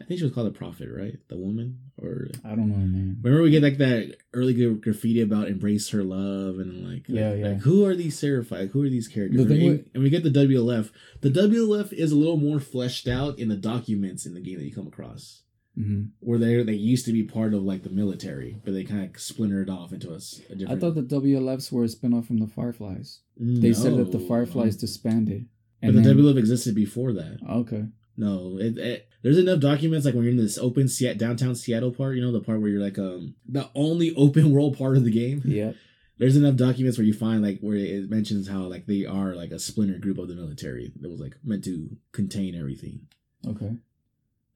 I 0.00 0.04
think 0.04 0.18
she 0.20 0.24
was 0.24 0.32
called 0.32 0.46
the 0.46 0.56
prophet, 0.58 0.88
right? 0.96 1.18
The 1.28 1.36
woman 1.36 1.80
or 2.00 2.28
I 2.44 2.50
don't 2.50 2.68
know, 2.68 2.76
man. 2.76 3.18
remember 3.22 3.42
we 3.42 3.50
get 3.50 3.64
like 3.64 3.78
that 3.78 4.16
early 4.32 4.54
graffiti 4.76 5.20
about 5.20 5.48
embrace 5.48 5.90
her 5.90 6.04
love 6.04 6.60
and 6.60 6.88
like 6.88 7.02
Yeah, 7.08 7.30
like, 7.30 7.38
yeah. 7.40 7.48
like, 7.48 7.58
who 7.58 7.84
are 7.84 7.96
these 7.96 8.18
Seraphites? 8.18 8.70
Who 8.70 8.84
are 8.84 8.88
these 8.88 9.08
characters? 9.08 9.42
The 9.42 9.48
thing 9.48 9.60
and, 9.66 9.70
with- 9.78 9.86
and 9.94 10.02
we 10.04 10.08
get 10.10 10.22
the 10.22 10.30
WLF. 10.30 10.90
The 11.20 11.30
WLF 11.30 11.92
is 11.92 12.12
a 12.12 12.16
little 12.16 12.36
more 12.36 12.60
fleshed 12.60 13.08
out 13.08 13.38
in 13.40 13.48
the 13.48 13.56
documents 13.56 14.24
in 14.24 14.34
the 14.34 14.40
game 14.40 14.58
that 14.58 14.64
you 14.64 14.72
come 14.74 14.86
across. 14.86 15.42
Hmm 15.78 16.02
Where 16.20 16.38
they 16.38 16.62
they 16.64 16.72
used 16.72 17.06
to 17.06 17.12
be 17.12 17.22
part 17.22 17.54
of 17.54 17.62
like 17.62 17.82
the 17.84 17.90
military, 17.90 18.56
but 18.64 18.72
they 18.74 18.84
kind 18.84 19.04
of 19.04 19.20
splintered 19.20 19.70
off 19.70 19.92
into 19.92 20.10
a, 20.10 20.14
a 20.14 20.16
I 20.16 20.54
different. 20.54 20.70
I 20.70 20.76
thought 20.80 20.94
the 20.96 21.02
WLFs 21.02 21.70
were 21.70 21.84
a 21.84 21.86
spinoff 21.86 22.26
from 22.26 22.38
the 22.38 22.48
Fireflies. 22.48 23.20
They 23.36 23.72
said 23.72 23.96
that 23.96 24.10
the 24.10 24.18
No. 24.18 24.26
Fireflies 24.26 24.76
disbanded. 24.76 25.46
But 25.80 25.94
the 25.94 26.00
WLF 26.00 26.36
existed 26.36 26.74
before 26.74 27.12
that. 27.12 27.38
Okay. 27.48 27.84
No, 28.16 28.58
it, 28.58 28.76
it, 28.78 29.08
there's 29.22 29.38
enough 29.38 29.60
documents 29.60 30.04
like 30.04 30.14
when 30.14 30.24
you're 30.24 30.32
in 30.32 30.36
this 30.38 30.58
open 30.58 30.88
Se- 30.88 31.14
downtown 31.14 31.54
Seattle 31.54 31.92
part, 31.92 32.16
you 32.16 32.22
know, 32.22 32.32
the 32.32 32.40
part 32.40 32.60
where 32.60 32.68
you're 32.68 32.82
like 32.82 32.98
um 32.98 33.36
the 33.48 33.70
only 33.76 34.12
open 34.24 34.50
world 34.50 34.76
part 34.76 34.96
of 34.96 35.04
the 35.04 35.12
game. 35.12 35.42
Yeah. 35.44 35.72
There's 36.18 36.36
enough 36.36 36.56
documents 36.56 36.98
where 36.98 37.04
you 37.06 37.14
find 37.14 37.42
like 37.42 37.60
where 37.60 37.76
it 37.76 38.10
mentions 38.10 38.48
how 38.48 38.62
like 38.62 38.86
they 38.86 39.06
are 39.06 39.36
like 39.36 39.52
a 39.52 39.60
splinter 39.60 39.98
group 40.00 40.18
of 40.18 40.26
the 40.26 40.34
military 40.34 40.92
that 41.00 41.08
was 41.08 41.20
like 41.20 41.36
meant 41.44 41.62
to 41.64 41.96
contain 42.10 42.56
everything. 42.56 43.02
Okay. 43.46 43.76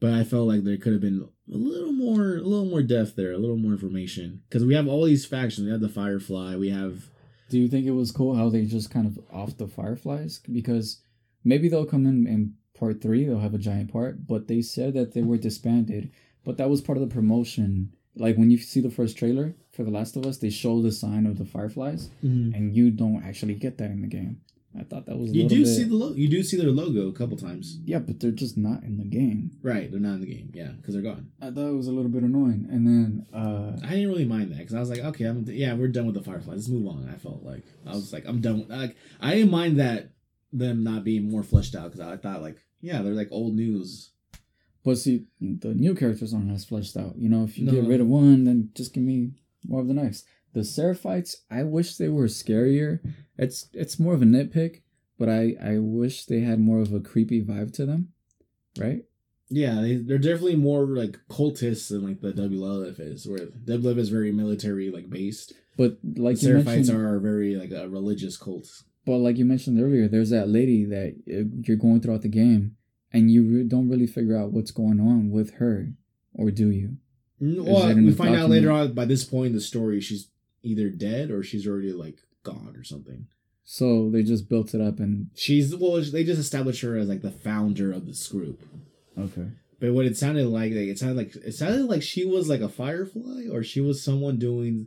But 0.02 0.14
I 0.14 0.24
felt 0.24 0.48
like 0.48 0.64
there 0.64 0.76
could 0.76 0.92
have 0.92 1.00
been 1.00 1.28
a 1.48 1.56
little 1.56 1.92
more, 1.92 2.36
a 2.36 2.42
little 2.42 2.66
more 2.66 2.82
depth 2.82 3.14
there, 3.14 3.30
a 3.30 3.38
little 3.38 3.56
more 3.56 3.70
information 3.70 4.42
because 4.48 4.64
we 4.64 4.74
have 4.74 4.88
all 4.88 5.04
these 5.04 5.24
factions. 5.24 5.64
We 5.64 5.70
have 5.70 5.80
the 5.80 5.88
Firefly. 5.88 6.56
We 6.56 6.70
have 6.70 7.08
Do 7.50 7.58
you 7.60 7.68
think 7.68 7.86
it 7.86 7.92
was 7.92 8.10
cool 8.10 8.34
how 8.34 8.48
they 8.48 8.64
just 8.64 8.90
kind 8.90 9.06
of 9.06 9.24
off 9.32 9.56
the 9.56 9.68
Fireflies? 9.68 10.40
Because 10.50 11.02
maybe 11.44 11.68
they'll 11.68 11.86
come 11.86 12.04
in 12.04 12.26
in 12.26 12.54
part 12.76 13.00
three, 13.00 13.24
they'll 13.24 13.38
have 13.38 13.54
a 13.54 13.58
giant 13.58 13.92
part, 13.92 14.26
but 14.26 14.48
they 14.48 14.60
said 14.60 14.94
that 14.94 15.14
they 15.14 15.22
were 15.22 15.36
disbanded. 15.36 16.10
But 16.44 16.56
that 16.56 16.68
was 16.68 16.80
part 16.80 16.98
of 16.98 17.08
the 17.08 17.14
promotion. 17.14 17.92
Like 18.16 18.36
when 18.36 18.50
you 18.50 18.58
see 18.58 18.80
the 18.80 18.90
first 18.90 19.16
trailer 19.16 19.54
for 19.70 19.84
The 19.84 19.92
Last 19.92 20.16
of 20.16 20.26
Us, 20.26 20.38
they 20.38 20.50
show 20.50 20.82
the 20.82 20.90
sign 20.90 21.26
of 21.26 21.38
the 21.38 21.44
Fireflies, 21.44 22.10
mm-hmm. 22.24 22.54
and 22.54 22.74
you 22.74 22.90
don't 22.90 23.22
actually 23.24 23.54
get 23.54 23.78
that 23.78 23.92
in 23.92 24.02
the 24.02 24.08
game. 24.08 24.40
I 24.78 24.84
thought 24.84 25.04
that 25.06 25.18
was 25.18 25.30
a 25.30 25.34
you 25.34 25.48
do 25.48 25.64
bit... 25.64 25.66
see 25.66 25.84
the 25.84 25.94
lo- 25.94 26.14
you 26.14 26.28
do 26.28 26.42
see 26.42 26.56
their 26.56 26.70
logo 26.70 27.08
a 27.08 27.12
couple 27.12 27.36
times. 27.36 27.78
Yeah, 27.84 27.98
but 27.98 28.20
they're 28.20 28.30
just 28.30 28.56
not 28.56 28.82
in 28.84 28.96
the 28.96 29.04
game. 29.04 29.50
Right, 29.62 29.90
they're 29.90 30.00
not 30.00 30.14
in 30.14 30.20
the 30.22 30.34
game. 30.34 30.50
Yeah, 30.54 30.68
because 30.68 30.94
they're 30.94 31.02
gone. 31.02 31.30
I 31.42 31.50
thought 31.50 31.68
it 31.68 31.76
was 31.76 31.88
a 31.88 31.92
little 31.92 32.10
bit 32.10 32.22
annoying. 32.22 32.66
And 32.70 32.86
then 32.86 33.26
uh 33.34 33.76
I 33.86 33.90
didn't 33.90 34.08
really 34.08 34.24
mind 34.24 34.50
that 34.52 34.58
because 34.58 34.74
I 34.74 34.80
was 34.80 34.88
like, 34.90 35.00
okay, 35.00 35.24
I'm 35.26 35.44
yeah, 35.48 35.74
we're 35.74 35.88
done 35.88 36.06
with 36.06 36.14
the 36.14 36.22
Fireflies. 36.22 36.56
Let's 36.56 36.68
move 36.68 36.86
on. 36.86 37.10
I 37.12 37.18
felt 37.18 37.42
like 37.42 37.64
I 37.86 37.90
was 37.90 38.12
like, 38.12 38.24
I'm 38.26 38.40
done. 38.40 38.60
With, 38.60 38.70
Like 38.70 38.96
I 39.20 39.34
didn't 39.34 39.50
mind 39.50 39.78
that 39.78 40.10
them 40.52 40.82
not 40.84 41.04
being 41.04 41.30
more 41.30 41.42
fleshed 41.42 41.74
out 41.74 41.92
because 41.92 42.00
I 42.00 42.16
thought 42.16 42.40
like, 42.42 42.56
yeah, 42.80 43.02
they're 43.02 43.12
like 43.14 43.28
old 43.30 43.54
news. 43.54 44.10
But 44.84 44.98
see, 44.98 45.26
the 45.40 45.74
new 45.74 45.94
characters 45.94 46.34
aren't 46.34 46.50
as 46.50 46.64
fleshed 46.64 46.96
out. 46.96 47.14
You 47.16 47.28
know, 47.28 47.44
if 47.44 47.56
you 47.56 47.66
No. 47.66 47.72
get 47.72 47.84
rid 47.84 48.00
of 48.00 48.08
one, 48.08 48.44
then 48.44 48.70
just 48.74 48.92
give 48.92 49.04
me 49.04 49.30
more 49.66 49.80
of 49.80 49.86
the 49.86 49.94
next. 49.94 50.24
The 50.54 50.60
Seraphites, 50.60 51.36
I 51.50 51.62
wish 51.62 51.96
they 51.96 52.08
were 52.08 52.26
scarier. 52.26 53.00
It's 53.38 53.68
it's 53.72 53.98
more 53.98 54.14
of 54.14 54.22
a 54.22 54.26
nitpick, 54.26 54.82
but 55.18 55.28
I 55.28 55.56
I 55.62 55.78
wish 55.78 56.26
they 56.26 56.40
had 56.40 56.60
more 56.60 56.80
of 56.80 56.92
a 56.92 57.00
creepy 57.00 57.42
vibe 57.42 57.72
to 57.74 57.86
them, 57.86 58.08
right? 58.78 59.04
Yeah, 59.48 59.80
they, 59.82 59.96
they're 59.96 60.16
definitely 60.18 60.56
more 60.56 60.84
like 60.86 61.18
cultists 61.28 61.88
than 61.90 62.06
like 62.06 62.20
the 62.22 62.32
WLF 62.32 62.98
is, 63.00 63.26
where 63.26 63.46
WLF 63.46 63.98
is 63.98 64.08
very 64.08 64.32
military 64.32 64.90
like 64.90 65.10
based. 65.10 65.52
But 65.76 65.98
like 66.16 66.38
the 66.38 66.48
you 66.48 66.54
Seraphites 66.54 66.64
mentioned, 66.64 66.98
are 66.98 67.18
very 67.18 67.56
like 67.56 67.70
a 67.70 67.88
religious 67.88 68.36
cult. 68.36 68.68
but 69.06 69.18
like 69.18 69.36
you 69.38 69.44
mentioned 69.44 69.80
earlier, 69.80 70.06
there's 70.08 70.30
that 70.30 70.48
lady 70.48 70.84
that 70.86 71.14
uh, 71.30 71.48
you're 71.66 71.76
going 71.76 72.00
throughout 72.00 72.22
the 72.22 72.28
game, 72.28 72.76
and 73.12 73.30
you 73.30 73.42
re- 73.44 73.64
don't 73.64 73.88
really 73.88 74.06
figure 74.06 74.36
out 74.38 74.52
what's 74.52 74.70
going 74.70 75.00
on 75.00 75.30
with 75.30 75.54
her, 75.54 75.92
or 76.34 76.50
do 76.50 76.70
you? 76.70 76.96
Mm, 77.40 77.64
Well, 77.64 77.94
we 77.94 78.12
find 78.12 78.36
out 78.36 78.48
later 78.50 78.70
on 78.70 78.92
by 78.92 79.04
this 79.06 79.24
point 79.24 79.48
in 79.48 79.54
the 79.54 79.60
story, 79.60 80.00
she's 80.00 80.28
either 80.62 80.90
dead 80.90 81.30
or 81.30 81.42
she's 81.42 81.66
already 81.66 81.92
like 81.92 82.18
gone 82.42 82.74
or 82.76 82.84
something. 82.84 83.26
So 83.64 84.10
they 84.10 84.22
just 84.22 84.48
built 84.48 84.74
it 84.74 84.80
up 84.80 84.98
and 84.98 85.28
She's 85.34 85.74
well, 85.76 86.00
they 86.02 86.24
just 86.24 86.40
established 86.40 86.82
her 86.82 86.96
as 86.96 87.08
like 87.08 87.22
the 87.22 87.30
founder 87.30 87.92
of 87.92 88.06
this 88.06 88.26
group. 88.28 88.62
okay. 89.18 89.48
But 89.80 89.94
what 89.94 90.06
it 90.06 90.16
sounded 90.16 90.46
like, 90.46 90.72
like 90.72 90.88
it 90.88 90.98
sounded 90.98 91.16
like 91.16 91.34
it 91.34 91.54
sounded 91.54 91.86
like 91.86 92.02
she 92.02 92.24
was 92.24 92.48
like 92.48 92.60
a 92.60 92.68
firefly, 92.68 93.46
or 93.50 93.64
she 93.64 93.80
was 93.80 94.04
someone 94.04 94.38
doing 94.38 94.86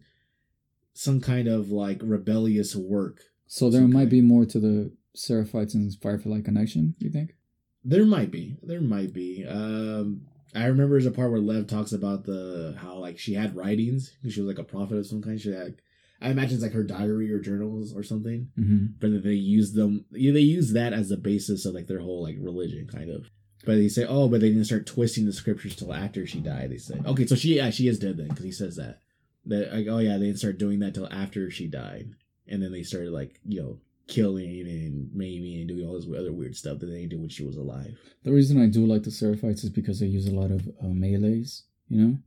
some 0.93 1.19
kind 1.19 1.47
of 1.49 1.69
like 1.69 1.99
rebellious 2.01 2.75
work. 2.75 3.19
So 3.47 3.69
there 3.69 3.81
might 3.87 4.01
kind. 4.01 4.09
be 4.09 4.21
more 4.21 4.45
to 4.45 4.59
the 4.59 4.91
Seraphites 5.15 5.73
and 5.73 5.93
Firefly 6.01 6.41
connection. 6.41 6.95
You 6.99 7.09
think? 7.09 7.35
There 7.83 8.05
might 8.05 8.31
be, 8.31 8.57
there 8.63 8.81
might 8.81 9.13
be. 9.13 9.45
Um, 9.45 10.21
I 10.55 10.65
remember 10.67 10.95
there's 10.95 11.05
a 11.05 11.11
part 11.11 11.31
where 11.31 11.41
Lev 11.41 11.67
talks 11.67 11.91
about 11.91 12.25
the 12.25 12.77
how 12.79 12.95
like 12.95 13.19
she 13.19 13.33
had 13.33 13.55
writings. 13.55 14.11
Because 14.21 14.33
she 14.33 14.41
was 14.41 14.47
like 14.47 14.59
a 14.59 14.69
prophet 14.69 14.97
of 14.97 15.05
some 15.05 15.21
kind. 15.21 15.39
She 15.39 15.51
had, 15.51 15.81
I 16.21 16.29
imagine 16.29 16.55
it's 16.55 16.63
like 16.63 16.73
her 16.73 16.83
diary 16.83 17.31
or 17.31 17.39
journals 17.39 17.93
or 17.95 18.03
something. 18.03 18.49
Mm-hmm. 18.57 18.85
but 18.99 19.11
then 19.11 19.21
they 19.23 19.33
use 19.33 19.73
them 19.73 20.05
yeah, 20.11 20.31
they 20.31 20.39
use 20.39 20.73
that 20.73 20.93
as 20.93 21.09
the 21.09 21.17
basis 21.17 21.65
of 21.65 21.73
like 21.73 21.87
their 21.87 21.99
whole 21.99 22.23
like 22.23 22.37
religion 22.39 22.87
kind 22.87 23.09
of 23.09 23.29
but 23.65 23.75
they 23.75 23.89
say 23.89 24.05
oh 24.07 24.27
but 24.29 24.41
they 24.41 24.49
didn't 24.49 24.65
start 24.65 24.85
twisting 24.85 25.25
the 25.25 25.33
scriptures 25.33 25.75
till 25.75 25.93
after 25.93 26.25
she 26.25 26.39
died 26.39 26.69
they 26.71 26.77
say 26.77 26.99
okay 27.05 27.25
so 27.25 27.35
she 27.35 27.57
yeah 27.57 27.69
she 27.69 27.87
is 27.87 27.99
dead 27.99 28.17
then 28.17 28.27
because 28.29 28.45
he 28.45 28.51
says 28.51 28.75
that 28.75 28.99
that 29.45 29.73
like 29.73 29.87
oh 29.89 29.97
yeah 29.97 30.17
they 30.17 30.27
didn't 30.27 30.39
start 30.39 30.57
doing 30.57 30.79
that 30.79 30.93
till 30.93 31.11
after 31.11 31.49
she 31.49 31.67
died 31.67 32.11
and 32.47 32.61
then 32.61 32.71
they 32.71 32.83
started 32.83 33.11
like 33.11 33.39
you 33.45 33.61
know 33.61 33.77
killing 34.07 34.61
and 34.67 35.09
maiming 35.13 35.59
and 35.59 35.67
doing 35.67 35.85
all 35.85 35.93
this 35.93 36.05
other 36.07 36.31
weird 36.33 36.55
stuff 36.55 36.79
that 36.79 36.85
they 36.87 37.05
did 37.05 37.19
when 37.19 37.29
she 37.29 37.43
was 37.43 37.57
alive 37.57 37.97
The 38.23 38.31
reason 38.31 38.61
I 38.61 38.67
do 38.67 38.85
like 38.85 39.03
the 39.03 39.09
Seraphites 39.09 39.63
is 39.63 39.69
because 39.69 39.99
they 39.99 40.05
use 40.07 40.27
a 40.27 40.33
lot 40.35 40.51
of 40.51 40.67
uh, 40.81 40.87
melees. 40.87 41.63
You 41.89 41.97
know, 42.01 42.17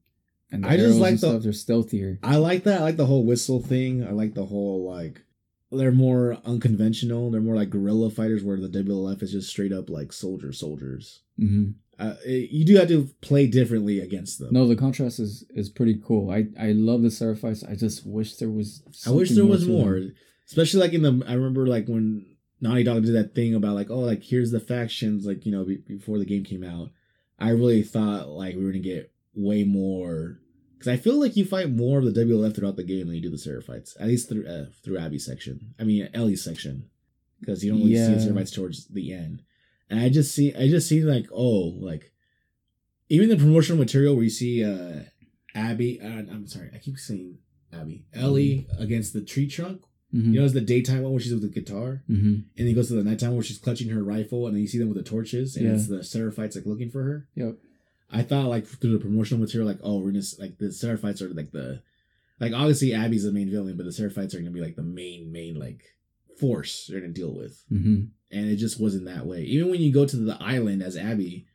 and 0.53 0.64
I 0.66 0.76
just 0.76 0.99
like 0.99 1.14
the- 1.14 1.18
stuff. 1.18 1.43
They're 1.43 1.53
stealthier. 1.53 2.18
i 2.22 2.37
like 2.37 2.64
that 2.64 2.81
i 2.81 2.85
like 2.85 2.97
the 2.97 3.07
whole 3.07 3.24
whistle 3.26 3.61
thing 3.62 4.07
i 4.07 4.11
like 4.12 4.35
the 4.35 4.47
whole 4.47 4.89
like 4.89 5.22
they're 5.72 5.93
more 5.93 6.39
unconventional 6.45 7.31
they're 7.31 7.41
more 7.41 7.57
like 7.57 7.70
guerrilla 7.70 8.09
fighters 8.11 8.43
where 8.45 8.57
the 8.61 8.68
wlf 8.68 9.22
is 9.22 9.33
just 9.33 9.49
straight 9.51 9.72
up 9.72 9.91
like 9.91 10.12
soldier 10.12 10.53
soldiers 10.53 11.22
Mm-hmm. 11.41 11.70
uh, 12.05 12.14
it- 12.24 12.51
you 12.51 12.64
do 12.64 12.76
have 12.76 12.89
to 12.89 13.09
play 13.20 13.47
differently 13.47 14.01
against 14.01 14.39
them 14.39 14.49
No, 14.53 14.66
the 14.66 14.74
contrast 14.76 15.20
is 15.20 15.45
is 15.51 15.68
pretty 15.68 16.01
cool. 16.05 16.31
I 16.31 16.47
I 16.59 16.72
love 16.72 17.03
the 17.03 17.09
Seraphites. 17.09 17.68
I 17.70 17.74
just 17.76 18.05
wish 18.07 18.35
there 18.37 18.51
was. 18.51 18.83
I 19.07 19.11
wish 19.11 19.31
there 19.31 19.45
was 19.47 19.61
to 19.66 19.66
them. 19.72 19.76
Especially 20.49 20.80
like 20.80 20.92
in 20.92 21.03
the. 21.03 21.24
I 21.28 21.34
remember 21.34 21.66
like 21.66 21.86
when 21.86 22.26
Naughty 22.61 22.82
Dog 22.82 23.05
did 23.05 23.14
that 23.14 23.34
thing 23.34 23.55
about 23.55 23.74
like, 23.74 23.90
oh, 23.90 24.01
like 24.01 24.22
here's 24.22 24.51
the 24.51 24.61
factions, 24.61 25.26
like 25.26 25.46
you 25.46 25.53
know, 25.53 25.64
be, 25.64 25.76
before 25.76 26.18
the 26.18 26.24
game 26.24 26.44
came 26.44 26.64
out. 26.64 26.90
I 27.38 27.51
really 27.51 27.82
thought 27.82 28.28
like 28.28 28.57
we 28.57 28.64
were 28.64 28.70
gonna 28.72 28.80
get 28.82 29.12
way 29.34 29.62
more 29.64 30.40
because 30.74 30.88
I 30.88 30.96
feel 30.96 31.20
like 31.20 31.36
you 31.36 31.44
fight 31.44 31.70
more 31.70 31.99
of 32.01 32.05
the 32.05 32.20
WLF 32.24 32.55
throughout 32.57 32.76
the 32.76 32.82
game 32.84 33.07
than 33.07 33.14
you 33.16 33.22
do 33.22 33.30
the 33.30 33.36
Seraphites, 33.36 33.94
at 34.01 34.09
least 34.09 34.28
through 34.28 34.46
uh, 34.46 34.66
through 34.84 34.99
Abby's 34.99 35.24
section. 35.24 35.74
I 35.78 35.84
mean 35.84 36.09
Ellie's 36.14 36.42
section, 36.42 36.88
because 37.40 37.62
you 37.64 37.70
don't 37.70 37.80
really 37.80 37.94
see 37.94 38.01
Yeah. 38.12 38.14
the 38.18 38.32
Seraphites 38.32 38.55
towards 38.55 38.86
the 38.88 39.12
end. 39.12 39.42
And 39.90 40.01
I 40.01 40.09
just 40.11 40.34
see, 40.34 40.55
I 40.55 40.68
just 40.68 40.86
see 40.88 41.03
like, 41.03 41.26
oh, 41.32 41.74
like 41.78 42.12
even 43.09 43.28
the 43.28 43.36
promotional 43.36 43.78
material 43.78 44.14
where 44.14 44.24
you 44.24 44.30
see 44.30 44.64
uh 44.64 45.05
Abby. 45.55 46.01
Uh, 46.03 46.07
I'm 46.09 46.46
sorry, 46.49 46.70
I 46.74 46.78
keep 46.78 46.99
saying 46.99 47.38
Abby. 47.72 48.05
Ellie 48.12 48.66
against 48.78 49.12
the 49.12 49.22
tree 49.22 49.46
trunk. 49.49 49.82
Mhm. 50.14 50.32
You 50.32 50.38
know, 50.40 50.44
it's 50.44 50.54
the 50.54 50.61
daytime 50.62 51.02
one 51.02 51.12
where 51.12 51.20
she's 51.20 51.32
with 51.34 51.42
the 51.42 51.48
guitar, 51.48 52.02
Mhm. 52.09 52.16
and 52.34 52.44
then 52.56 52.66
he 52.66 52.72
goes 52.74 52.88
to 52.88 52.94
the 52.94 53.04
nighttime 53.04 53.34
where 53.34 53.42
she's 53.42 53.59
clutching 53.59 53.88
her 53.90 54.02
rifle, 54.02 54.46
and 54.46 54.54
then 54.56 54.62
you 54.62 54.68
see 54.68 54.78
them 54.78 54.88
with 54.88 54.96
the 54.96 55.02
torches, 55.04 55.54
and 55.56 55.66
Yeah. 55.66 55.74
it's 55.74 55.86
the 55.86 55.98
Seraphites 55.98 56.54
like 56.56 56.64
looking 56.66 56.88
for 56.90 57.02
her. 57.04 57.28
Yep. 57.34 57.59
I 58.11 58.22
thought 58.22 58.48
like 58.48 58.66
through 58.66 58.92
the 58.92 58.98
promotional 59.04 59.40
material, 59.40 59.68
like 59.68 59.80
oh, 59.82 59.98
we're 60.00 60.12
just 60.12 60.40
like 60.40 60.56
the 60.59 60.66
Seraphites 60.68 61.20
are 61.20 61.28
like 61.34 61.52
the, 61.52 61.82
like 62.40 62.52
obviously 62.54 62.94
Abby's 62.94 63.24
the 63.24 63.32
main 63.32 63.50
villain, 63.50 63.76
but 63.76 63.84
the 63.84 63.90
Seraphites 63.92 64.34
are 64.34 64.38
gonna 64.38 64.50
be 64.50 64.62
like 64.62 64.76
the 64.76 64.82
main 64.82 65.30
main 65.30 65.56
like 65.59 65.82
force 66.38 66.86
they're 66.86 67.00
gonna 67.00 67.12
deal 67.12 67.34
with, 67.34 67.62
Mm-hmm. 67.70 68.04
and 68.30 68.50
it 68.50 68.56
just 68.56 68.80
wasn't 68.80 69.04
that 69.04 69.26
way. 69.26 69.44
Even 69.44 69.70
when 69.70 69.82
you 69.82 69.92
go 69.92 70.06
to 70.06 70.16
the 70.16 70.42
island 70.42 70.82
as 70.82 70.96
Abby, 70.96 71.46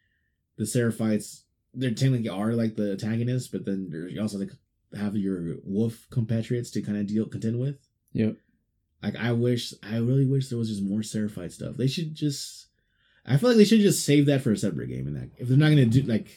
the 0.57 0.65
Seraphites 0.65 1.41
they're 1.73 1.89
technically 1.89 2.29
are 2.29 2.53
like 2.53 2.75
the 2.75 2.91
antagonists, 2.91 3.47
but 3.47 3.65
then 3.65 3.89
you 4.11 4.21
also 4.21 4.37
like 4.37 4.51
have 4.93 5.17
your 5.17 5.55
wolf 5.63 6.05
compatriots 6.11 6.69
to 6.69 6.83
kind 6.83 6.99
of 6.99 7.07
deal 7.07 7.25
contend 7.25 7.59
with. 7.59 7.77
Yep. 8.13 8.37
Like 9.03 9.17
I 9.17 9.33
wish, 9.33 9.73
I 9.83 9.97
really 9.97 10.25
wish 10.25 10.49
there 10.49 10.57
was 10.57 10.69
just 10.69 10.81
more 10.81 11.03
Seraphite 11.03 11.51
stuff. 11.51 11.75
They 11.77 11.87
should 11.87 12.15
just, 12.15 12.67
I 13.25 13.37
feel 13.37 13.49
like 13.49 13.57
they 13.57 13.65
should 13.65 13.81
just 13.81 14.05
save 14.05 14.25
that 14.27 14.41
for 14.41 14.51
a 14.51 14.57
separate 14.57 14.87
game. 14.87 15.07
And 15.07 15.15
that 15.17 15.29
if 15.37 15.47
they're 15.47 15.57
not 15.57 15.69
gonna 15.69 15.85
do 15.85 16.01
like, 16.03 16.27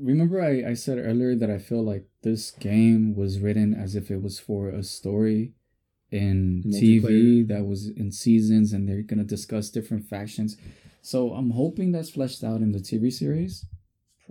Remember, 0.00 0.40
I, 0.40 0.70
I 0.70 0.74
said 0.74 0.98
earlier 0.98 1.34
that 1.36 1.50
I 1.50 1.58
feel 1.58 1.84
like 1.84 2.06
this 2.22 2.50
game 2.50 3.14
was 3.14 3.40
written 3.40 3.74
as 3.74 3.94
if 3.94 4.10
it 4.10 4.22
was 4.22 4.38
for 4.40 4.68
a 4.68 4.82
story 4.82 5.52
in 6.10 6.62
TV 6.66 7.46
that 7.48 7.66
was 7.66 7.88
in 7.88 8.10
seasons 8.10 8.72
and 8.72 8.88
they're 8.88 9.02
going 9.02 9.18
to 9.18 9.24
discuss 9.24 9.70
different 9.70 10.04
factions. 10.06 10.56
So 11.02 11.32
I'm 11.32 11.50
hoping 11.50 11.92
that's 11.92 12.10
fleshed 12.10 12.44
out 12.44 12.60
in 12.60 12.72
the 12.72 12.78
TV 12.78 13.12
series. 13.12 13.66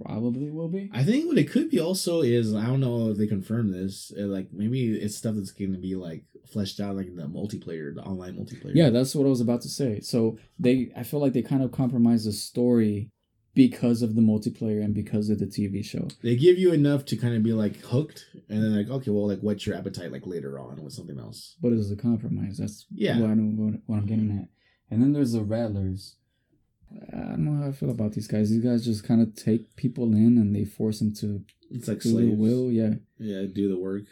Probably 0.04 0.50
will 0.50 0.70
be. 0.70 0.90
I 0.94 1.04
think 1.04 1.28
what 1.28 1.38
it 1.38 1.50
could 1.52 1.70
be 1.70 1.80
also 1.80 2.22
is 2.22 2.54
I 2.56 2.66
don't 2.66 2.80
know 2.80 3.10
if 3.10 3.18
they 3.18 3.28
confirm 3.28 3.72
this. 3.72 4.12
uh, 4.18 4.24
Like 4.26 4.48
maybe 4.52 4.94
it's 4.94 5.16
stuff 5.18 5.36
that's 5.36 5.52
gonna 5.52 5.78
be 5.78 5.96
like 5.96 6.24
fleshed 6.52 6.80
out 6.80 6.96
like 6.96 7.16
the 7.16 7.24
multiplayer, 7.28 7.94
the 7.94 8.02
online 8.02 8.36
multiplayer. 8.36 8.72
Yeah, 8.74 8.90
that's 8.90 9.14
what 9.16 9.26
I 9.26 9.30
was 9.30 9.42
about 9.42 9.62
to 9.62 9.70
say. 9.70 10.00
So 10.02 10.38
they, 10.60 10.92
I 10.96 11.04
feel 11.04 11.20
like 11.20 11.34
they 11.34 11.42
kind 11.42 11.64
of 11.64 11.72
compromise 11.72 12.26
the 12.26 12.32
story 12.32 13.10
because 13.54 14.02
of 14.02 14.16
the 14.16 14.22
multiplayer 14.22 14.82
and 14.84 14.94
because 14.96 15.30
of 15.30 15.38
the 15.40 15.46
TV 15.46 15.84
show. 15.84 16.08
they 16.24 16.38
give 16.38 16.58
you 16.58 16.72
enough 16.72 17.04
to 17.06 17.18
kind 17.18 17.36
of 17.36 17.44
be 17.44 17.52
like 17.52 17.76
hooked, 17.82 18.26
and 18.50 18.64
then 18.64 18.76
like 18.76 18.90
okay, 18.90 19.12
well, 19.12 19.28
like 19.28 19.42
what's 19.42 19.66
your 19.68 19.76
appetite 19.76 20.12
like 20.12 20.26
later 20.26 20.58
on 20.58 20.82
with 20.82 20.94
something 20.94 21.20
else? 21.20 21.58
But 21.62 21.74
it's 21.74 21.92
a 21.92 21.96
compromise. 21.98 22.58
That's 22.58 22.86
Yeah. 22.92 23.20
what, 23.20 23.30
what, 23.38 23.74
what 23.88 23.98
I'm 23.98 24.06
getting 24.06 24.32
at. 24.40 24.48
And 24.90 25.02
then 25.02 25.12
there's 25.14 25.34
the 25.34 25.44
Rattlers. 25.44 26.16
I 27.14 27.18
don't 27.32 27.46
know 27.46 27.62
how 27.64 27.70
I 27.70 27.72
feel 27.72 27.90
about 27.92 28.14
these 28.14 28.28
guys. 28.28 28.50
These 28.50 28.64
guys 28.64 28.86
just 28.86 29.04
kind 29.04 29.22
of 29.22 29.36
take 29.36 29.76
people 29.76 30.14
in 30.14 30.38
and 30.38 30.56
they 30.56 30.66
force 30.66 31.00
them 31.00 31.14
to 31.16 31.44
It's 31.70 31.88
like 31.88 32.02
do 32.02 32.10
slaves. 32.12 32.38
will. 32.38 32.72
Yeah. 32.72 32.96
yeah, 33.18 33.44
do 33.52 33.70
the 33.70 33.78
work. 33.80 34.04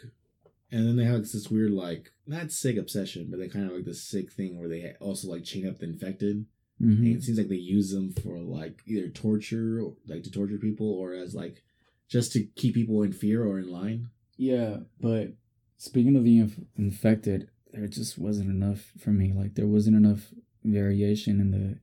And 0.72 0.86
then 0.86 0.96
they 0.96 1.04
have 1.04 1.22
this 1.22 1.50
weird, 1.50 1.72
like, 1.72 2.12
not 2.26 2.52
sick 2.52 2.76
obsession, 2.76 3.26
but 3.28 3.38
they 3.40 3.48
kind 3.48 3.66
of 3.66 3.72
like 3.72 3.84
this 3.84 4.02
sick 4.02 4.30
thing 4.32 4.58
where 4.58 4.68
they 4.68 4.94
also 5.00 5.28
like 5.28 5.42
chain 5.44 5.68
up 5.68 5.78
the 5.78 5.86
infected. 5.86 6.46
hmm 6.80 6.92
And 6.92 7.16
it 7.16 7.22
seems 7.24 7.38
like 7.38 7.48
they 7.48 7.56
use 7.56 7.90
them 7.90 8.12
for 8.12 8.38
like 8.38 8.80
either 8.86 9.08
torture, 9.08 9.80
or, 9.82 9.94
like 10.06 10.22
to 10.22 10.30
torture 10.30 10.58
people, 10.58 10.88
or 10.92 11.12
as 11.14 11.34
like 11.34 11.62
just 12.08 12.32
to 12.32 12.44
keep 12.56 12.74
people 12.74 13.02
in 13.02 13.12
fear 13.12 13.44
or 13.44 13.58
in 13.58 13.68
line. 13.70 14.10
Yeah, 14.36 14.78
but 15.00 15.32
speaking 15.76 16.14
of 16.16 16.24
the 16.24 16.38
inf- 16.38 16.60
infected, 16.76 17.50
there 17.72 17.86
just 17.88 18.16
wasn't 18.18 18.50
enough 18.50 18.92
for 18.98 19.10
me. 19.10 19.32
Like 19.32 19.54
there 19.56 19.66
wasn't 19.66 19.96
enough 19.96 20.32
variation 20.64 21.40
in 21.40 21.50
the. 21.50 21.78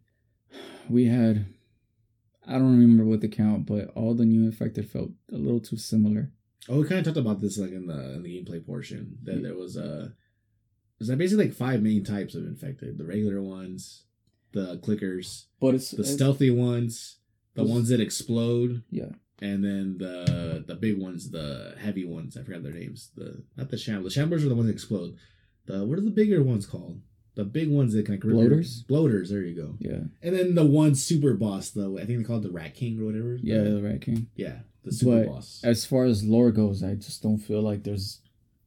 We 0.90 1.06
had, 1.06 1.46
I 2.48 2.54
don't 2.54 2.80
remember 2.80 3.04
what 3.06 3.22
the 3.22 3.28
count, 3.28 3.66
but 3.66 3.90
all 3.96 4.14
the 4.14 4.26
new 4.26 4.46
infected 4.46 4.90
felt 4.90 5.12
a 5.32 5.36
little 5.38 5.60
too 5.60 5.78
similar. 5.78 6.32
Oh, 6.70 6.82
we 6.82 6.88
kind 6.88 7.00
of 7.00 7.06
talked 7.06 7.18
about 7.18 7.42
this 7.42 7.58
like 7.58 7.72
in 7.72 7.88
the 7.88 8.14
in 8.16 8.24
the 8.24 8.30
gameplay 8.44 8.66
portion 8.66 9.18
that 9.24 9.42
there 9.42 9.56
was 9.56 9.78
uh 9.78 10.10
there's 11.00 11.10
like 11.10 11.18
basically 11.18 11.46
like 11.46 11.54
five 11.56 11.82
main 11.82 12.04
types 12.04 12.36
of 12.36 12.44
infected: 12.46 12.98
the 12.98 13.06
regular 13.06 13.42
ones, 13.42 14.04
the 14.52 14.78
clickers, 14.80 15.46
But 15.62 15.76
it's 15.76 15.92
the 15.92 16.02
it's- 16.02 16.14
stealthy 16.16 16.50
ones, 16.50 17.18
the 17.54 17.64
ones 17.64 17.88
that 17.90 18.02
explode, 18.02 18.84
Yeah, 18.92 19.12
and 19.42 19.64
then 19.64 19.98
the 19.98 20.64
the 20.68 20.76
big 20.76 20.98
ones, 21.00 21.30
the 21.32 21.76
heavy 21.80 22.04
ones. 22.06 22.36
I 22.36 22.44
forgot 22.44 22.64
their 22.64 22.74
names. 22.74 23.12
The 23.16 23.44
not 23.56 23.70
the 23.70 23.78
shamblers. 23.78 24.14
The 24.16 24.22
shamblers 24.22 24.44
are 24.46 24.50
the 24.50 24.56
ones 24.56 24.68
that 24.68 24.74
explode. 24.74 25.16
The 25.68 25.86
what 25.86 25.98
are 26.00 26.02
the 26.02 26.12
bigger 26.12 26.42
ones 26.44 26.66
called? 26.66 27.02
The 27.38 27.46
big 27.46 27.70
ones 27.70 27.94
that 27.94 28.04
can 28.06 28.16
like, 28.16 28.22
Bloaters? 28.24 28.82
Bloaters. 28.84 29.30
There 29.30 29.42
you 29.44 29.56
go. 29.56 29.76
yeah, 29.80 30.00
And 30.22 30.36
then 30.36 30.56
the 30.56 30.66
one 30.66 30.96
super 30.96 31.34
boss, 31.36 31.70
though. 31.70 31.98
I 31.98 32.06
think 32.06 32.18
they 32.20 32.24
call 32.26 32.38
it 32.38 32.42
the 32.44 32.52
Rat 32.52 32.74
King 32.76 33.00
or 33.00 33.06
whatever. 33.06 33.38
yeah. 33.42 33.64
The- 33.64 33.70
The 33.70 33.84
Rat 33.84 34.02
King. 34.02 34.28
yeah. 34.36 34.60
The 34.84 34.92
super 34.92 35.20
But 35.24 35.28
boss. 35.28 35.62
as 35.64 35.86
far 35.86 36.06
as 36.06 36.24
lore 36.24 36.52
goes, 36.52 36.82
I 36.84 36.96
just 36.96 37.22
don't 37.22 37.38
feel 37.38 37.62
like 37.62 37.84
there's 37.84 38.20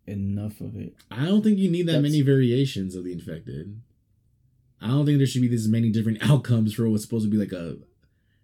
enough 0.07 0.61
of 0.61 0.77
it. 0.77 0.95
I 1.11 1.25
don't 1.27 1.43
think 1.43 1.59
you 1.59 1.71
need 1.71 1.83
that 1.87 1.93
That's- 2.01 2.11
many 2.12 2.23
variations 2.23 2.95
of 2.95 3.05
the 3.05 3.12
infected. 3.12 3.81
I 4.81 4.89
don't 4.89 5.05
think 5.05 5.18
there 5.18 5.27
should 5.27 5.43
be 5.43 5.49
this 5.49 5.66
many 5.66 5.91
different 5.91 6.18
outcomes 6.31 6.73
for 6.75 6.89
what's 6.89 7.03
supposed 7.05 7.25
to 7.27 7.31
be 7.31 7.37
like 7.37 7.53
a 7.53 7.77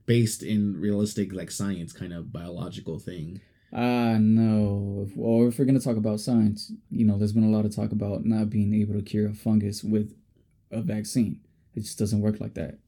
based 0.07 0.43
in 0.43 0.81
realistic 0.81 1.33
like 1.33 1.51
science 1.51 1.93
kind 1.93 2.13
of 2.13 2.33
biological 2.33 2.99
thing. 2.99 3.41
Ah, 3.77 4.17
no. 4.19 5.07
If, 5.07 5.19
or 5.19 5.49
if 5.49 5.59
we're 5.59 5.67
gonna 5.67 5.81
talk 5.81 5.99
about 5.99 6.19
science, 6.21 6.73
you 6.91 7.05
know, 7.05 7.19
there's 7.19 7.35
been 7.35 7.45
a 7.45 7.51
lot 7.55 7.67
of 7.67 7.77
talk 7.77 7.93
about 7.93 8.25
not 8.25 8.49
being 8.49 8.73
able 8.75 8.95
to 8.95 9.03
cure 9.03 9.29
a 9.29 9.35
fungus 9.35 9.85
with 9.85 10.15
a 10.71 10.81
vaccine. 10.81 11.41
It 11.75 11.81
just 11.81 11.99
doesn't 11.99 12.23
work 12.23 12.41
like 12.41 12.55
that. 12.55 12.79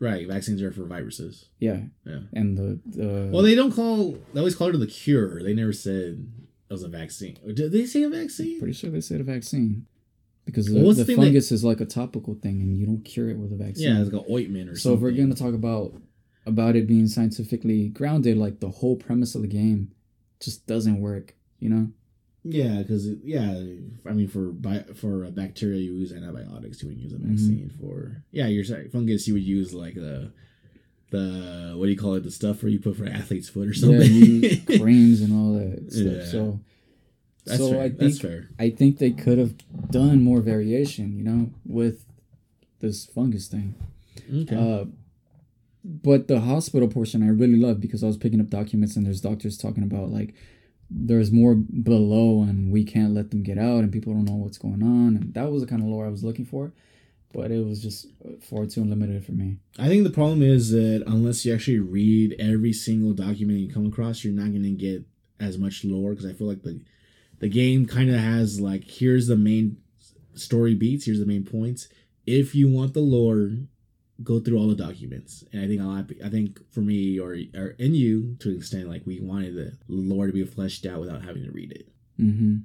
Right, 0.00 0.26
vaccines 0.26 0.62
are 0.62 0.72
for 0.72 0.84
viruses. 0.84 1.46
Yeah. 1.58 1.80
Yeah. 2.06 2.20
And 2.32 2.56
the 2.56 2.80
the 2.86 3.28
Well, 3.30 3.42
they 3.42 3.54
don't 3.54 3.72
call. 3.72 4.16
They 4.32 4.40
always 4.40 4.54
call 4.56 4.74
it 4.74 4.78
the 4.78 4.86
cure. 4.86 5.42
They 5.42 5.52
never 5.54 5.72
said 5.74 6.26
it 6.70 6.72
was 6.72 6.82
a 6.82 6.88
vaccine. 6.88 7.36
Did 7.54 7.72
they 7.72 7.84
say 7.84 8.04
a 8.04 8.08
vaccine? 8.08 8.58
pretty 8.58 8.72
sure 8.74 8.90
they 8.90 9.00
said 9.02 9.20
a 9.20 9.24
vaccine 9.24 9.86
because 10.46 10.66
the, 10.66 10.80
the 10.80 11.04
the 11.04 11.14
fungus 11.14 11.52
is 11.52 11.62
like 11.62 11.80
a 11.80 11.84
topical 11.84 12.34
thing, 12.36 12.62
and 12.62 12.74
you 12.78 12.86
don't 12.86 13.04
cure 13.04 13.28
it 13.28 13.36
with 13.38 13.52
a 13.52 13.56
vaccine. 13.56 13.88
Yeah, 13.94 14.00
it's 14.00 14.10
like 14.12 14.22
an 14.22 14.32
ointment 14.32 14.70
or 14.70 14.76
something. 14.76 14.92
so 14.92 14.94
if 14.94 15.00
we're 15.00 15.10
gonna 15.20 15.34
talk 15.34 15.52
about 15.52 15.92
about 16.46 16.74
it 16.76 16.86
being 16.86 17.06
scientifically 17.08 17.88
grounded, 17.88 18.38
like 18.38 18.60
the 18.60 18.70
whole 18.70 18.96
premise 18.96 19.34
of 19.34 19.42
the 19.42 19.48
game 19.48 19.90
just 20.40 20.66
doesn't 20.66 21.00
work. 21.00 21.34
You 21.60 21.68
know. 21.70 21.88
Yeah, 22.44 22.78
because 22.78 23.06
yeah, 23.24 23.50
I 24.06 24.12
mean 24.12 24.28
for 24.28 24.46
bi- 24.52 24.84
for 24.94 25.24
a 25.24 25.30
bacteria 25.30 25.80
you 25.80 25.92
use 25.94 26.12
antibiotics 26.12 26.78
to 26.78 26.88
use 26.90 27.12
a 27.12 27.16
Mhm. 27.16 27.28
vaccine 27.30 27.70
for. 27.80 28.22
Yeah, 28.30 28.46
you're 28.46 28.64
sorry, 28.64 28.88
fungus 28.88 29.26
you 29.28 29.34
would 29.34 29.42
use 29.42 29.74
like 29.74 29.94
the 29.94 30.30
the 31.10 31.72
what 31.76 31.86
do 31.86 31.90
you 31.90 31.96
call 31.98 32.14
it 32.14 32.22
the 32.22 32.30
stuff 32.30 32.62
where 32.62 32.70
you 32.70 32.78
put 32.78 32.96
for 32.96 33.06
athlete's 33.06 33.48
foot 33.48 33.68
or 33.68 33.72
Yeah, 33.72 33.80
something. 33.80 34.12
you 34.12 34.78
creams 34.80 35.20
and 35.20 35.32
all 35.32 35.54
that 35.58 35.92
stuff. 35.92 36.06
Yeah. 36.06 36.24
So, 36.24 36.60
That's 37.44 37.58
so 37.58 37.70
fair. 37.72 37.80
I 37.82 37.88
That's 37.88 37.98
think 38.18 38.20
fair. 38.20 38.48
I 38.58 38.70
think 38.70 38.98
they 38.98 39.10
could 39.10 39.38
have 39.38 39.54
done 39.90 40.22
more 40.22 40.40
variation, 40.40 41.16
you 41.16 41.24
know, 41.24 41.50
with 41.66 42.04
this 42.80 43.06
fungus 43.06 43.48
thing. 43.48 43.74
Okay. 44.32 44.54
Uh, 44.54 44.84
but 45.84 46.28
the 46.28 46.40
hospital 46.40 46.88
portion 46.88 47.22
I 47.22 47.28
really 47.28 47.56
love 47.56 47.80
because 47.80 48.02
I 48.02 48.06
was 48.06 48.16
picking 48.16 48.40
up 48.40 48.48
documents 48.48 48.96
and 48.96 49.06
there's 49.06 49.20
doctors 49.20 49.56
talking 49.56 49.84
about 49.84 50.10
like 50.10 50.34
there's 50.90 51.30
more 51.30 51.54
below 51.54 52.42
and 52.42 52.72
we 52.72 52.84
can't 52.84 53.14
let 53.14 53.30
them 53.30 53.42
get 53.42 53.58
out 53.58 53.80
and 53.80 53.92
people 53.92 54.12
don't 54.12 54.24
know 54.24 54.36
what's 54.36 54.58
going 54.58 54.82
on 54.82 55.16
and 55.16 55.34
that 55.34 55.50
was 55.50 55.62
the 55.62 55.68
kind 55.68 55.82
of 55.82 55.88
lore 55.88 56.06
I 56.06 56.10
was 56.10 56.24
looking 56.24 56.46
for, 56.46 56.72
but 57.32 57.50
it 57.50 57.64
was 57.64 57.82
just 57.82 58.06
far 58.40 58.66
too 58.66 58.84
limited 58.84 59.24
for 59.24 59.32
me. 59.32 59.58
I 59.78 59.88
think 59.88 60.04
the 60.04 60.10
problem 60.10 60.42
is 60.42 60.70
that 60.70 61.04
unless 61.06 61.44
you 61.44 61.54
actually 61.54 61.80
read 61.80 62.34
every 62.38 62.72
single 62.72 63.12
document 63.12 63.60
you 63.60 63.72
come 63.72 63.86
across, 63.86 64.24
you're 64.24 64.32
not 64.32 64.50
going 64.50 64.62
to 64.62 64.70
get 64.70 65.04
as 65.40 65.58
much 65.58 65.84
lore 65.84 66.10
because 66.10 66.26
I 66.26 66.32
feel 66.32 66.48
like 66.48 66.62
the 66.62 66.80
the 67.38 67.48
game 67.48 67.86
kind 67.86 68.10
of 68.10 68.18
has 68.18 68.60
like 68.60 68.84
here's 68.84 69.28
the 69.28 69.36
main 69.36 69.76
story 70.34 70.74
beats, 70.74 71.06
here's 71.06 71.20
the 71.20 71.26
main 71.26 71.44
points. 71.44 71.88
If 72.26 72.54
you 72.54 72.68
want 72.68 72.94
the 72.94 73.00
lore, 73.00 73.52
go 74.22 74.40
through 74.40 74.58
all 74.58 74.68
the 74.68 74.74
documents. 74.74 75.44
And 75.52 75.62
I 75.62 75.68
think 75.68 75.80
I'll 75.80 75.94
happy, 75.94 76.18
I 76.24 76.28
think 76.28 76.60
for 76.72 76.80
me 76.80 77.18
or 77.18 77.36
or 77.54 77.68
in 77.78 77.94
you 77.94 78.36
to 78.40 78.50
an 78.50 78.56
extent 78.56 78.88
like 78.88 79.02
we 79.06 79.20
wanted 79.20 79.54
the 79.54 79.78
lore 79.88 80.26
to 80.26 80.32
be 80.32 80.44
fleshed 80.44 80.86
out 80.86 81.00
without 81.00 81.24
having 81.24 81.44
to 81.44 81.50
read 81.52 81.72
it. 81.72 81.88
Mm-hmm. 82.20 82.56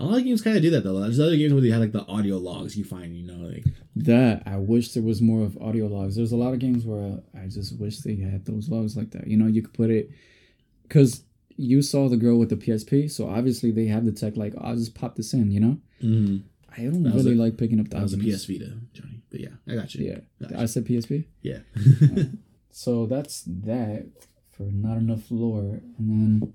A 0.00 0.04
lot 0.04 0.18
of 0.18 0.24
games 0.24 0.42
kind 0.42 0.56
of 0.56 0.62
do 0.62 0.70
that 0.70 0.84
though. 0.84 1.00
There's 1.00 1.18
other 1.18 1.36
games 1.36 1.52
where 1.52 1.62
they 1.62 1.70
have 1.70 1.80
like 1.80 1.92
the 1.92 2.06
audio 2.06 2.36
logs 2.36 2.76
you 2.76 2.84
find, 2.84 3.16
you 3.16 3.26
know, 3.26 3.48
like 3.48 3.64
That 3.96 4.42
I 4.46 4.56
wish 4.58 4.92
there 4.92 5.02
was 5.02 5.20
more 5.20 5.44
of 5.44 5.56
audio 5.60 5.86
logs. 5.86 6.14
There's 6.14 6.32
a 6.32 6.36
lot 6.36 6.52
of 6.52 6.60
games 6.60 6.84
where 6.84 7.18
I 7.34 7.46
just 7.48 7.78
wish 7.80 7.98
they 7.98 8.16
had 8.16 8.44
those 8.44 8.68
logs 8.68 8.96
like 8.96 9.10
that. 9.12 9.26
You 9.26 9.36
know, 9.36 9.46
you 9.46 9.62
could 9.62 9.74
put 9.74 9.90
it 9.90 10.10
because 10.82 11.24
you 11.56 11.82
saw 11.82 12.08
the 12.08 12.16
girl 12.16 12.38
with 12.38 12.50
the 12.50 12.56
PSP, 12.56 13.10
so 13.10 13.28
obviously 13.28 13.72
they 13.72 13.86
have 13.86 14.04
the 14.04 14.12
tech. 14.12 14.36
Like, 14.36 14.54
I'll 14.60 14.76
just 14.76 14.94
pop 14.94 15.16
this 15.16 15.34
in. 15.34 15.50
You 15.50 15.60
know, 15.60 15.78
mhm. 16.00 16.42
I 16.78 16.82
don't 16.84 17.02
That 17.02 17.14
really 17.14 17.32
a- 17.32 17.36
like 17.36 17.56
picking 17.58 17.80
up 17.80 17.88
the 17.88 17.96
that 17.96 18.02
was 18.02 18.14
a. 18.14 18.18
PS 18.18 18.44
Vita, 18.46 18.72
Johnny. 18.94 19.20
But 19.30 19.40
yeah, 19.40 19.48
I 19.68 19.74
got 19.74 19.94
you. 19.94 20.06
Yeah, 20.08 20.18
Gotcha. 20.40 20.60
I 20.62 20.66
said 20.66 20.84
PSP. 20.86 21.24
Yeah. 21.42 21.58
So 22.70 23.06
that's 23.06 23.42
that 23.64 24.06
for 24.50 24.64
not 24.64 24.98
enough 24.98 25.30
lore, 25.30 25.80
and 25.98 26.08
then 26.08 26.52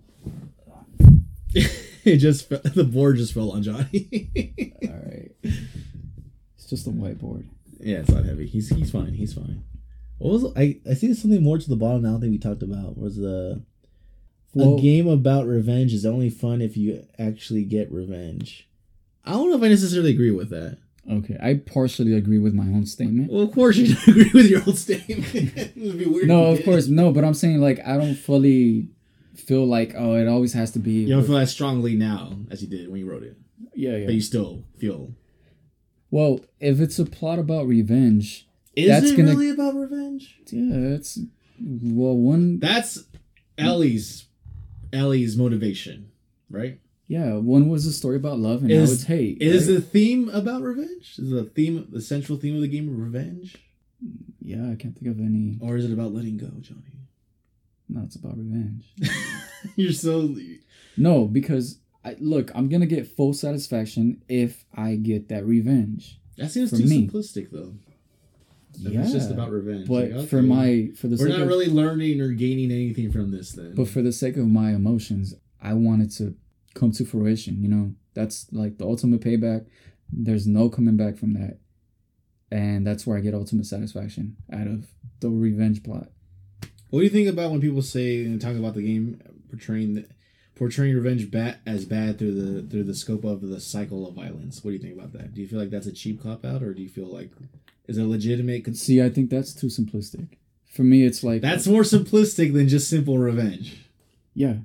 it 2.05 2.17
just 2.17 2.47
fe- 2.49 2.61
the 2.63 2.83
board 2.85 3.17
just 3.17 3.33
fell 3.33 3.51
on 3.51 3.61
Johnny. 3.63 4.29
all 4.83 5.01
right, 5.05 5.31
it's 5.43 6.65
just 6.69 6.87
a 6.87 6.91
whiteboard. 6.91 7.45
yeah, 7.79 7.97
it's 7.97 8.09
not 8.09 8.23
heavy. 8.25 8.47
He's 8.47 8.69
he's 8.69 8.89
fine. 8.91 9.13
He's 9.13 9.33
fine. 9.33 9.63
What 10.17 10.31
was 10.41 10.53
I? 10.55 10.79
I 10.89 10.93
see 10.93 11.13
something 11.13 11.43
more 11.43 11.57
to 11.57 11.69
the 11.69 11.75
bottom. 11.75 12.03
Don't 12.03 12.21
think 12.21 12.31
we 12.31 12.37
talked 12.37 12.63
about 12.63 12.97
was 12.97 13.17
the 13.17 13.61
Well- 14.53 14.77
a 14.77 14.81
game 14.81 15.07
about 15.07 15.45
revenge 15.45 15.93
is 15.93 16.05
only 16.05 16.29
fun 16.29 16.61
if 16.61 16.77
you 16.77 17.05
actually 17.19 17.65
get 17.65 17.91
revenge. 17.91 18.69
I 19.25 19.31
don't 19.31 19.49
know 19.49 19.57
if 19.57 19.63
I 19.63 19.67
necessarily 19.69 20.11
agree 20.11 20.31
with 20.31 20.49
that. 20.49 20.77
Okay, 21.09 21.37
I 21.41 21.55
partially 21.55 22.13
agree 22.13 22.39
with 22.39 22.53
my 22.53 22.63
own 22.63 22.85
statement. 22.85 23.31
Well, 23.31 23.41
of 23.41 23.51
course 23.51 23.75
you 23.75 23.93
don't 23.95 24.07
agree 24.07 24.31
with 24.33 24.49
your 24.49 24.61
own 24.65 24.75
statement. 24.75 25.33
it 25.35 25.73
would 25.75 25.97
be 25.99 26.05
weird. 26.05 26.27
No, 26.27 26.45
of 26.45 26.63
course, 26.63 26.87
no. 26.87 27.11
But 27.11 27.25
I'm 27.25 27.33
saying 27.33 27.59
like 27.59 27.79
I 27.85 27.97
don't 27.97 28.15
fully 28.15 28.87
feel 29.35 29.65
like 29.65 29.93
oh, 29.97 30.15
it 30.15 30.27
always 30.27 30.53
has 30.53 30.71
to 30.71 30.79
be. 30.79 30.91
You 31.03 31.15
don't 31.15 31.25
feel 31.25 31.37
as 31.37 31.51
strongly 31.51 31.95
now 31.95 32.37
as 32.51 32.61
you 32.61 32.69
did 32.69 32.89
when 32.89 32.99
you 32.99 33.09
wrote 33.09 33.23
it, 33.23 33.37
yeah, 33.73 33.97
yeah. 33.97 34.05
but 34.05 34.13
you 34.15 34.21
still 34.21 34.63
feel. 34.77 35.13
Well, 36.09 36.41
if 36.59 36.79
it's 36.79 36.99
a 36.99 37.05
plot 37.05 37.39
about 37.39 37.67
revenge, 37.67 38.47
Is 38.75 38.87
That's 38.87 39.11
it 39.11 39.17
gonna- 39.17 39.31
really 39.31 39.49
about 39.49 39.75
revenge? 39.75 40.37
yeah, 40.51 40.95
it's 40.95 41.19
well 41.59 42.15
one 42.15 42.59
That's 42.59 43.03
Ellie's 43.57 44.25
Ellie's 44.93 45.35
motivation, 45.35 46.11
right? 46.49 46.79
Yeah 47.15 47.29
one 47.55 47.65
was 47.73 47.85
a 47.85 47.93
story 48.01 48.17
about 48.23 48.37
love 48.39 48.61
and 48.63 48.71
Is- 48.71 48.89
now 48.89 48.93
it's 48.93 49.03
hate. 49.15 49.37
Is 49.41 49.67
right? 49.67 49.75
the 49.75 49.81
theme 49.81 50.29
about 50.29 50.61
revenge? 50.61 51.07
Is 51.17 51.29
the 51.37 51.43
theme 51.57 51.75
the 51.95 52.01
central 52.13 52.37
theme 52.41 52.55
of 52.55 52.61
the 52.61 52.67
game 52.75 52.87
revenge, 53.07 53.49
yeah, 54.51 54.63
I 54.71 54.75
can't 54.75 54.95
think 54.97 55.07
of 55.13 55.19
any. 55.19 55.57
or 55.61 55.77
is 55.77 55.85
it 55.85 55.93
about 55.93 56.13
letting 56.13 56.37
go, 56.37 56.51
Johnny? 56.67 56.93
No, 57.89 58.01
it's 58.07 58.15
about 58.15 58.37
revenge. 58.37 58.83
You're 59.75 59.91
so 60.07 60.35
No, 60.97 61.25
because 61.25 61.79
I, 62.05 62.15
look, 62.19 62.51
I'm 62.55 62.67
gonna 62.69 62.85
get 62.95 63.07
full 63.07 63.33
satisfaction 63.33 64.21
if 64.27 64.65
I 64.73 64.95
get 64.95 65.29
that 65.29 65.45
revenge. 65.45 66.19
that 66.37 66.51
seems 66.51 66.71
too 66.71 66.85
me. 66.85 67.07
simplistic 67.07 67.51
though. 67.51 67.73
If 68.75 68.91
Yeah, 68.93 69.01
it's 69.03 69.11
just 69.13 69.29
about 69.31 69.51
revenge. 69.51 69.87
but 69.87 70.09
Like, 70.11 70.27
for 70.29 70.41
my 70.41 70.89
for 70.97 71.07
the 71.07 71.17
we're 71.19 71.27
not 71.29 71.41
of, 71.41 71.47
really 71.47 71.67
learning 71.81 72.19
or 72.21 72.29
gaining 72.45 72.71
anything 72.71 73.11
from 73.11 73.29
this 73.31 73.51
then. 73.51 73.75
but 73.75 73.87
for 73.87 74.01
the 74.01 74.11
sake 74.11 74.35
of 74.37 74.47
my 74.47 74.71
emotions, 74.73 75.35
I 75.61 75.73
wanted 75.73 76.09
to 76.19 76.35
come 76.73 76.91
to 76.93 77.05
fruition. 77.05 77.61
You 77.61 77.69
know, 77.69 77.93
that's 78.13 78.47
like 78.51 78.77
the 78.77 78.85
ultimate 78.85 79.21
payback. 79.21 79.65
There's 80.11 80.45
no 80.47 80.69
coming 80.69 80.97
back 80.97 81.17
from 81.17 81.33
that, 81.33 81.57
and 82.51 82.85
that's 82.85 83.05
where 83.07 83.17
I 83.17 83.21
get 83.21 83.33
ultimate 83.33 83.65
satisfaction 83.65 84.37
out 84.51 84.67
of 84.67 84.87
the 85.19 85.29
revenge 85.29 85.83
plot. 85.83 86.09
What 86.89 86.99
do 86.99 87.05
you 87.05 87.09
think 87.09 87.27
about 87.29 87.51
when 87.51 87.61
people 87.61 87.81
say 87.81 88.23
and 88.25 88.39
talk 88.39 88.55
about 88.55 88.75
the 88.75 88.83
game 88.83 89.19
portraying 89.49 89.95
the, 89.95 90.05
portraying 90.55 90.93
revenge 90.93 91.31
bad 91.31 91.57
as 91.65 91.85
bad 91.85 92.19
through 92.19 92.35
the 92.35 92.69
through 92.69 92.83
the 92.83 92.93
scope 92.93 93.23
of 93.23 93.41
the 93.41 93.59
cycle 93.59 94.07
of 94.07 94.13
violence? 94.13 94.63
What 94.63 94.71
do 94.71 94.75
you 94.75 94.81
think 94.81 94.95
about 94.95 95.13
that? 95.13 95.33
Do 95.33 95.41
you 95.41 95.47
feel 95.47 95.59
like 95.59 95.71
that's 95.71 95.87
a 95.87 95.91
cheap 95.93 96.21
cop 96.21 96.45
out, 96.45 96.61
or 96.61 96.73
do 96.73 96.81
you 96.83 96.89
feel 96.89 97.07
like 97.07 97.31
is 97.87 97.97
it 97.97 98.03
legitimate? 98.03 98.65
Cons- 98.65 98.81
See, 98.81 99.01
I 99.01 99.09
think 99.09 99.29
that's 99.31 99.53
too 99.53 99.67
simplistic. 99.67 100.37
For 100.71 100.83
me, 100.83 101.03
it's 101.05 101.23
like 101.23 101.41
that's 101.41 101.65
more 101.67 101.81
simplistic 101.81 102.53
than 102.53 102.67
just 102.67 102.89
simple 102.89 103.17
revenge. 103.17 103.85
yeah, 104.35 104.57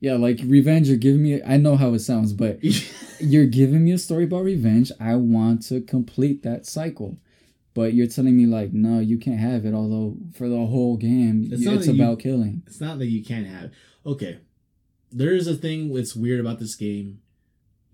yeah, 0.00 0.14
like 0.14 0.40
revenge. 0.44 0.88
You're 0.88 0.96
giving 0.96 1.22
me. 1.22 1.42
I 1.42 1.56
know 1.56 1.76
how 1.76 1.94
it 1.94 2.00
sounds, 2.00 2.32
but 2.32 2.58
you're 3.20 3.46
giving 3.46 3.84
me 3.84 3.92
a 3.92 3.98
story 3.98 4.24
about 4.24 4.44
revenge. 4.44 4.90
I 5.00 5.16
want 5.16 5.62
to 5.68 5.80
complete 5.80 6.42
that 6.42 6.66
cycle. 6.66 7.18
But 7.72 7.94
you're 7.94 8.08
telling 8.08 8.36
me 8.36 8.46
like, 8.46 8.72
no, 8.72 8.98
you 8.98 9.16
can't 9.16 9.38
have 9.38 9.64
it. 9.64 9.74
Although 9.74 10.16
for 10.34 10.48
the 10.48 10.56
whole 10.66 10.96
game, 10.96 11.44
It's 11.52 11.64
it's, 11.64 11.86
that 11.86 11.94
you- 11.94 12.02
about 12.02 12.18
killing. 12.18 12.62
it's 12.66 12.80
not 12.80 12.98
that 12.98 13.06
you 13.06 13.22
can't 13.24 13.46
have. 13.46 13.70
Okay, 14.04 14.38
there 15.12 15.32
is 15.34 15.46
a 15.46 15.54
thing 15.54 15.92
that's 15.94 16.16
weird 16.16 16.40
about 16.40 16.58
this 16.58 16.74
game, 16.74 17.20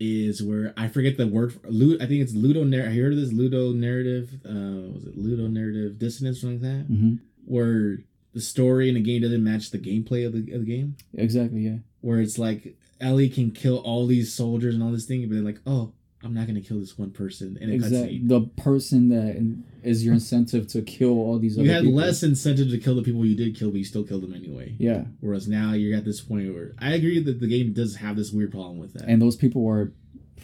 is 0.01 0.43
where 0.43 0.73
I 0.79 0.89
forget 0.89 1.17
the 1.19 1.27
word. 1.27 1.53
For, 1.53 1.61
I 1.67 2.07
think 2.07 2.23
it's 2.23 2.33
Ludo. 2.35 2.63
I 2.65 2.91
heard 2.95 3.13
of 3.13 3.19
this 3.19 3.33
ludonarrative. 3.33 4.29
Uh, 4.47 4.93
was 4.93 5.05
it 5.07 5.19
ludonarrative 5.19 5.99
dissonance 5.99 6.39
or 6.39 6.41
something 6.43 6.63
like 6.63 6.87
that? 6.89 6.95
hmm 6.95 7.15
Where 7.45 7.99
the 8.33 8.41
story 8.41 8.89
in 8.89 8.95
the 8.95 9.01
game 9.03 9.23
doesn't 9.23 9.43
match 9.45 9.71
the 9.71 9.79
gameplay 9.79 10.27
of 10.27 10.33
the, 10.33 10.53
of 10.53 10.61
the 10.65 10.67
game. 10.67 10.97
Exactly. 11.15 11.61
Yeah. 11.61 11.79
Where 12.01 12.21
it's 12.21 12.39
like 12.39 12.77
Ellie 13.01 13.29
can 13.29 13.51
kill 13.51 13.79
all 13.79 14.07
these 14.07 14.33
soldiers 14.33 14.75
and 14.75 14.83
all 14.83 14.93
this 14.93 15.05
thing, 15.07 15.27
but 15.29 15.35
then 15.35 15.45
like, 15.45 15.61
oh, 15.67 15.93
I'm 16.25 16.35
not 16.35 16.47
gonna 16.47 16.61
kill 16.61 16.81
this 16.81 16.99
one 16.99 17.11
person 17.11 17.57
in 17.61 17.71
a 17.71 17.75
Exactly. 17.75 18.21
The 18.25 18.41
person 18.57 19.09
that 19.11 19.37
is 19.85 20.05
your 20.05 20.15
incentive 20.15 20.67
to 20.69 20.83
kill 20.83 21.11
all 21.11 21.39
these 21.39 21.57
You 21.57 21.71
had 21.71 21.83
people. 21.83 21.97
less 21.97 22.23
incentive 22.23 22.71
to 22.71 22.79
kill 22.79 22.97
the 22.97 23.03
people 23.03 23.25
you 23.25 23.37
did 23.37 23.55
kill, 23.57 23.71
but 23.71 23.79
you 23.79 23.85
still 23.85 24.03
killed 24.05 24.23
them 24.23 24.35
anyway. 24.35 24.75
Yeah, 24.79 25.05
Whereas 25.21 25.47
now 25.47 25.73
you're 25.75 25.97
at 25.97 26.05
this 26.05 26.21
point 26.21 26.53
where 26.53 26.75
I 26.79 26.95
agree 26.95 27.21
that 27.23 27.39
the 27.41 27.47
game 27.47 27.73
does 27.73 27.97
have 27.97 28.17
this 28.17 28.33
weird 28.33 28.51
problem 28.51 28.79
with 28.79 28.95
that. 28.95 29.05
and 29.07 29.21
those 29.23 29.37
people 29.37 29.67
are 29.69 29.93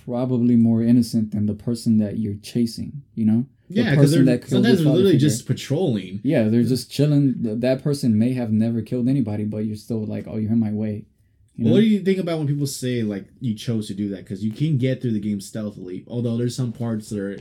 probably 0.04 0.56
more 0.56 0.82
innocent 0.82 1.30
than 1.32 1.46
the 1.46 1.54
person 1.54 1.98
that 1.98 2.18
you're 2.18 2.36
chasing. 2.42 3.02
You 3.14 3.24
know. 3.26 3.46
The 3.70 3.82
yeah, 3.82 3.90
because 3.94 4.12
they're 4.12 4.24
sometimes 4.42 4.78
they're 4.82 4.86
literally 4.92 5.12
figure. 5.12 5.28
just 5.28 5.46
patrolling. 5.46 6.20
Yeah, 6.22 6.48
they're 6.48 6.62
just 6.62 6.90
chilling. 6.90 7.34
That 7.60 7.82
person 7.82 8.18
may 8.18 8.34
have 8.34 8.52
never 8.52 8.82
killed 8.82 9.08
anybody, 9.08 9.44
but 9.44 9.64
you're 9.64 9.76
still 9.76 10.04
like, 10.04 10.26
oh, 10.28 10.36
you're 10.36 10.52
in 10.52 10.60
my 10.60 10.72
way. 10.72 11.06
You 11.56 11.66
know? 11.66 11.72
What 11.72 11.80
do 11.80 11.86
you 11.86 12.00
think 12.02 12.18
about 12.18 12.38
when 12.38 12.46
people 12.46 12.66
say 12.66 13.02
like 13.02 13.26
you 13.40 13.54
chose 13.54 13.86
to 13.88 13.94
do 13.94 14.08
that? 14.10 14.18
Because 14.18 14.42
you 14.44 14.52
can 14.52 14.78
get 14.78 15.02
through 15.02 15.12
the 15.12 15.20
game 15.20 15.40
stealthily, 15.40 16.04
although 16.08 16.36
there's 16.36 16.56
some 16.56 16.72
parts 16.72 17.10
that 17.10 17.18
are 17.18 17.38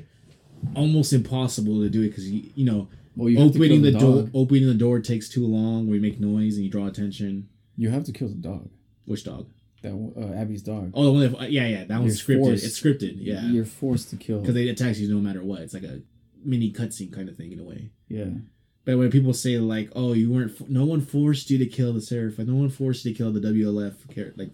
almost 0.75 1.13
impossible 1.13 1.81
to 1.81 1.89
do 1.89 2.01
it 2.01 2.09
because 2.09 2.29
you 2.29 2.49
you 2.55 2.65
know 2.65 2.87
well, 3.15 3.29
you 3.29 3.39
opening 3.39 3.81
the, 3.81 3.91
the, 3.91 3.99
door 3.99 4.29
opening 4.33 4.67
the 4.67 4.73
door 4.73 4.99
takes 4.99 5.29
too 5.29 5.45
long. 5.45 5.87
We 5.87 5.99
make 5.99 6.19
noise 6.19 6.55
and 6.55 6.65
you 6.65 6.71
draw 6.71 6.87
attention. 6.87 7.49
You 7.77 7.89
have 7.89 8.03
to 8.05 8.11
kill 8.11 8.27
the 8.27 8.35
dog. 8.35 8.69
Which 9.05 9.23
dog? 9.23 9.47
That 9.81 9.93
uh, 10.15 10.39
Abby's 10.39 10.61
dog. 10.61 10.91
Oh, 10.93 11.05
the 11.05 11.11
one 11.11 11.31
that 11.31 11.51
yeah 11.51 11.67
yeah 11.67 11.83
that 11.85 11.99
one's 11.99 12.27
You're 12.27 12.37
scripted. 12.37 12.43
forced- 12.43 12.65
It's 12.65 12.79
scripted. 12.79 13.13
Yeah, 13.17 13.43
You're 13.45 13.65
forced 13.65 14.09
to 14.11 14.17
kill. 14.17 14.39
because 14.39 14.53
they 14.53 14.69
attacks 14.69 14.99
you 14.99 15.13
no 15.13 15.19
matter 15.19 15.41
what. 15.43 15.61
It's 15.61 15.73
like 15.73 15.83
a 15.83 16.01
mini 16.43 16.71
cutscene 16.71 17.11
kind 17.13 17.29
of 17.29 17.35
thing 17.37 17.51
in 17.51 17.59
a 17.59 17.63
way. 17.63 17.89
yeah. 18.07 18.25
But 18.83 18.97
when 18.97 19.11
people 19.11 19.33
say 19.33 19.57
like, 19.59 19.89
"Oh, 19.95 20.13
you 20.13 20.31
weren't," 20.31 20.69
no 20.69 20.85
one 20.85 21.01
forced 21.01 21.49
you 21.49 21.57
to 21.59 21.65
kill 21.67 21.93
the 21.93 22.01
seraph. 22.01 22.39
No 22.39 22.55
one 22.55 22.69
forced 22.69 23.05
you 23.05 23.11
to 23.13 23.17
kill 23.17 23.31
the 23.31 23.39
WLF 23.39 24.07
character. 24.13 24.33
Like, 24.43 24.51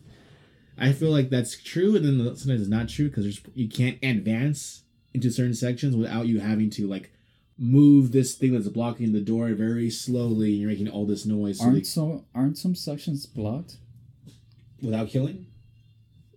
I 0.78 0.92
feel 0.92 1.12
like 1.12 1.30
that's 1.30 1.62
true, 1.62 1.96
and 1.96 2.06
then 2.06 2.36
sometimes 2.36 2.62
it's 2.62 2.70
not 2.70 2.90
true 2.90 3.08
because 3.10 3.40
you 3.56 3.70
can't 3.70 3.98
advance 4.04 4.84
into 5.14 5.32
certain 5.32 5.54
sections 5.54 5.96
without 5.96 6.28
you 6.28 6.40
having 6.40 6.70
to 6.72 6.88
like 6.88 7.12
move 7.58 8.12
this 8.12 8.36
thing 8.36 8.54
that's 8.54 8.68
blocking 8.68 9.14
the 9.14 9.22
door 9.22 9.54
very 9.54 9.90
slowly. 9.90 10.52
And 10.52 10.60
you're 10.62 10.70
making 10.70 10.90
all 10.90 11.06
this 11.06 11.26
noise 11.26 11.60
so 11.60 11.64
Aren't 11.64 11.76
they, 11.78 11.84
so? 11.84 12.26
Aren't 12.36 12.58
some 12.58 12.76
sections 12.76 13.26
blocked? 13.26 13.78
without 14.82 15.10
killing. 15.10 15.48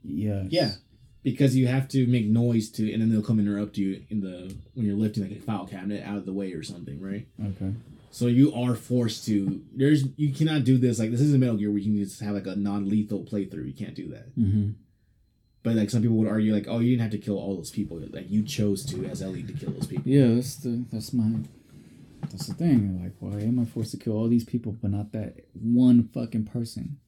Yeah. 0.03 0.45
Yeah. 0.49 0.73
Because 1.23 1.55
you 1.55 1.67
have 1.67 1.87
to 1.89 2.07
make 2.07 2.27
noise 2.27 2.71
to, 2.71 2.91
and 2.91 3.03
then 3.03 3.11
they'll 3.11 3.23
come 3.23 3.39
interrupt 3.39 3.77
you 3.77 4.03
in 4.09 4.23
the 4.23 4.55
when 4.75 4.87
you're 4.87 4.97
lifting 4.97 5.23
like 5.23 5.37
a 5.37 5.41
file 5.41 5.67
cabinet 5.67 6.03
out 6.07 6.17
of 6.17 6.25
the 6.25 6.33
way 6.33 6.53
or 6.53 6.63
something, 6.63 6.99
right? 7.01 7.27
Okay. 7.39 7.75
So 8.11 8.27
you 8.27 8.53
are 8.55 8.75
forced 8.75 9.27
to. 9.27 9.63
There's 9.75 10.05
you 10.17 10.33
cannot 10.33 10.65
do 10.65 10.79
this 10.79 10.99
like 10.99 11.11
this 11.11 11.21
isn't 11.21 11.39
Metal 11.39 11.57
Gear 11.57 11.71
where 11.71 11.79
you 11.79 11.93
can 11.93 12.03
just 12.03 12.21
have 12.21 12.35
like 12.35 12.47
a 12.47 12.57
non-lethal 12.57 13.25
playthrough. 13.25 13.67
You 13.67 13.75
can't 13.75 13.95
do 13.95 14.09
that. 14.09 14.37
Mm-hmm. 14.37 14.71
But 15.63 15.75
like 15.75 15.91
some 15.91 16.01
people 16.01 16.17
would 16.17 16.29
argue 16.29 16.55
like, 16.55 16.67
oh, 16.69 16.79
you 16.79 16.91
didn't 16.91 17.03
have 17.03 17.11
to 17.13 17.19
kill 17.19 17.37
all 17.37 17.55
those 17.55 17.71
people. 17.71 18.01
Like 18.11 18.31
you 18.31 18.43
chose 18.43 18.85
to 18.87 19.05
as 19.05 19.21
Ellie 19.21 19.43
to 19.43 19.53
kill 19.53 19.73
those 19.73 19.87
people. 19.87 20.11
Yeah, 20.11 20.35
that's 20.35 20.57
the 20.57 20.85
that's 20.91 21.13
my 21.13 21.31
that's 22.31 22.47
the 22.47 22.55
thing. 22.55 23.03
Like, 23.03 23.13
why 23.19 23.41
am 23.41 23.61
I 23.61 23.65
forced 23.65 23.93
to 23.93 23.97
kill 23.97 24.15
all 24.15 24.29
these 24.29 24.45
people 24.45 24.73
but 24.73 24.91
not 24.91 25.13
that 25.13 25.45
one 25.53 26.09
fucking 26.09 26.47
person? 26.47 26.99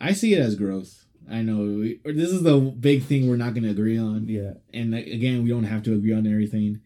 I 0.00 0.12
see 0.12 0.34
it 0.34 0.40
as 0.40 0.56
growth. 0.56 1.04
I 1.30 1.42
know 1.42 1.58
we, 1.58 2.00
or 2.04 2.12
this 2.12 2.30
is 2.30 2.42
the 2.42 2.58
big 2.58 3.04
thing 3.04 3.28
we're 3.28 3.36
not 3.36 3.54
going 3.54 3.64
to 3.64 3.70
agree 3.70 3.98
on. 3.98 4.28
Yeah. 4.28 4.54
and 4.72 4.92
like, 4.92 5.06
again, 5.06 5.42
we 5.42 5.50
don't 5.50 5.64
have 5.64 5.82
to 5.84 5.94
agree 5.94 6.12
on 6.12 6.26
everything. 6.26 6.80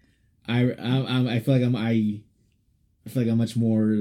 I 0.49 0.72
I, 0.72 1.36
I 1.36 1.40
feel 1.40 1.55
like 1.55 1.64
I'm 1.64 1.76
I, 1.76 2.20
I 3.07 3.09
feel 3.09 3.22
like 3.22 3.30
I'm 3.32 3.38
much 3.38 3.57
more 3.57 3.95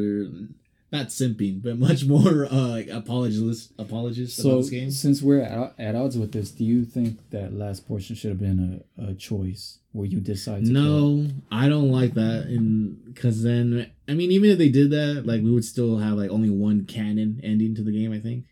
not 0.92 1.08
simping, 1.08 1.62
but 1.62 1.78
much 1.78 2.06
more 2.14 2.46
uh 2.52 2.68
like 2.68 2.88
apologist 2.90 3.72
apologist 3.78 4.38
So 4.38 4.50
about 4.50 4.58
this 4.62 4.70
game. 4.70 4.92
since 4.92 5.22
we're 5.22 5.42
at, 5.42 5.74
at 5.80 5.96
odds 5.96 6.18
with 6.18 6.32
this, 6.34 6.52
do 6.52 6.66
you 6.66 6.84
think 6.86 7.30
that 7.30 7.54
last 7.54 7.88
portion 7.88 8.16
should 8.16 8.30
have 8.32 8.40
been 8.40 8.84
a, 8.98 9.12
a 9.12 9.14
choice 9.14 9.78
where 9.94 10.08
you 10.08 10.20
decide? 10.20 10.64
No, 10.64 11.28
I 11.52 11.70
don't 11.70 11.92
like 11.92 12.14
that, 12.16 12.46
and 12.48 13.06
because 13.06 13.44
then 13.44 13.92
I 14.08 14.14
mean, 14.14 14.32
even 14.32 14.50
if 14.50 14.58
they 14.58 14.70
did 14.70 14.92
that, 14.92 15.24
like 15.26 15.42
we 15.44 15.52
would 15.52 15.66
still 15.66 15.98
have 16.00 16.18
like 16.18 16.30
only 16.32 16.50
one 16.50 16.86
canon 16.86 17.40
ending 17.44 17.76
to 17.76 17.84
the 17.84 17.92
game. 17.92 18.12
I 18.12 18.20
think. 18.20 18.46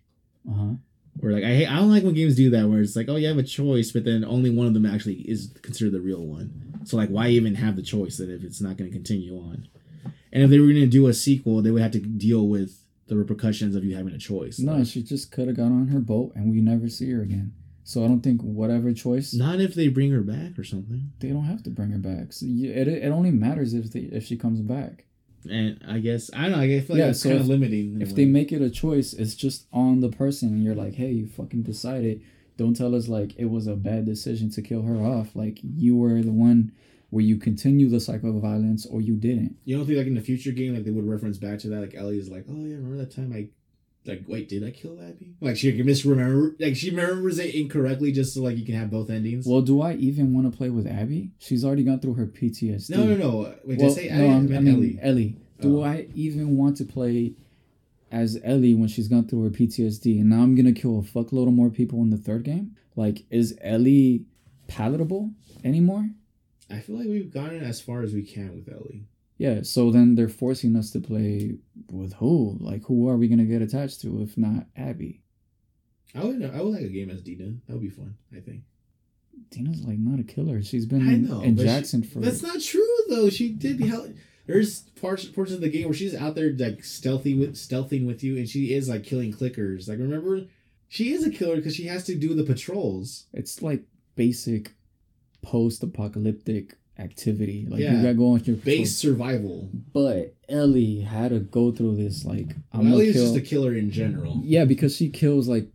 Uh 0.50 0.54
huh. 0.54 0.74
Or 1.22 1.32
like 1.32 1.44
I 1.44 1.48
hate, 1.56 1.68
I 1.68 1.76
don't 1.78 1.92
like 1.92 2.04
when 2.04 2.14
games 2.14 2.36
do 2.36 2.50
that 2.52 2.68
where 2.70 2.82
it's 2.82 2.96
like 2.96 3.10
oh 3.10 3.16
you 3.18 3.28
have 3.28 3.38
a 3.38 3.44
choice 3.44 3.92
but 3.92 4.06
then 4.06 4.24
only 4.24 4.50
one 4.50 4.68
of 4.68 4.74
them 4.74 4.86
actually 4.86 5.16
is 5.30 5.54
considered 5.62 5.94
the 5.94 6.02
real 6.02 6.26
one. 6.26 6.82
So 6.86 6.98
like 6.98 7.10
why 7.10 7.28
even 7.30 7.56
have 7.56 7.76
the 7.76 7.82
choice 7.82 8.18
that 8.18 8.30
if 8.30 8.44
it's 8.44 8.62
not 8.62 8.78
going 8.78 8.90
to 8.90 8.96
continue 8.96 9.38
on? 9.38 9.68
And 10.32 10.44
if 10.44 10.50
they 10.50 10.60
were 10.60 10.68
going 10.68 10.80
to 10.82 10.88
do 10.88 11.08
a 11.08 11.14
sequel, 11.14 11.62
they 11.62 11.72
would 11.72 11.82
have 11.82 11.92
to 11.92 12.00
deal 12.00 12.48
with 12.48 12.84
the 13.08 13.18
repercussions 13.18 13.76
of 13.76 13.84
you 13.84 13.96
having 13.96 14.14
a 14.14 14.20
choice. 14.20 14.60
No, 14.60 14.74
Like, 14.76 14.86
she 14.86 15.02
just 15.02 15.32
could 15.32 15.48
have 15.48 15.58
got 15.58 15.66
on 15.66 15.88
her 15.88 16.00
boat 16.00 16.34
and 16.36 16.52
we 16.52 16.62
never 16.62 16.88
see 16.88 17.12
her 17.12 17.22
again. 17.22 17.54
So 17.84 18.06
I 18.06 18.08
don't 18.08 18.22
think 18.22 18.42
whatever 18.42 18.94
choice 18.94 19.34
not 19.34 19.60
if 19.60 19.74
they 19.74 19.88
bring 19.88 20.12
her 20.12 20.22
back 20.22 20.60
or 20.60 20.64
something. 20.64 21.12
they 21.20 21.30
don't 21.30 21.46
have 21.46 21.64
to 21.64 21.72
bring 21.72 21.90
her 21.90 21.98
back. 21.98 22.34
So 22.34 22.46
you, 22.46 22.72
it 22.72 22.88
it 22.88 23.10
only 23.10 23.32
matters 23.32 23.74
if 23.74 23.92
they 23.92 24.02
if 24.02 24.26
she 24.26 24.38
comes 24.38 24.62
back. 24.62 25.06
And 25.50 25.82
I 25.88 26.00
guess 26.00 26.30
I 26.34 26.44
don't 26.44 26.52
know. 26.52 26.60
I 26.60 26.68
feel 26.82 26.96
like 26.96 27.00
Yeah, 27.00 27.06
that's 27.08 27.22
so 27.22 27.30
kind 27.30 27.42
of 27.42 27.48
limiting. 27.48 28.02
If 28.02 28.16
they 28.16 28.26
make 28.26 28.52
it 28.52 28.62
a 28.62 28.70
choice, 28.70 29.14
it's 29.14 29.36
just 29.36 29.68
on 29.72 30.00
the 30.02 30.10
person, 30.10 30.50
and 30.50 30.64
you're 30.64 30.76
like, 30.76 30.96
hey, 30.96 31.12
you 31.12 31.28
fucking 31.28 31.64
decided. 31.64 32.22
Don't 32.58 32.76
tell 32.76 32.94
us 32.94 33.08
like 33.08 33.36
it 33.38 33.46
was 33.46 33.68
a 33.68 33.76
bad 33.76 34.06
decision 34.06 34.50
to 34.52 34.62
kill 34.62 34.82
her 34.82 34.98
off. 34.98 35.36
Like 35.36 35.60
you 35.64 35.96
were 35.96 36.22
the 36.22 36.32
one 36.32 36.74
where 37.10 37.24
you 37.24 37.38
continue 37.38 37.90
the 37.90 38.00
cycle 38.00 38.36
of 38.36 38.42
violence 38.42 38.86
or 38.86 39.02
you 39.02 39.16
didn't. 39.16 39.56
You 39.66 39.78
don't 39.78 39.86
think 39.86 39.98
like 39.98 40.08
in 40.08 40.16
the 40.16 40.22
future 40.22 40.52
game, 40.52 40.76
like 40.76 40.84
they 40.84 40.92
would 40.92 41.08
reference 41.08 41.38
back 41.38 41.60
to 41.60 41.70
that, 41.70 41.80
like 41.80 41.96
Ellie's 41.96 42.30
like, 42.30 42.46
oh 42.50 42.66
yeah, 42.66 42.76
remember 42.76 42.98
that 42.98 43.16
time 43.16 43.34
I, 43.34 43.48
like, 44.06 44.24
wait, 44.28 44.50
did 44.50 44.64
I 44.64 44.72
kill 44.72 45.00
Abby? 45.02 45.36
Like 45.42 45.58
she 45.58 45.76
can 45.76 45.86
misremember, 45.86 46.56
like 46.60 46.76
she 46.76 46.90
remembers 46.90 47.38
it 47.40 47.54
incorrectly, 47.54 48.12
just 48.12 48.34
so 48.34 48.42
like 48.42 48.58
you 48.58 48.66
can 48.66 48.76
have 48.76 48.90
both 48.90 49.10
endings. 49.10 49.46
Well, 49.46 49.62
do 49.62 49.82
I 49.82 49.94
even 49.94 50.34
want 50.34 50.52
to 50.52 50.58
play 50.58 50.70
with 50.70 50.88
Abby? 50.88 51.32
She's 51.40 51.64
already 51.66 51.84
gone 51.84 52.00
through 52.00 52.16
her 52.16 52.26
PTSD. 52.26 52.90
no, 52.92 53.04
no, 53.06 53.16
no. 53.16 53.38
Wait, 53.66 53.78
Well, 53.78 53.78
did 53.78 53.86
I 53.86 53.90
say 53.90 54.10
no, 54.10 54.38
Abby? 54.38 54.54
I 54.54 54.58
I 54.58 54.62
mean 54.62 54.76
Ellie. 54.76 55.00
Ellie. 55.02 55.38
Do 55.62 55.80
Oh. 55.82 55.84
I 55.84 56.08
even 56.16 56.56
want 56.58 56.78
to 56.78 56.86
play 56.86 57.34
as 58.12 58.40
Ellie 58.44 58.74
when 58.74 58.88
she's 58.88 59.08
gone 59.08 59.28
through 59.28 59.44
her 59.44 59.50
PTSD? 59.50 60.20
And 60.22 60.30
now 60.30 60.42
I'm 60.42 60.56
gonna 60.56 60.72
kill 60.74 60.98
a 61.00 61.02
fuckload 61.04 61.48
of 61.48 61.54
more 61.54 61.70
people 61.70 62.02
in 62.02 62.10
the 62.10 62.18
third 62.18 62.44
game. 62.44 62.76
Like, 62.96 63.26
is 63.30 63.58
Ellie 63.62 64.26
palatable 64.68 65.32
anymore? 65.64 66.10
I 66.72 66.80
feel 66.80 66.98
like 66.98 67.08
we've 67.08 67.34
gotten 67.34 67.62
as 67.62 67.82
far 67.82 68.02
as 68.04 68.14
we 68.14 68.24
can 68.24 68.54
with 68.56 68.70
Ellie. 68.74 69.06
Yeah. 69.40 69.62
So 69.64 69.90
then 69.90 70.14
they're 70.14 70.30
forcing 70.30 70.76
us 70.76 70.92
to 70.92 71.00
play 71.00 71.56
with 71.92 72.14
who? 72.14 72.58
Like, 72.60 72.84
who 72.86 73.10
are 73.10 73.18
we 73.18 73.28
gonna 73.28 73.46
get 73.46 73.64
attached 73.64 74.02
to 74.02 74.22
if 74.22 74.38
not 74.38 74.68
Abby? 74.78 75.24
I 76.14 76.24
would, 76.26 76.44
I 76.44 76.62
would 76.62 76.74
like 76.74 76.84
a 76.84 76.90
game 76.90 77.10
as 77.10 77.22
Dina. 77.24 77.54
That 77.68 77.74
would 77.74 77.82
be 77.82 77.90
fun. 77.90 78.16
I 78.36 78.40
think. 78.42 78.62
Dina's 79.52 79.84
like 79.84 79.98
not 79.98 80.20
a 80.20 80.24
killer. 80.24 80.62
She's 80.62 80.86
been 80.86 81.08
I 81.10 81.14
in, 81.14 81.28
know, 81.28 81.42
in 81.42 81.56
but 81.56 81.64
she- 81.64 81.68
Jackson 81.68 82.04
for. 82.04 82.20
That's 82.20 82.44
not 82.44 82.62
true 82.62 82.86
though. 83.10 83.30
She 83.32 83.50
did 83.50 83.80
help. 83.80 84.10
There's 84.46 84.82
parts 85.02 85.26
portions 85.26 85.56
of 85.56 85.62
the 85.62 85.70
game 85.70 85.86
where 85.86 85.94
she's 85.94 86.16
out 86.16 86.34
there 86.36 86.52
like 86.58 86.84
stealthy 86.84 87.36
with 87.36 87.54
stealthing 87.56 88.06
with 88.08 88.24
you, 88.24 88.36
and 88.38 88.50
she 88.50 88.74
is 88.74 88.90
like 88.90 89.04
killing 89.04 89.32
clickers. 89.32 89.88
Like 89.88 90.00
remember, 90.00 90.42
she 90.88 91.14
is 91.14 91.26
a 91.26 91.30
killer 91.30 91.56
because 91.58 91.76
she 91.76 91.86
has 91.86 92.04
to 92.06 92.16
do 92.16 92.34
the 92.34 92.44
patrols. 92.44 93.28
It's 93.32 93.62
like 93.62 93.84
basic 94.16 94.74
post-apocalyptic 95.42 96.76
activity. 97.00 97.66
Like 97.70 97.80
Yeah. 97.82 97.96
you 97.96 98.02
gotta 98.02 98.14
go 98.16 98.32
on 98.34 98.44
your. 98.44 98.58
Base 98.58 98.96
survival. 98.96 99.70
But 99.94 100.36
Ellie 100.48 101.00
had 101.02 101.30
to 101.30 101.40
go 101.40 101.72
through 101.72 101.96
this 101.98 102.26
like 102.26 102.56
I'm 102.74 102.86
Well, 102.92 102.94
Ellie's 103.00 103.14
kill. 103.14 103.24
just 103.34 103.38
a 103.38 103.42
killer 103.42 103.74
in 103.76 103.90
general. 103.92 104.42
yeah, 104.44 104.66
because 104.66 104.96
she 104.96 105.10
kills 105.10 105.48
like 105.48 105.68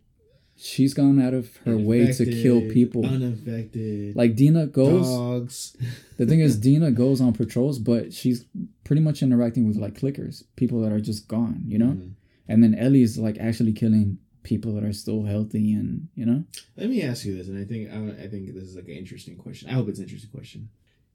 she's 0.57 0.93
gone 0.93 1.21
out 1.21 1.33
of 1.33 1.57
her 1.65 1.77
way 1.77 2.11
to 2.13 2.25
kill 2.25 2.61
people. 2.71 3.05
Unaffected. 3.05 4.15
Like 4.15 4.35
Dina 4.35 4.67
goes. 4.67 5.05
dogs. 5.07 5.75
The 6.17 6.25
thing 6.25 6.39
is, 6.39 6.57
Dina 6.57 6.91
goes 6.91 7.19
on 7.19 7.33
patrols, 7.33 7.77
but 7.79 8.13
she's 8.13 8.45
pretty 8.85 9.01
much 9.01 9.21
interacting 9.21 9.67
with 9.67 9.77
like 9.77 9.95
clickers, 9.99 10.43
people 10.55 10.79
that 10.81 10.91
are 10.93 11.01
just 11.01 11.27
gone, 11.27 11.63
you 11.67 11.77
know. 11.77 11.93
Mhm. 11.97 12.11
And 12.47 12.63
then 12.63 12.75
Ellie 12.75 13.01
is 13.01 13.17
like 13.17 13.37
actually 13.39 13.73
killing 13.73 14.17
people 14.43 14.73
that 14.75 14.83
are 14.83 14.93
still 14.93 15.23
healthy, 15.23 15.73
and 15.73 16.07
you 16.15 16.25
know. 16.25 16.43
Let 16.77 16.89
me 16.89 17.01
ask 17.01 17.25
you 17.25 17.35
this, 17.35 17.47
and 17.47 17.57
I 17.57 17.65
think 17.65 17.89
I, 17.91 18.23
I 18.23 18.27
think 18.27 18.53
this 18.53 18.63
is 18.63 18.75
like 18.75 18.85
an 18.87 18.93
interesting 18.93 19.35
question. 19.35 19.69
I 19.69 19.73
hope 19.73 19.89
it's 19.89 19.97
an 19.99 20.05
interesting 20.05 20.29
question. 20.29 20.69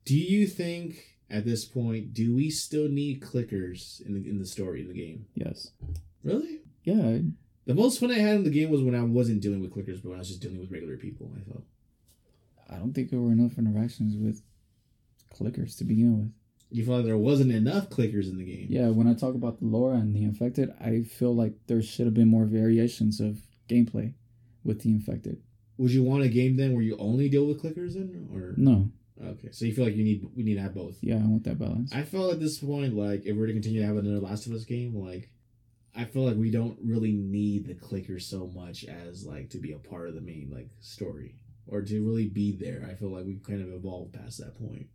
Do 0.04 0.16
you 0.16 0.46
think 0.46 1.16
at 1.30 1.44
this 1.44 1.64
point 1.64 2.12
do 2.12 2.34
we 2.34 2.50
still 2.50 2.88
need 2.88 3.20
clickers 3.22 4.04
in 4.04 4.14
the 4.14 4.28
in 4.28 4.38
the 4.38 4.46
story 4.46 4.80
in 4.80 4.88
the 4.88 4.94
game? 4.94 5.26
Yes. 5.34 5.70
Really? 6.24 6.60
Yeah. 6.84 7.18
The 7.66 7.74
most 7.74 8.00
fun 8.00 8.10
I 8.10 8.18
had 8.18 8.36
in 8.36 8.44
the 8.44 8.50
game 8.50 8.70
was 8.70 8.82
when 8.82 8.94
I 8.94 9.02
wasn't 9.02 9.42
dealing 9.42 9.60
with 9.60 9.72
clickers, 9.72 10.02
but 10.02 10.10
when 10.10 10.16
I 10.16 10.20
was 10.20 10.28
just 10.28 10.42
dealing 10.42 10.58
with 10.58 10.72
regular 10.72 10.96
people. 10.96 11.30
I 11.36 11.48
felt. 11.48 11.64
I 12.68 12.76
don't 12.76 12.92
think 12.92 13.10
there 13.10 13.20
were 13.20 13.32
enough 13.32 13.58
interactions 13.58 14.16
with 14.16 14.42
clickers 15.34 15.76
to 15.78 15.84
begin 15.84 16.18
with. 16.18 16.32
You 16.72 16.84
felt 16.84 16.98
like 16.98 17.06
there 17.06 17.18
wasn't 17.18 17.52
enough 17.52 17.90
clickers 17.90 18.30
in 18.30 18.38
the 18.38 18.44
game. 18.44 18.66
Yeah, 18.70 18.88
when 18.88 19.08
I 19.08 19.14
talk 19.14 19.34
about 19.34 19.58
the 19.58 19.66
lore 19.66 19.92
and 19.92 20.14
the 20.14 20.22
infected, 20.22 20.72
I 20.80 21.02
feel 21.02 21.34
like 21.34 21.54
there 21.66 21.82
should 21.82 22.06
have 22.06 22.14
been 22.14 22.28
more 22.28 22.44
variations 22.44 23.20
of 23.20 23.40
gameplay 23.68 24.14
with 24.62 24.82
the 24.82 24.90
infected. 24.90 25.42
Would 25.78 25.90
you 25.90 26.04
want 26.04 26.22
a 26.22 26.28
game 26.28 26.56
then 26.56 26.74
where 26.74 26.82
you 26.82 26.96
only 26.98 27.28
deal 27.28 27.46
with 27.46 27.62
clickers 27.62 27.94
then, 27.94 28.28
or 28.32 28.54
No, 28.56 28.90
okay? 29.24 29.48
So 29.52 29.64
you 29.64 29.74
feel 29.74 29.84
like 29.84 29.96
you 29.96 30.04
need 30.04 30.26
we 30.36 30.42
need 30.42 30.54
to 30.54 30.60
have 30.62 30.74
both. 30.74 30.96
yeah, 31.00 31.16
I 31.16 31.26
want 31.26 31.44
that 31.44 31.58
balance. 31.58 31.92
I 31.94 32.02
felt 32.02 32.32
at 32.32 32.40
this 32.40 32.58
point 32.58 32.94
like 32.96 33.24
if 33.26 33.36
we're 33.36 33.46
to 33.46 33.52
continue 33.52 33.80
to 33.80 33.86
have 33.86 33.96
another 33.96 34.20
Last 34.20 34.46
of 34.46 34.52
Us 34.52 34.64
game, 34.64 34.94
like 34.96 35.30
I 35.94 36.04
feel 36.04 36.22
like 36.24 36.36
we 36.36 36.50
don't 36.50 36.78
really 36.84 37.12
need 37.12 37.66
the 37.66 37.74
clickers 37.74 38.22
so 38.22 38.46
much 38.54 38.84
as 38.84 39.26
like 39.26 39.50
to 39.50 39.58
be 39.58 39.72
a 39.72 39.78
part 39.78 40.08
of 40.08 40.14
the 40.14 40.20
main 40.20 40.50
like 40.52 40.70
story 40.80 41.34
or 41.66 41.82
to 41.82 42.04
really 42.06 42.28
be 42.28 42.56
there. 42.56 42.86
I 42.90 42.94
feel 42.94 43.10
like 43.10 43.26
we've 43.26 43.42
kind 43.42 43.60
of 43.62 43.72
evolved 43.72 44.12
past 44.14 44.38
that 44.38 44.58
point. 44.58 44.86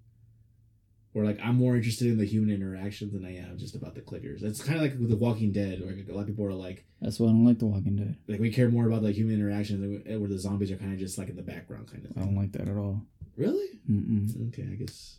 Where 1.14 1.24
like 1.26 1.40
I'm 1.42 1.56
more 1.56 1.78
interested 1.78 2.08
in 2.08 2.18
the 2.18 2.26
human 2.26 2.54
interactions 2.54 3.14
than 3.14 3.24
I 3.24 3.38
am 3.38 3.58
just 3.58 3.74
about 3.74 3.96
the 3.96 4.02
clickers. 4.02 4.44
It's 4.44 4.62
kind 4.62 4.76
of 4.76 4.82
like 4.82 5.00
with 5.00 5.10
The 5.10 5.16
Walking 5.16 5.54
Dead, 5.54 5.80
where 5.82 5.94
a 5.94 6.14
lot 6.14 6.22
of 6.24 6.28
people 6.28 6.46
are 6.46 6.54
like, 6.54 6.84
That's 7.00 7.22
why 7.22 7.28
I 7.28 7.30
don't 7.30 7.46
like 7.46 7.60
The 7.60 7.68
Walking 7.68 7.96
Dead. 7.96 8.18
like 8.28 8.42
we 8.42 8.52
care 8.52 8.68
more 8.70 8.86
about 8.86 9.02
the 9.02 9.14
human 9.14 9.36
interactions, 9.36 9.82
and 10.06 10.20
where 10.20 10.30
the 10.30 10.38
zombies 10.38 10.72
are 10.72 10.76
kind 10.76 10.92
of 10.92 11.00
just 11.00 11.18
like 11.18 11.30
in 11.30 11.38
the 11.38 11.42
background, 11.42 11.90
kind 11.90 12.04
of. 12.06 12.12
I 12.18 12.26
don't 12.26 12.36
like 12.36 12.52
that 12.54 12.68
at 12.68 12.76
all. 12.76 13.02
Really? 13.38 13.80
Mm-mm. 13.90 14.50
Okay, 14.50 14.64
I 14.64 14.76
guess 14.76 15.18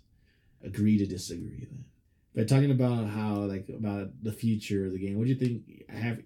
agree 0.65 0.99
to 0.99 1.07
disagree 1.07 1.67
then. 1.71 1.85
But 2.35 2.49
talking 2.49 2.71
about 2.71 3.09
how 3.09 3.37
like 3.37 3.69
about 3.69 4.23
the 4.23 4.33
future 4.33 4.87
of 4.87 4.93
the 4.93 4.99
game, 4.99 5.17
what 5.17 5.25
do 5.25 5.31
you 5.31 5.37
think? 5.37 5.85
I 5.91 5.97
have 5.97 6.21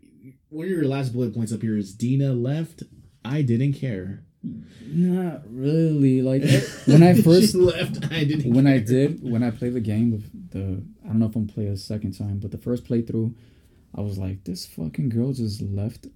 one 0.48 0.64
of 0.66 0.70
your 0.70 0.84
last 0.84 1.12
bullet 1.12 1.34
points 1.34 1.52
up 1.52 1.62
here 1.62 1.76
is 1.76 1.94
Dina 1.94 2.32
left. 2.32 2.82
I 3.24 3.42
didn't 3.42 3.74
care. 3.74 4.24
Not 4.42 5.42
really. 5.46 6.22
Like 6.22 6.42
when 6.86 7.02
I 7.02 7.14
first, 7.14 7.54
left, 7.54 8.10
I 8.10 8.24
didn't. 8.24 8.52
when 8.54 8.66
I 8.66 8.78
did, 8.78 9.22
when 9.22 9.42
I 9.42 9.50
played 9.50 9.74
the 9.74 9.80
game 9.80 10.10
with 10.10 10.50
the, 10.50 10.82
I 11.04 11.08
don't 11.08 11.18
know 11.20 11.26
if 11.26 11.36
I'm 11.36 11.46
gonna 11.46 11.52
play 11.52 11.66
a 11.66 11.76
second 11.76 12.18
time, 12.18 12.38
but 12.38 12.50
the 12.50 12.58
first 12.58 12.84
playthrough, 12.84 13.34
I 13.94 14.00
was 14.00 14.18
like, 14.18 14.44
this 14.44 14.66
fucking 14.66 15.10
girl 15.10 15.32
just 15.32 15.62
left 15.62 16.06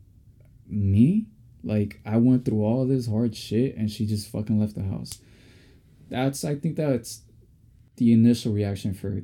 me. 0.67 1.27
Like 1.63 2.01
I 2.05 2.17
went 2.17 2.45
through 2.45 2.65
all 2.65 2.87
this 2.87 3.07
hard 3.07 3.37
shit 3.37 3.77
and 3.77 3.91
she 3.91 4.07
just 4.07 4.29
fucking 4.31 4.59
left 4.59 4.75
the 4.75 4.83
house. 4.83 5.21
That's 6.15 6.45
I 6.45 6.55
think 6.55 6.77
that's 6.77 7.23
the 7.97 8.13
initial 8.13 8.53
reaction 8.53 8.95
for 8.95 9.23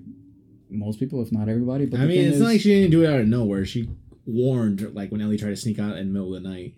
most 0.69 0.99
people, 0.99 1.23
if 1.23 1.33
not 1.33 1.49
everybody. 1.49 1.87
But 1.87 2.01
I 2.01 2.07
mean, 2.07 2.27
it's 2.27 2.37
is, 2.37 2.41
not 2.41 2.49
like 2.49 2.61
she 2.61 2.71
didn't 2.71 2.91
do 2.91 3.05
it 3.05 3.13
out 3.13 3.21
of 3.21 3.29
nowhere. 3.29 3.65
She 3.65 3.89
warned 4.27 4.95
like 4.95 5.11
when 5.11 5.21
Ellie 5.21 5.39
tried 5.39 5.51
to 5.51 5.57
sneak 5.57 5.79
out 5.79 5.97
in 5.97 6.09
the 6.09 6.13
middle 6.13 6.35
of 6.35 6.43
the 6.43 6.49
night. 6.49 6.75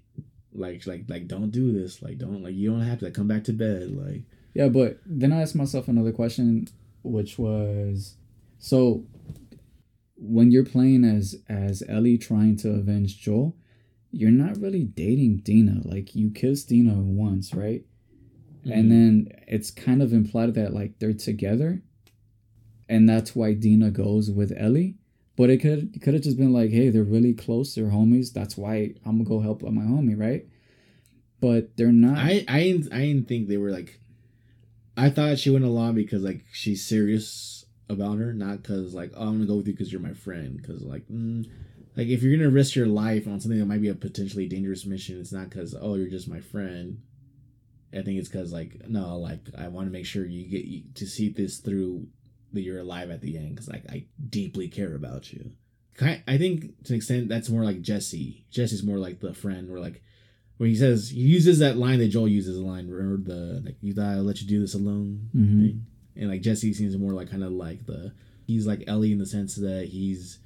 Like, 0.55 0.87
like, 0.87 1.05
like, 1.09 1.29
don't 1.29 1.51
do 1.51 1.73
this. 1.73 2.03
Like, 2.03 2.19
don't, 2.19 2.43
like, 2.43 2.55
you 2.55 2.71
don't 2.71 2.83
have 2.83 2.99
to 2.99 3.07
like, 3.07 3.15
come 3.15 3.27
back 3.27 3.45
to 3.45 3.55
bed. 3.55 3.91
Like, 3.91 4.25
Yeah, 4.53 4.69
but 4.69 4.99
then 5.07 5.33
I 5.33 5.41
asked 5.41 5.55
myself 5.55 5.89
another 5.89 6.13
question, 6.13 6.69
which 7.03 7.39
was, 7.39 8.17
so 8.59 9.07
when 10.17 10.51
you're 10.51 10.65
playing 10.65 11.05
as 11.05 11.37
as 11.49 11.83
Ellie 11.89 12.19
trying 12.19 12.57
to 12.59 12.71
avenge 12.71 13.19
Joel, 13.21 13.57
you're 14.11 14.31
not 14.31 14.61
really 14.61 14.85
dating 14.85 15.39
Dina. 15.39 15.81
Like 15.85 16.15
you 16.15 16.31
kissed 16.31 16.69
Dina 16.69 16.95
once, 16.95 17.55
right? 17.55 17.85
Mm-hmm. 18.63 18.73
And 18.73 18.91
then 18.91 19.29
it's 19.49 19.71
kind 19.71 20.03
of 20.03 20.13
implied 20.13 20.55
that 20.55 20.73
like 20.73 20.99
they're 20.99 21.13
together, 21.13 21.83
and 22.89 23.09
that's 23.09 23.35
why 23.35 23.55
Dina 23.55 23.91
goes 23.91 24.31
with 24.31 24.53
Ellie. 24.57 24.97
But 25.37 25.51
it 25.51 25.59
could 25.59 26.01
could 26.03 26.15
have 26.15 26.23
just 26.23 26.37
been 26.37 26.53
like, 26.53 26.71
hey, 26.71 26.91
they're 26.91 27.03
really 27.03 27.35
close, 27.35 27.75
they're 27.75 27.87
homies. 27.87 28.33
That's 28.33 28.57
why 28.57 28.95
I'm 29.05 29.19
gonna 29.19 29.29
go 29.29 29.41
help 29.41 29.63
my 29.63 29.83
homie, 29.83 30.19
right? 30.19 30.47
But 31.41 31.77
they're 31.77 31.91
not. 31.91 32.19
I 32.19 32.45
I 32.47 32.63
didn't, 32.63 32.93
I 32.93 32.99
didn't 33.01 33.29
think 33.29 33.49
they 33.49 33.57
were 33.57 33.71
like. 33.71 33.99
I 34.97 35.09
thought 35.09 35.39
she 35.39 35.49
went 35.49 35.65
along 35.65 35.95
because 35.95 36.23
like 36.23 36.45
she's 36.53 36.87
serious 36.87 37.65
about 37.89 38.19
her, 38.19 38.33
not 38.33 38.63
because 38.63 38.95
like 38.95 39.13
oh 39.17 39.23
I'm 39.23 39.35
gonna 39.35 39.47
go 39.47 39.57
with 39.57 39.67
you 39.67 39.73
because 39.73 39.91
you're 39.91 40.03
my 40.03 40.13
friend. 40.13 40.61
Because 40.61 40.83
like, 40.83 41.09
mm, 41.09 41.47
like 41.97 42.09
if 42.09 42.23
you're 42.23 42.37
gonna 42.37 42.51
risk 42.51 42.77
your 42.77 42.87
life 42.87 43.27
on 43.27 43.41
something 43.41 43.59
that 43.59 43.67
might 43.67 43.83
be 43.83 43.89
a 43.89 43.95
potentially 43.95 44.47
dangerous 44.47 44.87
mission, 44.87 45.19
it's 45.19 45.33
not 45.33 45.49
because 45.49 45.75
oh 45.81 45.95
you're 45.95 46.11
just 46.11 46.29
my 46.29 46.41
friend. 46.41 47.01
I 47.95 48.03
think 48.03 48.19
it's 48.19 48.29
because 48.29 48.53
like 48.53 48.89
no, 48.89 49.19
like 49.19 49.41
I 49.59 49.69
want 49.69 49.87
to 49.89 49.93
make 49.93 50.07
sure 50.07 50.25
you 50.25 50.49
get 50.49 50.65
you, 50.65 50.83
to 50.95 51.07
see 51.07 51.29
this 51.29 51.59
through 51.59 52.07
that 52.53 52.61
you're 52.63 52.79
alive 52.81 53.11
at 53.11 53.21
the 53.21 53.37
end 53.37 53.51
because 53.51 53.69
like 53.69 53.85
I 53.89 54.07
deeply 54.29 54.69
care 54.69 54.95
about 54.95 55.33
you. 55.33 55.53
I 56.01 56.37
think 56.37 56.85
to 56.85 56.93
an 56.95 56.97
extent 56.97 57.29
that's 57.29 57.49
more 57.49 57.65
like 57.65 57.81
Jesse. 57.83 58.45
Jesse's 58.51 58.83
more 58.83 58.99
like 58.99 59.21
the 59.21 59.35
friend 59.35 59.71
where 59.71 59.81
like 59.81 60.03
when 60.57 60.69
he 60.71 60.77
says 60.77 61.11
he 61.11 61.21
uses 61.21 61.59
that 61.61 61.77
line 61.77 61.99
that 62.01 62.09
Joel 62.09 62.29
uses 62.29 62.59
a 62.59 62.63
line 62.63 62.89
remember 62.89 63.23
the 63.31 63.61
like 63.65 63.77
you 63.81 63.93
thought 63.93 64.15
I'd 64.17 64.21
let 64.21 64.41
you 64.41 64.49
do 64.49 64.61
this 64.61 64.75
alone 64.75 65.29
Mhm. 65.37 65.61
thing 65.61 65.87
and 66.17 66.31
like 66.31 66.43
Jesse 66.43 66.73
seems 66.75 66.97
more 66.97 67.13
like 67.13 67.31
kind 67.31 67.45
of 67.45 67.53
like 67.53 67.87
the 67.87 68.13
he's 68.47 68.67
like 68.67 68.83
Ellie 68.87 69.13
in 69.13 69.19
the 69.19 69.27
sense 69.27 69.55
that 69.57 69.89
he's 69.91 70.39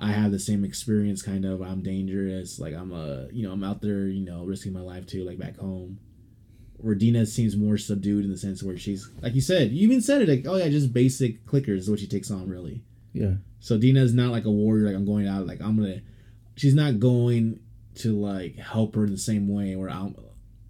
I 0.00 0.12
have 0.12 0.32
the 0.32 0.38
same 0.38 0.64
experience 0.64 1.22
kind 1.22 1.44
of 1.44 1.60
I'm 1.62 1.82
dangerous 1.82 2.58
like 2.58 2.74
I'm 2.74 2.92
a 2.92 3.28
you 3.32 3.42
know 3.46 3.52
I'm 3.52 3.64
out 3.64 3.80
there 3.82 4.06
you 4.06 4.24
know 4.24 4.44
risking 4.44 4.72
my 4.72 4.80
life 4.80 5.06
too 5.06 5.24
like 5.24 5.38
back 5.38 5.58
home 5.58 5.98
where 6.78 6.94
Dina 6.94 7.26
seems 7.26 7.56
more 7.56 7.76
subdued 7.76 8.24
in 8.24 8.30
the 8.30 8.36
sense 8.36 8.62
where 8.62 8.78
she's 8.78 9.10
like 9.20 9.34
you 9.34 9.40
said 9.40 9.72
you 9.72 9.82
even 9.86 10.00
said 10.00 10.22
it 10.22 10.28
like 10.28 10.46
oh 10.46 10.56
yeah 10.56 10.68
just 10.68 10.92
basic 10.92 11.44
clickers 11.46 11.78
is 11.78 11.90
what 11.90 12.00
she 12.00 12.06
takes 12.06 12.30
on 12.30 12.48
really 12.48 12.82
yeah. 13.12 13.34
so 13.60 13.78
Dina's 13.78 14.14
not 14.14 14.30
like 14.30 14.44
a 14.44 14.50
warrior, 14.50 14.86
like 14.86 14.94
I'm 14.94 15.06
going 15.06 15.26
out, 15.26 15.46
like 15.46 15.60
I'm 15.60 15.76
gonna. 15.76 16.00
She's 16.56 16.74
not 16.74 16.98
going 16.98 17.60
to 17.96 18.18
like 18.18 18.56
help 18.56 18.94
her 18.94 19.04
in 19.04 19.12
the 19.12 19.18
same 19.18 19.52
way 19.52 19.76
where 19.76 19.90
I'm, 19.90 20.16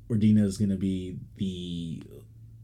where 0.06 0.18
Dina's 0.18 0.58
gonna 0.58 0.76
be 0.76 1.18
the, 1.36 2.02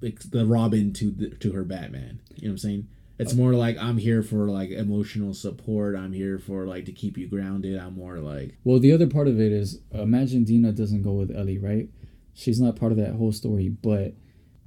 like 0.00 0.20
the 0.30 0.46
Robin 0.46 0.92
to 0.94 1.10
the, 1.10 1.30
to 1.30 1.52
her 1.52 1.64
Batman. 1.64 2.20
You 2.34 2.48
know 2.48 2.48
what 2.48 2.52
I'm 2.52 2.58
saying? 2.58 2.88
It's 3.18 3.32
uh, 3.32 3.36
more 3.36 3.52
like 3.52 3.78
I'm 3.78 3.98
here 3.98 4.22
for 4.22 4.48
like 4.50 4.70
emotional 4.70 5.34
support. 5.34 5.96
I'm 5.96 6.12
here 6.12 6.38
for 6.38 6.66
like 6.66 6.84
to 6.86 6.92
keep 6.92 7.16
you 7.16 7.28
grounded. 7.28 7.78
I'm 7.78 7.94
more 7.94 8.18
like 8.18 8.56
Well, 8.64 8.78
the 8.78 8.92
other 8.92 9.06
part 9.06 9.28
of 9.28 9.40
it 9.40 9.52
is 9.52 9.80
imagine 9.92 10.44
Dina 10.44 10.72
doesn't 10.72 11.02
go 11.02 11.12
with 11.12 11.34
Ellie, 11.34 11.58
right? 11.58 11.88
She's 12.34 12.60
not 12.60 12.76
part 12.76 12.92
of 12.92 12.98
that 12.98 13.14
whole 13.14 13.32
story, 13.32 13.68
but 13.68 14.14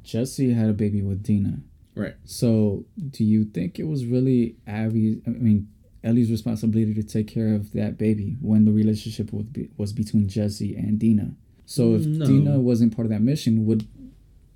Jesse 0.03 0.53
had 0.53 0.70
a 0.70 0.74
baby 0.74 1.01
with 1.01 1.22
Dina. 1.24 1.59
right. 1.95 2.15
So, 2.26 2.86
do 3.09 3.24
you 3.24 3.45
think 3.45 3.78
it 3.80 3.84
was 3.88 4.05
really 4.05 4.55
Abby? 4.65 5.22
I 5.28 5.32
mean, 5.32 5.68
Ellie's 6.03 6.32
responsibility 6.32 6.93
to 6.93 7.03
take 7.03 7.28
care 7.28 7.53
of 7.53 7.74
that 7.74 7.97
baby 7.97 8.38
when 8.39 8.63
the 8.65 8.72
relationship 8.72 9.34
was, 9.34 9.45
be, 9.47 9.70
was 9.78 9.91
between 9.93 10.28
Jesse 10.30 10.76
and 10.76 10.97
Dina? 10.99 11.32
So, 11.65 11.95
if 11.95 12.05
No. 12.05 12.26
Dina 12.26 12.59
wasn't 12.59 12.95
part 12.95 13.05
of 13.05 13.09
that 13.11 13.22
mission, 13.22 13.65
would 13.65 13.88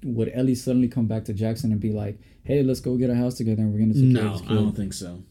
would 0.03 0.31
Ellie 0.33 0.55
suddenly 0.55 0.87
come 0.87 1.05
back 1.05 1.25
to 1.25 1.33
Jackson 1.33 1.71
and 1.71 1.79
be 1.79 1.91
like, 1.91 2.19
"Hey, 2.43 2.63
let's 2.63 2.79
go 2.79 2.97
get 2.97 3.11
a 3.11 3.15
house 3.15 3.35
together 3.35 3.61
and 3.61 3.71
we're 3.71 3.79
gonna 3.79 3.93
take 3.93 4.15
care 4.15 4.23
No, 4.23 4.33
of 4.33 4.41
this 4.41 4.49
I 4.49 4.53
don't 4.55 4.75
think 4.75 4.93
so. 4.93 5.21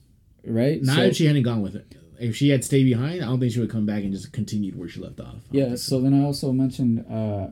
right? 0.47 0.81
Not 0.83 0.95
So- 0.97 1.03
if 1.05 1.16
she 1.16 1.24
hadn't 1.26 1.43
gone 1.43 1.62
with 1.62 1.74
it. 1.74 1.93
If 2.20 2.37
she 2.37 2.51
had 2.51 2.62
stayed 2.62 2.85
behind, 2.85 3.22
I 3.22 3.26
don't 3.26 3.41
think 3.41 3.51
she 3.53 3.59
would 3.61 3.70
come 3.70 3.87
back 3.87 4.05
and 4.05 4.12
just 4.12 4.31
continued 4.31 4.76
where 4.78 4.89
she 4.89 5.01
left 5.01 5.18
off. 5.20 5.37
Yeah, 5.51 5.68
think 5.68 5.78
so 5.78 6.01
then 6.03 6.12
I 6.14 6.22
also 6.22 6.53
mentioned 6.53 7.05
uh 7.11 7.49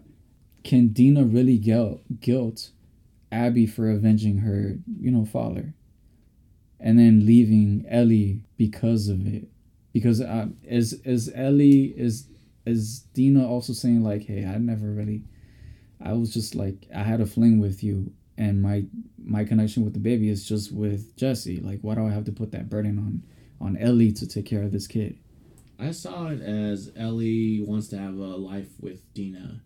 can 0.69 0.89
Dina 0.89 1.25
really 1.25 1.57
guilt 1.57 2.03
guilt 2.21 2.73
Abby 3.33 3.67
for 3.67 3.91
avenging 3.91 4.39
her, 4.39 4.77
you 5.01 5.11
know, 5.11 5.25
father? 5.25 5.73
And 6.79 6.99
then 6.99 7.25
leaving 7.25 7.87
Ellie 7.89 8.45
because 8.59 9.09
of 9.09 9.27
it. 9.27 9.49
Because 9.95 10.21
uh, 10.21 10.49
is 10.65 10.93
is 11.05 11.33
Ellie 11.35 11.95
is 11.97 12.29
is 12.67 13.01
Dina 13.15 13.49
also 13.49 13.73
saying 13.73 14.05
like, 14.05 14.25
"Hey, 14.25 14.45
I 14.45 14.59
never 14.59 14.91
really 14.91 15.23
I 16.05 16.13
was 16.13 16.35
just 16.35 16.55
like 16.55 16.87
I 16.95 17.03
had 17.03 17.23
a 17.23 17.27
fling 17.27 17.61
with 17.61 17.83
you 17.83 18.13
and 18.37 18.61
my 18.61 18.85
my 19.25 19.45
connection 19.45 19.85
with 19.85 19.95
the 19.95 20.01
baby 20.01 20.29
is 20.29 20.47
just 20.47 20.71
with 20.71 21.17
Jesse. 21.17 21.61
Like 21.61 21.81
why 21.81 21.95
do 21.95 22.07
I 22.07 22.11
have 22.11 22.27
to 22.27 22.33
put 22.33 22.53
that 22.53 22.69
burden 22.69 22.99
on 22.99 23.23
on 23.59 23.79
Ellie 23.79 24.13
to 24.13 24.27
take 24.27 24.45
care 24.45 24.65
of 24.65 24.73
this 24.73 24.87
kid?" 24.87 25.17
I 25.79 25.93
saw 25.93 26.27
it 26.27 26.43
as 26.43 26.93
Ellie 26.95 27.65
wants 27.67 27.89
to 27.89 27.99
have 27.99 28.17
a 28.19 28.37
life 28.37 28.69
with 28.81 29.01
Dina, 29.15 29.63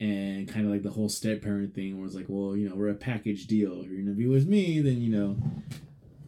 and 0.00 0.48
kind 0.48 0.64
of 0.66 0.70
like 0.72 0.82
the 0.82 0.90
whole 0.90 1.08
step 1.08 1.42
parent 1.42 1.74
thing, 1.74 1.96
where 1.98 2.06
it's 2.06 2.14
like, 2.14 2.26
well, 2.28 2.56
you 2.56 2.68
know, 2.68 2.74
we're 2.76 2.88
a 2.88 2.94
package 2.94 3.46
deal. 3.46 3.80
If 3.82 3.88
you're 3.90 4.00
gonna 4.00 4.12
be 4.12 4.26
with 4.26 4.46
me, 4.48 4.80
then 4.80 5.00
you 5.00 5.10
know, 5.10 5.36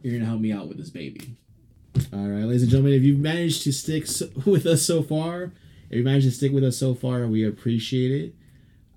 you're 0.02 0.12
gonna 0.14 0.28
help 0.28 0.40
me 0.40 0.52
out 0.52 0.68
with 0.68 0.78
this 0.78 0.90
baby. 0.90 1.36
All 2.12 2.26
right, 2.28 2.44
ladies 2.44 2.62
and 2.62 2.70
gentlemen, 2.70 2.94
if 2.94 3.02
you've 3.02 3.18
managed 3.20 3.62
to 3.64 3.72
stick 3.72 4.06
with 4.46 4.66
us 4.66 4.82
so 4.82 5.02
far, 5.02 5.52
if 5.90 5.96
you 5.98 6.02
managed 6.04 6.26
to 6.26 6.32
stick 6.32 6.52
with 6.52 6.64
us 6.64 6.76
so 6.78 6.94
far, 6.94 7.26
we 7.26 7.46
appreciate 7.46 8.10
it. 8.24 8.34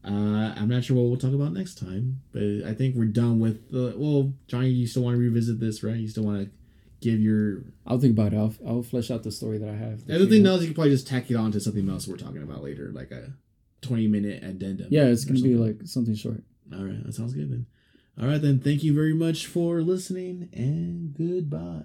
Uh, 0.05 0.53
I'm 0.57 0.67
not 0.67 0.83
sure 0.83 0.97
what 0.97 1.03
we'll 1.05 1.17
talk 1.17 1.33
about 1.33 1.53
next 1.53 1.75
time, 1.77 2.21
but 2.33 2.67
I 2.69 2.73
think 2.73 2.95
we're 2.95 3.05
done 3.05 3.39
with 3.39 3.71
the. 3.71 3.93
Well, 3.95 4.33
Johnny, 4.47 4.69
you 4.69 4.85
still 4.85 5.03
want 5.03 5.15
to 5.15 5.19
revisit 5.19 5.59
this, 5.59 5.81
right? 5.81 5.95
You 5.95 6.07
still 6.09 6.23
want 6.25 6.43
to 6.45 6.51
give 6.99 7.19
your 7.19 7.63
I'll 7.87 7.99
think 7.99 8.17
about 8.17 8.33
it. 8.33 8.37
I'll, 8.37 8.53
I'll 8.67 8.83
flesh 8.83 9.11
out 9.11 9.23
the 9.23 9.31
story 9.31 9.57
that 9.59 9.69
I 9.69 9.75
have. 9.75 10.09
Everything 10.09 10.41
you- 10.43 10.47
else 10.47 10.61
you 10.61 10.67
can 10.67 10.75
probably 10.75 10.91
just 10.91 11.07
tack 11.07 11.29
it 11.31 11.35
on 11.35 11.51
to 11.53 11.59
something 11.59 11.89
else 11.89 12.07
we're 12.07 12.17
talking 12.17 12.43
about 12.43 12.63
later, 12.63 12.91
like 12.93 13.11
a 13.11 13.31
twenty 13.83 14.07
minute 14.07 14.43
addendum. 14.43 14.87
Yeah, 14.89 15.05
it's 15.05 15.25
gonna 15.25 15.41
be 15.41 15.55
like 15.55 15.81
something 15.85 16.15
short. 16.15 16.43
All 16.73 16.83
right, 16.83 17.03
that 17.05 17.13
sounds 17.13 17.33
good 17.33 17.51
then. 17.51 17.65
All 18.19 18.27
right 18.27 18.41
then, 18.41 18.59
thank 18.59 18.83
you 18.83 18.93
very 18.93 19.13
much 19.13 19.47
for 19.47 19.81
listening 19.81 20.49
and 20.53 21.13
goodbye. 21.15 21.83